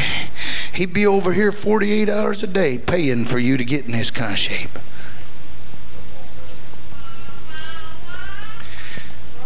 he'd 0.74 0.94
be 0.94 1.06
over 1.06 1.32
here 1.32 1.52
48 1.52 2.08
hours 2.08 2.42
a 2.42 2.46
day 2.46 2.78
paying 2.78 3.24
for 3.24 3.38
you 3.38 3.56
to 3.56 3.64
get 3.64 3.84
in 3.86 3.92
this 3.92 4.10
kind 4.10 4.32
of 4.32 4.38
shape. 4.38 4.70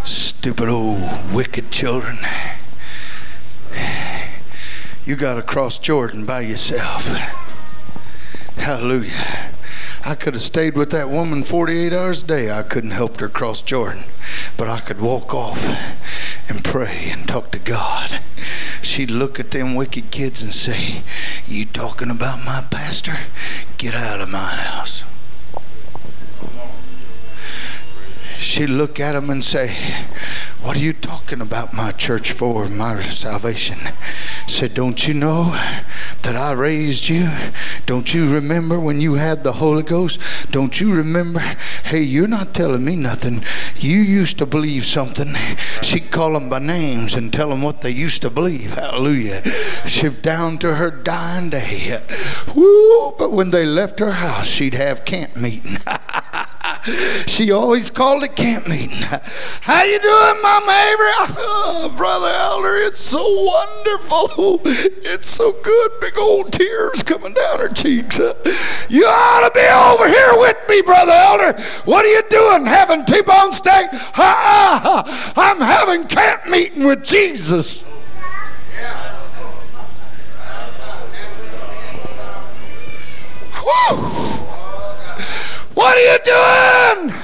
Stupid 0.04 0.68
old 0.68 1.32
wicked 1.32 1.70
children. 1.70 2.18
You 5.04 5.16
got 5.16 5.34
to 5.34 5.42
cross 5.42 5.78
Jordan 5.78 6.24
by 6.24 6.40
yourself. 6.40 7.06
Hallelujah. 8.56 9.52
I 10.04 10.14
could 10.14 10.34
have 10.34 10.42
stayed 10.42 10.76
with 10.76 10.90
that 10.90 11.08
woman 11.08 11.42
48 11.42 11.92
hours 11.92 12.22
a 12.22 12.26
day. 12.26 12.50
I 12.50 12.62
couldn't 12.62 12.92
help 12.92 13.18
her 13.20 13.28
cross 13.28 13.62
Jordan. 13.62 14.04
But 14.56 14.68
I 14.68 14.80
could 14.80 15.00
walk 15.00 15.34
off 15.34 15.60
and 16.48 16.64
pray 16.64 17.08
and 17.10 17.28
talk 17.28 17.50
to 17.52 17.58
God 17.58 18.20
she'd 18.87 19.11
look 19.11 19.41
at 19.41 19.51
them 19.51 19.74
wicked 19.74 20.11
kids 20.11 20.43
and 20.43 20.55
say, 20.55 21.03
You 21.47 21.66
talking 21.66 22.11
about 22.11 22.45
my 22.45 22.62
pastor? 22.70 23.16
Get 23.78 23.95
out 23.95 24.20
of 24.20 24.28
my 24.28 24.39
house. 24.39 25.05
She'd 28.39 28.70
look 28.70 29.01
at 29.01 29.12
them 29.12 29.28
and 29.28 29.45
say, 29.45 29.76
What 30.66 30.76
are 30.76 30.80
you 30.80 30.94
talking 30.94 31.40
about 31.40 31.72
my 31.72 31.92
church 31.92 32.32
for, 32.32 32.68
my 32.68 33.00
salvation? 33.02 33.78
Said, 34.48 34.74
Don't 34.74 35.06
you 35.06 35.14
know 35.14 35.52
that 36.22 36.34
I 36.34 36.54
raised 36.54 37.08
you? 37.08 37.30
Don't 37.86 38.12
you 38.12 38.28
remember 38.34 38.80
when 38.80 39.00
you 39.00 39.14
had 39.14 39.44
the 39.44 39.52
Holy 39.52 39.84
Ghost? 39.84 40.18
Don't 40.50 40.80
you 40.80 40.92
remember? 40.92 41.38
Hey, 41.84 42.02
you're 42.02 42.26
not 42.26 42.52
telling 42.52 42.84
me 42.84 42.96
nothing. 42.96 43.44
You 43.76 44.00
used 44.00 44.38
to 44.38 44.44
believe 44.44 44.84
something. 44.86 45.36
She'd 45.82 46.10
call 46.10 46.32
them 46.32 46.50
by 46.50 46.58
names 46.58 47.14
and 47.14 47.32
tell 47.32 47.50
them 47.50 47.62
what 47.62 47.82
they 47.82 47.90
used 47.90 48.22
to 48.22 48.28
believe. 48.28 48.74
Hallelujah. 48.74 49.44
She 49.86 50.08
down 50.08 50.58
to 50.58 50.74
her 50.74 50.90
dying 50.90 51.50
day. 51.50 52.02
Woo! 52.56 53.14
But 53.16 53.30
when 53.30 53.50
they 53.50 53.64
left 53.64 54.00
her 54.00 54.12
house, 54.12 54.48
she'd 54.48 54.74
have 54.74 55.04
camp 55.04 55.36
meeting. 55.36 55.76
she 57.26 57.51
always 57.51 57.91
called 57.91 58.22
it 58.22 58.37
camp 58.37 58.68
meeting. 58.68 59.03
How 59.62 59.82
you 59.82 60.01
doing, 60.01 60.43
Mama 60.43 60.72
Avery? 60.72 61.12
Oh, 61.68 61.93
Brother 61.97 62.28
Elder, 62.28 62.76
it's 62.76 63.01
so 63.01 63.22
wonderful. 63.22 64.61
It's 64.64 65.28
so 65.28 65.53
good. 65.53 65.91
Big 66.01 66.16
old 66.16 66.53
tears 66.53 67.03
coming 67.03 67.34
down 67.34 67.59
her 67.59 67.68
cheeks. 67.68 68.18
You 68.89 69.07
ought 69.07 69.49
to 69.49 69.51
be 69.53 69.66
over 69.66 70.09
here 70.09 70.32
with 70.39 70.57
me, 70.68 70.80
Brother 70.82 71.12
Elder. 71.12 71.61
What 71.84 72.05
are 72.05 72.09
you 72.09 72.22
doing? 72.30 72.66
Having 72.66 73.05
T-bone 73.07 73.53
steak? 73.53 73.91
Ha, 73.93 74.80
ha, 74.82 75.34
I'm 75.37 75.61
having 75.61 76.07
camp 76.07 76.47
meeting 76.47 76.87
with 76.87 77.05
Jesus. 77.05 77.82
Whew. 83.62 84.25
What 85.76 85.98
are 85.98 86.00
you 86.00 86.18
doing? 87.04 87.14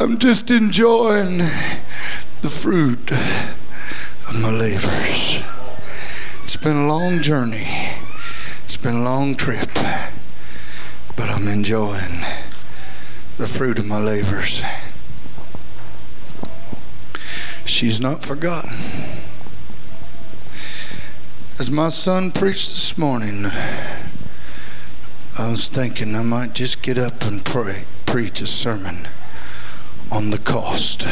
I'm 0.00 0.18
just 0.18 0.50
enjoying 0.50 1.36
the 1.36 2.48
fruit 2.48 3.12
of 3.12 4.34
my 4.40 4.50
labors. 4.50 5.42
It's 6.42 6.56
been 6.56 6.78
a 6.78 6.88
long 6.88 7.20
journey. 7.20 7.68
It's 8.64 8.78
been 8.78 8.96
a 8.96 9.02
long 9.02 9.34
trip. 9.34 9.68
But 9.74 11.28
I'm 11.28 11.46
enjoying 11.48 12.24
the 13.36 13.46
fruit 13.46 13.78
of 13.78 13.84
my 13.84 13.98
labors. 13.98 14.62
She's 17.66 18.00
not 18.00 18.22
forgotten. 18.22 18.78
As 21.58 21.70
my 21.70 21.90
son 21.90 22.32
preached 22.32 22.70
this 22.70 22.96
morning, 22.96 23.50
I 25.38 25.50
was 25.50 25.68
thinking 25.68 26.16
I 26.16 26.22
might 26.22 26.54
just 26.54 26.80
get 26.80 26.96
up 26.96 27.22
and 27.22 27.44
pray, 27.44 27.84
preach 28.06 28.40
a 28.40 28.46
sermon 28.46 29.06
on 30.10 30.30
the 30.30 30.38
cost 30.38 31.06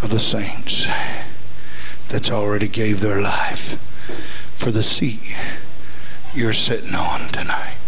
of 0.00 0.10
the 0.10 0.20
saints 0.20 0.86
that's 2.08 2.30
already 2.30 2.68
gave 2.68 3.00
their 3.00 3.20
life 3.20 3.80
for 4.54 4.70
the 4.70 4.84
seat 4.84 5.36
you're 6.36 6.52
sitting 6.52 6.94
on 6.94 7.30
tonight. 7.30 7.81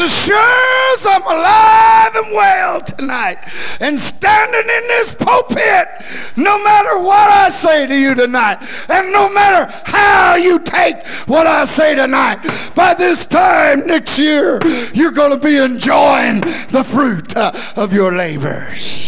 As 0.00 0.12
sure 0.24 0.94
as 0.94 1.06
I'm 1.06 1.22
alive 1.22 2.14
and 2.14 2.32
well 2.32 2.80
tonight 2.80 3.38
and 3.80 3.98
standing 3.98 4.60
in 4.60 4.86
this 4.86 5.12
pulpit, 5.12 5.88
no 6.36 6.62
matter 6.62 7.00
what 7.00 7.28
I 7.28 7.50
say 7.50 7.84
to 7.84 7.98
you 7.98 8.14
tonight, 8.14 8.58
and 8.88 9.12
no 9.12 9.28
matter 9.28 9.72
how 9.86 10.36
you 10.36 10.60
take 10.60 11.04
what 11.26 11.48
I 11.48 11.64
say 11.64 11.96
tonight, 11.96 12.38
by 12.76 12.94
this 12.94 13.26
time 13.26 13.88
next 13.88 14.16
year, 14.18 14.60
you're 14.94 15.10
going 15.10 15.36
to 15.36 15.44
be 15.44 15.56
enjoying 15.56 16.42
the 16.42 16.84
fruit 16.84 17.36
uh, 17.36 17.50
of 17.74 17.92
your 17.92 18.12
labors. 18.12 19.04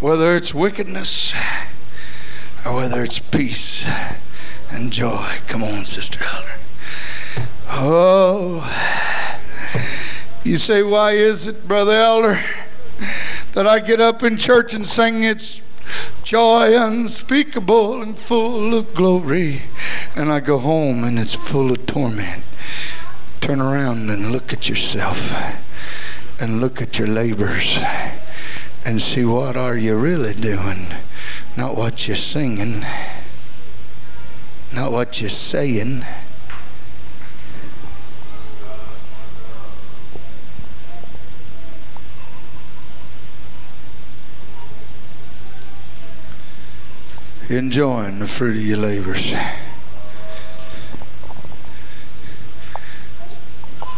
whether 0.00 0.34
it's 0.34 0.54
wickedness 0.54 1.34
or 2.64 2.74
whether 2.74 3.02
it's 3.02 3.18
peace 3.18 3.86
and 4.70 4.92
joy. 4.92 5.38
Come 5.46 5.62
on, 5.62 5.84
Sister 5.84 6.22
Elder. 6.22 6.52
Oh, 7.68 8.66
you 10.44 10.56
say, 10.56 10.82
why 10.82 11.12
is 11.12 11.46
it, 11.46 11.66
Brother 11.68 11.92
Elder, 11.92 12.42
that 13.54 13.66
I 13.66 13.78
get 13.80 14.00
up 14.00 14.22
in 14.22 14.36
church 14.36 14.74
and 14.74 14.86
sing 14.86 15.22
it's 15.24 15.60
joy 16.22 16.76
unspeakable 16.80 18.02
and 18.02 18.16
full 18.18 18.74
of 18.74 18.94
glory, 18.94 19.62
and 20.16 20.30
I 20.30 20.40
go 20.40 20.58
home 20.58 21.04
and 21.04 21.18
it's 21.18 21.34
full 21.34 21.70
of 21.70 21.86
torment? 21.86 22.44
Turn 23.40 23.60
around 23.60 24.10
and 24.10 24.32
look 24.32 24.52
at 24.52 24.68
yourself 24.68 25.32
and 26.40 26.60
look 26.60 26.80
at 26.82 26.98
your 26.98 27.08
labors 27.08 27.78
and 28.84 29.00
see 29.00 29.24
what 29.24 29.56
are 29.56 29.76
you 29.76 29.96
really 29.96 30.34
doing, 30.34 30.88
not 31.60 31.76
what 31.76 32.08
you're 32.08 32.16
singing, 32.16 32.80
not 34.72 34.90
what 34.90 35.20
you're 35.20 35.28
saying. 35.28 36.02
Enjoying 47.50 48.20
the 48.20 48.26
fruit 48.26 48.56
of 48.56 48.64
your 48.64 48.78
labors. 48.78 49.34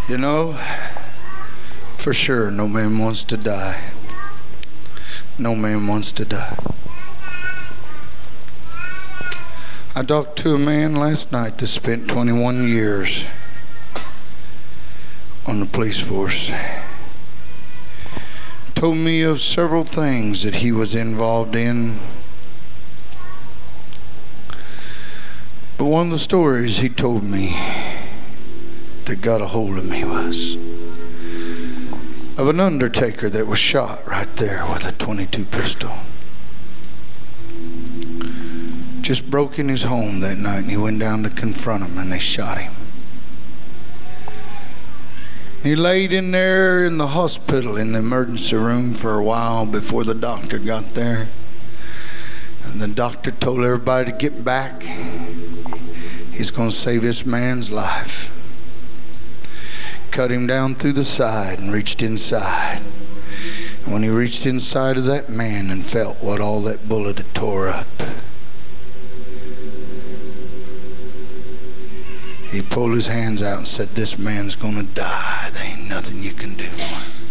You 0.08 0.18
know, 0.18 0.54
for 1.96 2.12
sure, 2.12 2.50
no 2.50 2.66
man 2.66 2.98
wants 2.98 3.22
to 3.22 3.36
die. 3.36 3.80
No 5.38 5.54
man 5.54 5.86
wants 5.86 6.10
to 6.10 6.24
die. 6.24 6.56
I 9.95 10.03
talked 10.03 10.38
to 10.38 10.55
a 10.55 10.59
man 10.59 10.97
last 10.97 11.32
night 11.32 11.59
that 11.59 11.66
spent 11.66 12.09
21 12.09 12.66
years 12.66 13.26
on 15.47 15.61
the 15.61 15.66
police 15.66 16.01
force. 16.01 16.51
Told 18.74 18.97
me 18.97 19.20
of 19.20 19.43
several 19.43 19.84
things 19.84 20.45
that 20.45 20.57
he 20.57 20.72
was 20.72 20.95
involved 20.95 21.55
in. 21.55 21.99
But 25.76 25.84
one 25.84 26.07
of 26.07 26.12
the 26.12 26.18
stories 26.18 26.78
he 26.78 26.88
told 26.88 27.22
me 27.22 27.51
that 29.05 29.20
got 29.20 29.43
a 29.43 29.49
hold 29.49 29.76
of 29.76 29.86
me 29.86 30.05
was 30.05 30.55
of 32.38 32.49
an 32.49 32.61
undertaker 32.61 33.28
that 33.28 33.47
was 33.47 33.59
shot 33.59 34.07
right 34.07 34.36
there 34.36 34.64
with 34.72 34.86
a 34.86 34.93
22 34.93 35.45
pistol. 35.45 35.93
Just 39.03 39.30
broke 39.30 39.59
in 39.59 39.68
his 39.68 39.82
home 39.82 40.20
that 40.20 40.38
night 40.38 40.61
and 40.61 40.70
he 40.70 40.76
went 40.76 40.98
down 40.98 41.22
to 41.24 41.30
confront 41.30 41.84
him 41.84 41.98
and 41.98 42.11
they 42.11 42.18
shot 42.18 42.59
him. 42.59 42.72
He 45.62 45.76
laid 45.76 46.12
in 46.12 46.30
there 46.30 46.84
in 46.84 46.98
the 46.98 47.09
hospital 47.09 47.76
in 47.76 47.92
the 47.92 47.98
emergency 47.98 48.57
room 48.57 48.94
for 48.94 49.14
a 49.14 49.22
while 49.22 49.66
before 49.66 50.05
the 50.05 50.14
doctor 50.14 50.59
got 50.59 50.94
there. 50.94 51.28
And 52.64 52.80
the 52.80 52.88
doctor 52.88 53.30
told 53.30 53.59
everybody 53.59 54.11
to 54.11 54.16
get 54.16 54.44
back. 54.44 54.82
He's 56.32 56.50
going 56.50 56.70
to 56.70 56.76
save 56.76 57.03
this 57.03 57.26
man's 57.26 57.70
life 57.70 58.32
cut 60.12 60.30
him 60.30 60.46
down 60.46 60.74
through 60.74 60.92
the 60.92 61.05
side 61.05 61.59
and 61.59 61.72
reached 61.72 62.03
inside. 62.03 62.80
And 63.84 63.92
when 63.94 64.03
he 64.03 64.11
reached 64.11 64.44
inside 64.44 64.98
of 64.98 65.07
that 65.07 65.30
man 65.30 65.70
and 65.70 65.84
felt 65.84 66.22
what 66.22 66.38
all 66.38 66.61
that 66.62 66.86
bullet 66.86 67.16
had 67.16 67.34
tore 67.34 67.66
up, 67.66 67.86
he 72.53 72.61
pulled 72.61 72.92
his 72.92 73.07
hands 73.07 73.42
out 73.42 73.57
and 73.59 73.66
said, 73.66 73.88
This 73.88 74.18
man's 74.18 74.57
going 74.57 74.76
to 74.76 74.82
die. 74.94 75.50
There 75.55 75.64
ain't 75.64 75.88
nothing 75.88 76.22
you 76.22 76.32
can 76.32 76.55
do 76.55 76.64
for 76.64 76.82
him. 76.82 77.22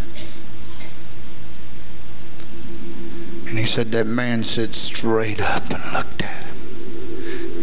And 3.47 3.59
he 3.59 3.65
said, 3.65 3.91
That 3.91 4.07
man 4.07 4.43
sat 4.43 4.73
straight 4.73 5.39
up 5.39 5.69
and 5.69 5.93
looked 5.93 6.23
at 6.23 6.43
him, 6.43 6.55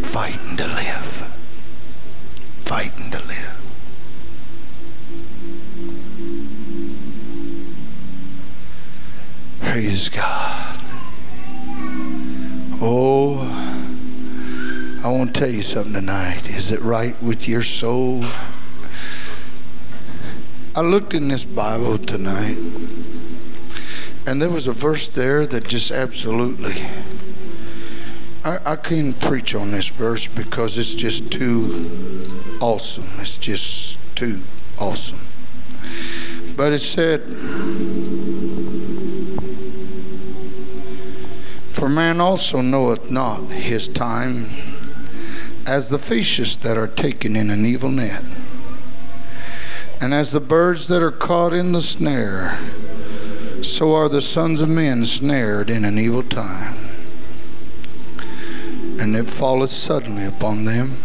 fighting 0.03 0.55
to 0.55 0.67
live, 0.67 1.03
fighting 2.61 3.11
to 3.11 3.19
live. 3.27 3.55
Praise 9.59 10.07
God. 10.07 10.79
Oh, 12.81 13.88
I 15.01 15.07
want 15.07 15.33
to 15.33 15.39
tell 15.39 15.49
you 15.49 15.61
something 15.61 15.93
tonight. 15.93 16.49
Is 16.49 16.73
it 16.73 16.81
right 16.81 17.15
with 17.23 17.47
your 17.47 17.61
soul? 17.61 18.25
I 20.75 20.81
looked 20.81 21.13
in 21.13 21.29
this 21.29 21.45
Bible 21.45 21.97
tonight, 21.97 22.57
and 24.27 24.41
there 24.41 24.49
was 24.49 24.67
a 24.67 24.73
verse 24.73 25.07
there 25.07 25.47
that 25.47 25.69
just 25.69 25.91
absolutely. 25.91 26.83
I, 28.43 28.73
I 28.73 28.75
can't 28.75 29.17
preach 29.21 29.55
on 29.55 29.71
this 29.71 29.87
verse 29.87 30.27
because 30.27 30.77
it's 30.77 30.95
just 30.95 31.31
too 31.31 31.89
awesome. 32.59 33.07
It's 33.19 33.37
just 33.37 33.97
too 34.17 34.41
awesome. 34.77 35.21
But 36.57 36.73
it 36.73 36.79
said, 36.79 37.21
For 41.71 41.87
man 41.87 42.19
also 42.19 42.59
knoweth 42.59 43.09
not 43.09 43.43
his 43.45 43.87
time, 43.87 44.47
as 45.65 45.89
the 45.89 45.99
fishes 45.99 46.57
that 46.57 46.77
are 46.77 46.87
taken 46.87 47.35
in 47.35 47.49
an 47.49 47.65
evil 47.65 47.89
net, 47.89 48.23
and 50.01 50.13
as 50.13 50.31
the 50.31 50.39
birds 50.39 50.87
that 50.87 51.03
are 51.03 51.11
caught 51.11 51.53
in 51.53 51.71
the 51.71 51.81
snare, 51.81 52.57
so 53.63 53.93
are 53.93 54.09
the 54.09 54.21
sons 54.21 54.61
of 54.61 54.69
men 54.69 55.05
snared 55.05 55.69
in 55.69 55.83
an 55.85 55.99
evil 55.99 56.23
time. 56.23 56.75
And 58.99 59.15
it 59.15 59.27
falleth 59.27 59.69
suddenly 59.69 60.25
upon 60.25 60.65
them. 60.65 60.97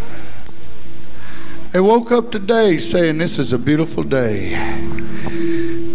They 1.73 1.81
woke 1.81 2.13
up 2.13 2.31
today 2.31 2.79
saying, 2.79 3.19
This 3.19 3.39
is 3.39 3.53
a 3.53 3.59
beautiful 3.59 4.05
day. 4.05 4.55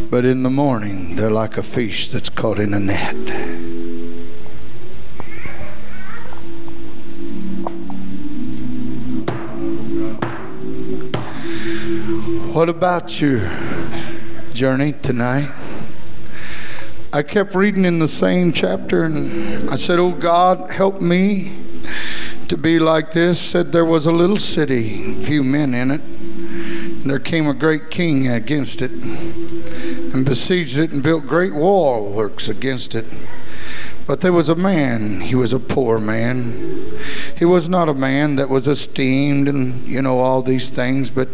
But 0.10 0.26
in 0.26 0.43
the 0.43 0.49
morning, 0.49 1.16
they're 1.16 1.32
like 1.32 1.57
a 1.57 1.64
fish 1.64 2.10
that's 2.10 2.30
caught 2.30 2.60
in 2.60 2.74
a 2.74 2.80
net. 2.80 3.68
What 12.60 12.68
about 12.68 13.22
your 13.22 13.49
journey 14.51 14.91
tonight? 14.91 15.49
I 17.14 17.24
kept 17.24 17.55
reading 17.55 17.86
in 17.86 17.99
the 17.99 18.07
same 18.10 18.51
chapter 18.51 19.05
and 19.05 19.70
I 19.70 19.76
said, 19.76 19.97
Oh 19.97 20.12
God, 20.12 20.70
help 20.70 20.99
me 20.99 21.55
to 22.49 22.57
be 22.57 22.78
like 22.78 23.14
this. 23.14 23.39
Said 23.39 23.72
there 23.72 23.86
was 23.86 24.07
a 24.07 24.12
little 24.12 24.36
city, 24.36 25.14
few 25.24 25.41
men 25.41 25.74
in 25.74 25.89
it. 25.89 26.01
And 26.01 27.10
there 27.10 27.20
came 27.20 27.47
a 27.47 27.53
great 27.53 27.89
king 27.89 28.28
against 28.28 28.82
it 28.82 28.91
and 28.91 30.26
besieged 30.26 30.78
it 30.78 30.91
and 30.91 31.01
built 31.01 31.28
great 31.28 31.55
wall 31.55 32.12
works 32.12 32.49
against 32.49 32.93
it. 32.93 33.05
But 34.05 34.20
there 34.20 34.34
was 34.34 34.49
a 34.49 34.55
man, 34.55 35.22
he 35.22 35.36
was 35.36 35.53
a 35.53 35.60
poor 35.60 35.97
man. 35.97 36.51
He 37.38 37.45
was 37.45 37.70
not 37.70 37.88
a 37.88 37.93
man 37.93 38.36
that 38.36 38.49
was 38.49 38.68
esteemed 38.68 39.47
and, 39.47 39.86
you 39.88 40.01
know, 40.01 40.20
all 40.20 40.41
these 40.41 40.72
things, 40.72 41.10
but 41.10 41.30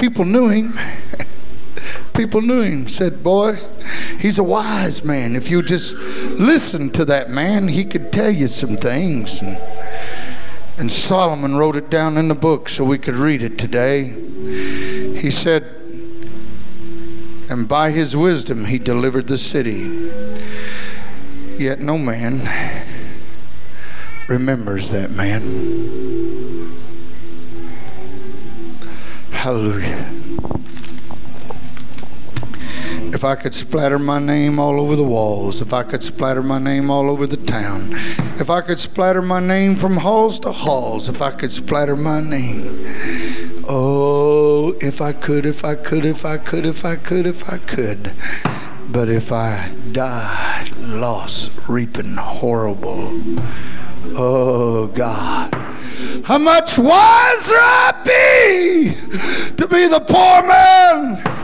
people 0.00 0.24
knew 0.24 0.48
him. 0.48 0.78
people 2.14 2.40
knew 2.40 2.62
him, 2.62 2.88
said, 2.88 3.22
Boy, 3.22 3.56
he's 4.18 4.38
a 4.38 4.42
wise 4.42 5.04
man. 5.04 5.36
If 5.36 5.50
you 5.50 5.62
just 5.62 5.94
listen 5.94 6.90
to 6.92 7.04
that 7.04 7.30
man, 7.30 7.68
he 7.68 7.84
could 7.84 8.12
tell 8.12 8.30
you 8.30 8.48
some 8.48 8.78
things. 8.78 9.42
And, 9.42 9.58
and 10.78 10.90
Solomon 10.90 11.54
wrote 11.54 11.76
it 11.76 11.90
down 11.90 12.16
in 12.16 12.28
the 12.28 12.34
book 12.34 12.68
so 12.68 12.82
we 12.82 12.98
could 12.98 13.14
read 13.14 13.42
it 13.42 13.58
today. 13.58 14.04
He 15.20 15.30
said, 15.30 15.62
And 17.50 17.68
by 17.68 17.90
his 17.90 18.16
wisdom 18.16 18.64
he 18.64 18.78
delivered 18.78 19.28
the 19.28 19.38
city. 19.38 20.10
Yet 21.62 21.80
no 21.80 21.98
man 21.98 22.48
remembers 24.28 24.90
that 24.90 25.10
man. 25.10 26.59
Hallelujah. 29.40 30.04
If 33.14 33.24
I 33.24 33.36
could 33.36 33.54
splatter 33.54 33.98
my 33.98 34.18
name 34.18 34.58
all 34.58 34.78
over 34.78 34.96
the 34.96 35.02
walls, 35.02 35.62
if 35.62 35.72
I 35.72 35.82
could 35.82 36.02
splatter 36.02 36.42
my 36.42 36.58
name 36.58 36.90
all 36.90 37.08
over 37.08 37.26
the 37.26 37.38
town, 37.38 37.94
if 38.38 38.50
I 38.50 38.60
could 38.60 38.78
splatter 38.78 39.22
my 39.22 39.40
name 39.40 39.76
from 39.76 39.96
halls 39.96 40.40
to 40.40 40.52
halls, 40.52 41.08
if 41.08 41.22
I 41.22 41.30
could 41.30 41.52
splatter 41.52 41.96
my 41.96 42.20
name. 42.20 42.84
Oh, 43.66 44.76
if 44.82 45.00
I 45.00 45.14
could, 45.14 45.46
if 45.46 45.64
I 45.64 45.74
could, 45.74 46.04
if 46.04 46.26
I 46.26 46.36
could, 46.36 46.66
if 46.66 46.84
I 46.84 46.96
could, 46.96 47.26
if 47.26 47.48
I 47.48 47.56
could. 47.56 48.12
But 48.90 49.08
if 49.08 49.32
I 49.32 49.72
died, 49.92 50.76
lost, 50.76 51.66
reaping 51.66 52.16
horrible, 52.16 53.08
oh 54.18 54.88
God, 54.88 55.54
how 56.24 56.36
much 56.36 56.76
wiser 56.76 57.56
I'd 57.56 58.02
be 58.04 58.99
to 59.56 59.66
be 59.68 59.86
the 59.88 60.00
poor 60.00 60.46
man 60.46 61.40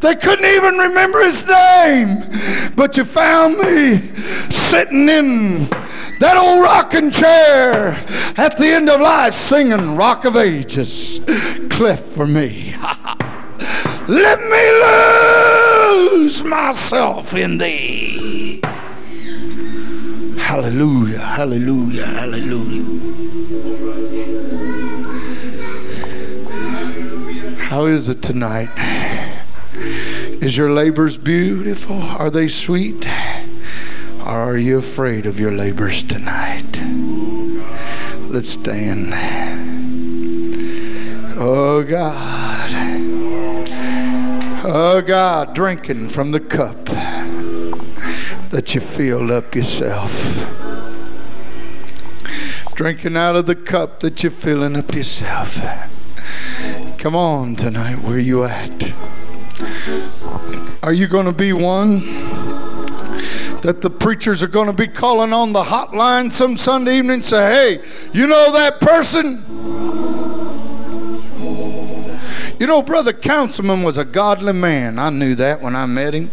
they 0.00 0.14
couldn't 0.14 0.44
even 0.44 0.76
remember 0.76 1.24
his 1.24 1.44
name. 1.46 2.22
But 2.76 2.96
you 2.96 3.04
found 3.04 3.58
me 3.58 4.12
sitting 4.50 5.08
in 5.08 5.64
that 6.20 6.36
old 6.36 6.62
rocking 6.62 7.10
chair 7.10 8.04
at 8.36 8.56
the 8.58 8.66
end 8.66 8.88
of 8.88 9.00
life 9.00 9.34
singing 9.34 9.96
Rock 9.96 10.24
of 10.24 10.36
Ages. 10.36 11.20
Cliff 11.70 12.00
for 12.00 12.26
me. 12.26 12.74
Let 14.08 14.40
me 14.40 14.70
lose 16.22 16.44
myself 16.44 17.34
in 17.34 17.58
thee. 17.58 18.60
Hallelujah, 20.38 21.18
hallelujah, 21.18 22.06
hallelujah. 22.06 23.47
How 27.68 27.84
is 27.84 28.08
it 28.08 28.22
tonight? 28.22 28.70
Is 30.42 30.56
your 30.56 30.70
labors 30.70 31.18
beautiful? 31.18 32.00
Are 32.00 32.30
they 32.30 32.48
sweet? 32.48 33.06
Or 34.20 34.30
are 34.30 34.56
you 34.56 34.78
afraid 34.78 35.26
of 35.26 35.38
your 35.38 35.52
labors 35.52 36.02
tonight? 36.02 36.64
Let's 38.30 38.48
stand. 38.48 39.12
Oh 41.36 41.84
God. 41.86 42.70
Oh 44.64 45.02
God, 45.06 45.54
drinking 45.54 46.08
from 46.08 46.30
the 46.30 46.40
cup 46.40 46.86
that 48.48 48.74
you 48.74 48.80
filled 48.80 49.30
up 49.30 49.54
yourself. 49.54 50.10
Drinking 52.74 53.18
out 53.18 53.36
of 53.36 53.44
the 53.44 53.54
cup 53.54 54.00
that 54.00 54.22
you're 54.22 54.32
filling 54.32 54.74
up 54.74 54.94
yourself. 54.94 55.97
Come 56.98 57.14
on 57.14 57.54
tonight, 57.54 58.00
where 58.00 58.18
you 58.18 58.42
at? 58.42 58.92
Are 60.82 60.92
you 60.92 61.06
going 61.06 61.26
to 61.26 61.32
be 61.32 61.52
one 61.52 62.00
that 63.60 63.78
the 63.82 63.88
preachers 63.88 64.42
are 64.42 64.48
going 64.48 64.66
to 64.66 64.72
be 64.72 64.88
calling 64.88 65.32
on 65.32 65.52
the 65.52 65.62
hotline 65.62 66.32
some 66.32 66.56
Sunday 66.56 66.98
evening 66.98 67.14
and 67.14 67.24
say, 67.24 67.78
hey, 67.78 68.10
you 68.12 68.26
know 68.26 68.50
that 68.52 68.80
person? 68.80 69.44
You 72.58 72.66
know, 72.66 72.82
Brother 72.82 73.12
Councilman 73.12 73.84
was 73.84 73.96
a 73.96 74.04
godly 74.04 74.52
man. 74.52 74.98
I 74.98 75.10
knew 75.10 75.36
that 75.36 75.62
when 75.62 75.76
I 75.76 75.86
met 75.86 76.14
him. 76.14 76.32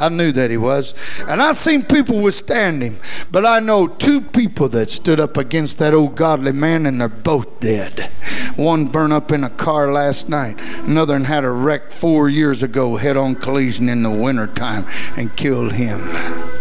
I 0.00 0.08
knew 0.08 0.32
that 0.32 0.50
he 0.50 0.56
was. 0.56 0.94
And 1.28 1.42
I 1.42 1.52
seen 1.52 1.84
people 1.84 2.20
withstand 2.20 2.82
him. 2.82 2.98
But 3.30 3.44
I 3.44 3.60
know 3.60 3.86
two 3.86 4.20
people 4.20 4.68
that 4.70 4.90
stood 4.90 5.20
up 5.20 5.36
against 5.36 5.78
that 5.78 5.94
old 5.94 6.16
godly 6.16 6.52
man, 6.52 6.86
and 6.86 7.00
they're 7.00 7.08
both 7.08 7.60
dead. 7.60 8.10
One 8.56 8.86
burned 8.86 9.12
up 9.12 9.30
in 9.30 9.44
a 9.44 9.50
car 9.50 9.92
last 9.92 10.28
night. 10.28 10.58
Another 10.80 11.14
one 11.14 11.24
had 11.24 11.44
a 11.44 11.50
wreck 11.50 11.92
four 11.92 12.28
years 12.28 12.62
ago, 12.62 12.96
head 12.96 13.16
on 13.16 13.34
collision 13.34 13.88
in 13.88 14.02
the 14.02 14.10
wintertime, 14.10 14.84
and 15.16 15.34
killed 15.36 15.72
him. 15.72 16.59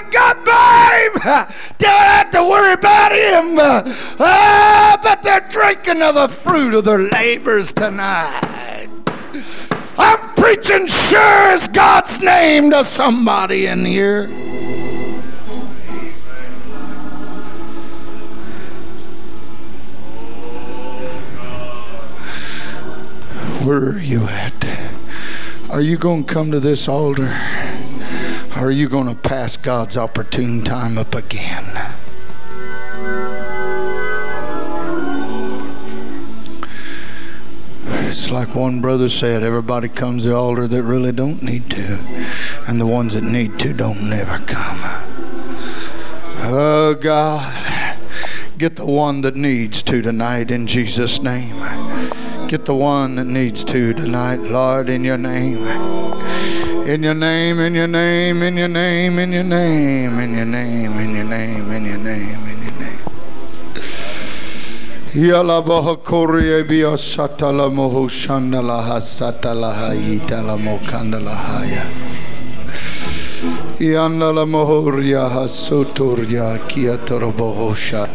Got 0.00 0.44
by 0.44 1.10
him. 1.12 1.20
Don't 1.78 1.90
have 1.90 2.30
to 2.30 2.44
worry 2.44 2.72
about 2.72 3.12
him. 3.12 3.58
Ah, 4.20 4.98
but 5.02 5.22
they're 5.22 5.46
drinking 5.48 6.02
of 6.02 6.14
the 6.14 6.28
fruit 6.28 6.74
of 6.74 6.84
their 6.84 7.10
labors 7.10 7.72
tonight. 7.72 8.88
I'm 9.98 10.34
preaching 10.34 10.86
sure 10.86 11.52
as 11.52 11.68
God's 11.68 12.20
name 12.20 12.70
to 12.70 12.84
somebody 12.84 13.66
in 13.66 13.84
here. 13.84 14.28
Where 23.66 23.90
are 23.90 23.98
you 23.98 24.28
at? 24.28 24.52
Are 25.70 25.80
you 25.80 25.96
going 25.96 26.24
to 26.24 26.32
come 26.32 26.52
to 26.52 26.60
this 26.60 26.86
altar? 26.86 27.26
Or 28.56 28.68
are 28.68 28.70
you 28.70 28.88
going 28.88 29.06
to 29.06 29.14
pass 29.14 29.58
God's 29.58 29.98
opportune 29.98 30.64
time 30.64 30.96
up 30.96 31.14
again? 31.14 31.64
It's 38.08 38.30
like 38.30 38.54
one 38.54 38.80
brother 38.80 39.10
said 39.10 39.42
everybody 39.42 39.88
comes 39.88 40.22
to 40.22 40.30
the 40.30 40.36
altar 40.36 40.66
that 40.66 40.82
really 40.82 41.12
don't 41.12 41.42
need 41.42 41.70
to, 41.72 41.98
and 42.66 42.80
the 42.80 42.86
ones 42.86 43.12
that 43.12 43.24
need 43.24 43.58
to 43.60 43.74
don't 43.74 44.08
never 44.08 44.38
come. 44.46 44.80
Oh, 46.48 46.96
God, 46.98 47.98
get 48.56 48.76
the 48.76 48.86
one 48.86 49.20
that 49.20 49.36
needs 49.36 49.82
to 49.82 50.00
tonight 50.00 50.50
in 50.50 50.66
Jesus' 50.66 51.20
name. 51.20 51.56
Get 52.48 52.64
the 52.64 52.74
one 52.74 53.16
that 53.16 53.26
needs 53.26 53.62
to 53.64 53.92
tonight, 53.92 54.40
Lord, 54.40 54.88
in 54.88 55.04
your 55.04 55.18
name. 55.18 55.58
In 56.86 57.02
your 57.02 57.14
name, 57.14 57.58
in 57.58 57.74
your 57.74 57.88
name, 57.88 58.42
in 58.42 58.56
your 58.56 58.68
name, 58.68 59.18
in 59.18 59.32
your 59.32 59.42
name, 59.42 60.20
in 60.20 60.34
your 60.36 60.44
name, 60.44 60.92
in 60.92 61.14
your 61.16 61.24
name, 61.24 61.72
in 61.72 61.84
your 61.84 61.98
name, 61.98 62.46
in 62.46 62.62
your 62.62 62.78
name. 62.78 63.00
Yalabaha 65.18 66.04
Korea 66.04 66.62
Bia 66.62 66.94
Satala 66.94 67.72
Moho 67.72 68.06
Shandalaha 68.06 69.00
Satalaha 69.02 69.96
Itala 69.96 70.56
Mokandalahaya. 70.56 71.90
Yandala 73.80 74.46
Mohoria 74.46 75.28
Hasotoria 75.28 76.56
Kiatorobohosha. 76.68 78.06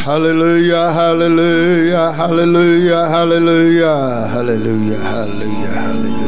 Hallelujah, 0.00 0.92
hallelujah, 0.92 2.12
hallelujah, 2.14 3.08
hallelujah, 3.08 4.26
hallelujah, 4.26 4.96
hallelujah, 4.98 5.78
hallelujah. 5.78 6.27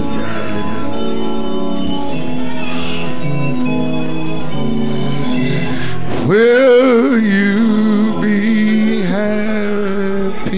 Will 6.31 7.19
you 7.19 8.23
be 8.23 9.03
happy? 9.03 10.53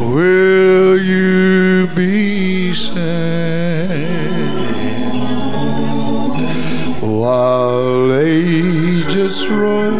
Will 0.00 0.96
you 0.96 1.88
be 1.88 2.72
sad? 2.72 4.08
While 7.02 8.10
ages 8.14 9.46
roll 9.50 9.92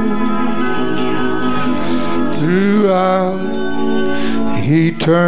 throughout 2.39 3.45
eternity. 4.65 5.19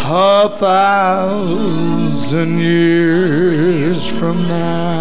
a 0.03 0.49
thousand 0.59 2.59
years 2.61 4.07
from 4.07 4.49
now? 4.49 4.96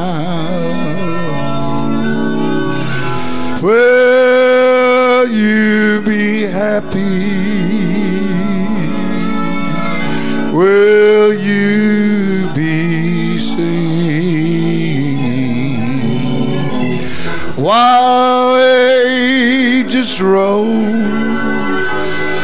Roll 20.25 20.65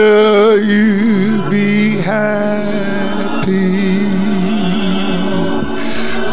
Will 0.00 0.56
you 0.64 1.50
be 1.50 1.98
happy? 1.98 3.50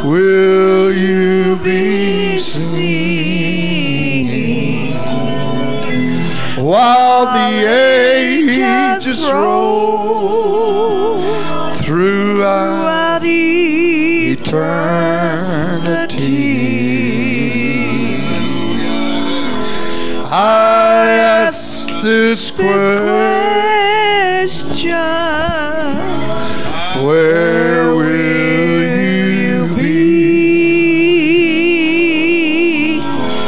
Will 0.07 0.93
you 0.93 1.57
be 1.57 2.39
singing 2.39 3.34
while 6.55 7.26
the 7.26 7.68
ages 7.68 9.30
roll 9.30 11.20
throughout 11.76 13.22
eternity? 13.26 14.47
I 20.32 21.09
ask 21.09 21.89
this 22.01 22.49
question. 22.51 23.57
Where 27.08 27.95
will 27.95 28.84
you 28.84 29.74
be? 29.78 30.10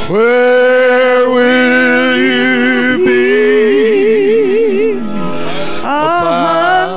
Where 0.07 1.29
will 1.29 2.17
you 2.17 3.05
be? 3.05 4.93
A 5.83 5.87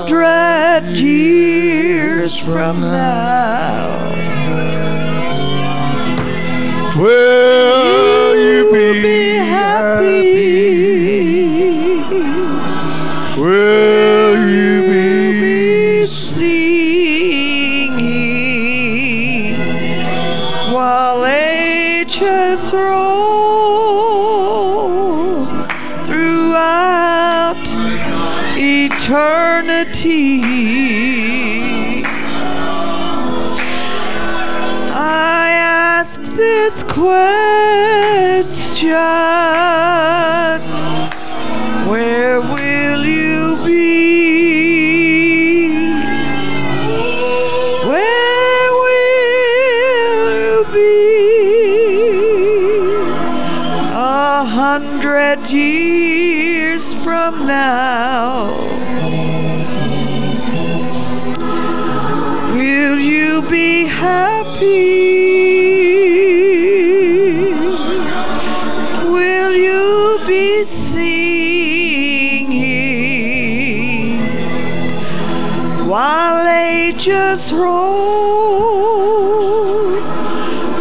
hundred 0.06 0.84
years 0.96 2.36
from 2.38 2.82
now. 2.82 4.12
Will 6.96 8.36
you 8.36 8.70
be, 8.70 9.34
happy. 9.34 10.22
Will 13.36 14.01
eternity. 29.02 30.40
I 34.94 35.48
ask 35.50 36.20
this 36.20 36.84
question 36.84 37.32
Where 41.90 42.40
will 42.40 43.04
you 43.04 43.56
be? 43.66 43.82
Where 47.90 48.70
will 48.84 50.30
you 50.44 50.64
be? 50.72 50.94
A 53.92 54.44
hundred 54.44 55.50
years 55.50 56.94
from 57.02 57.46
now. 57.48 58.11
Ages 77.02 77.52
roll 77.52 78.80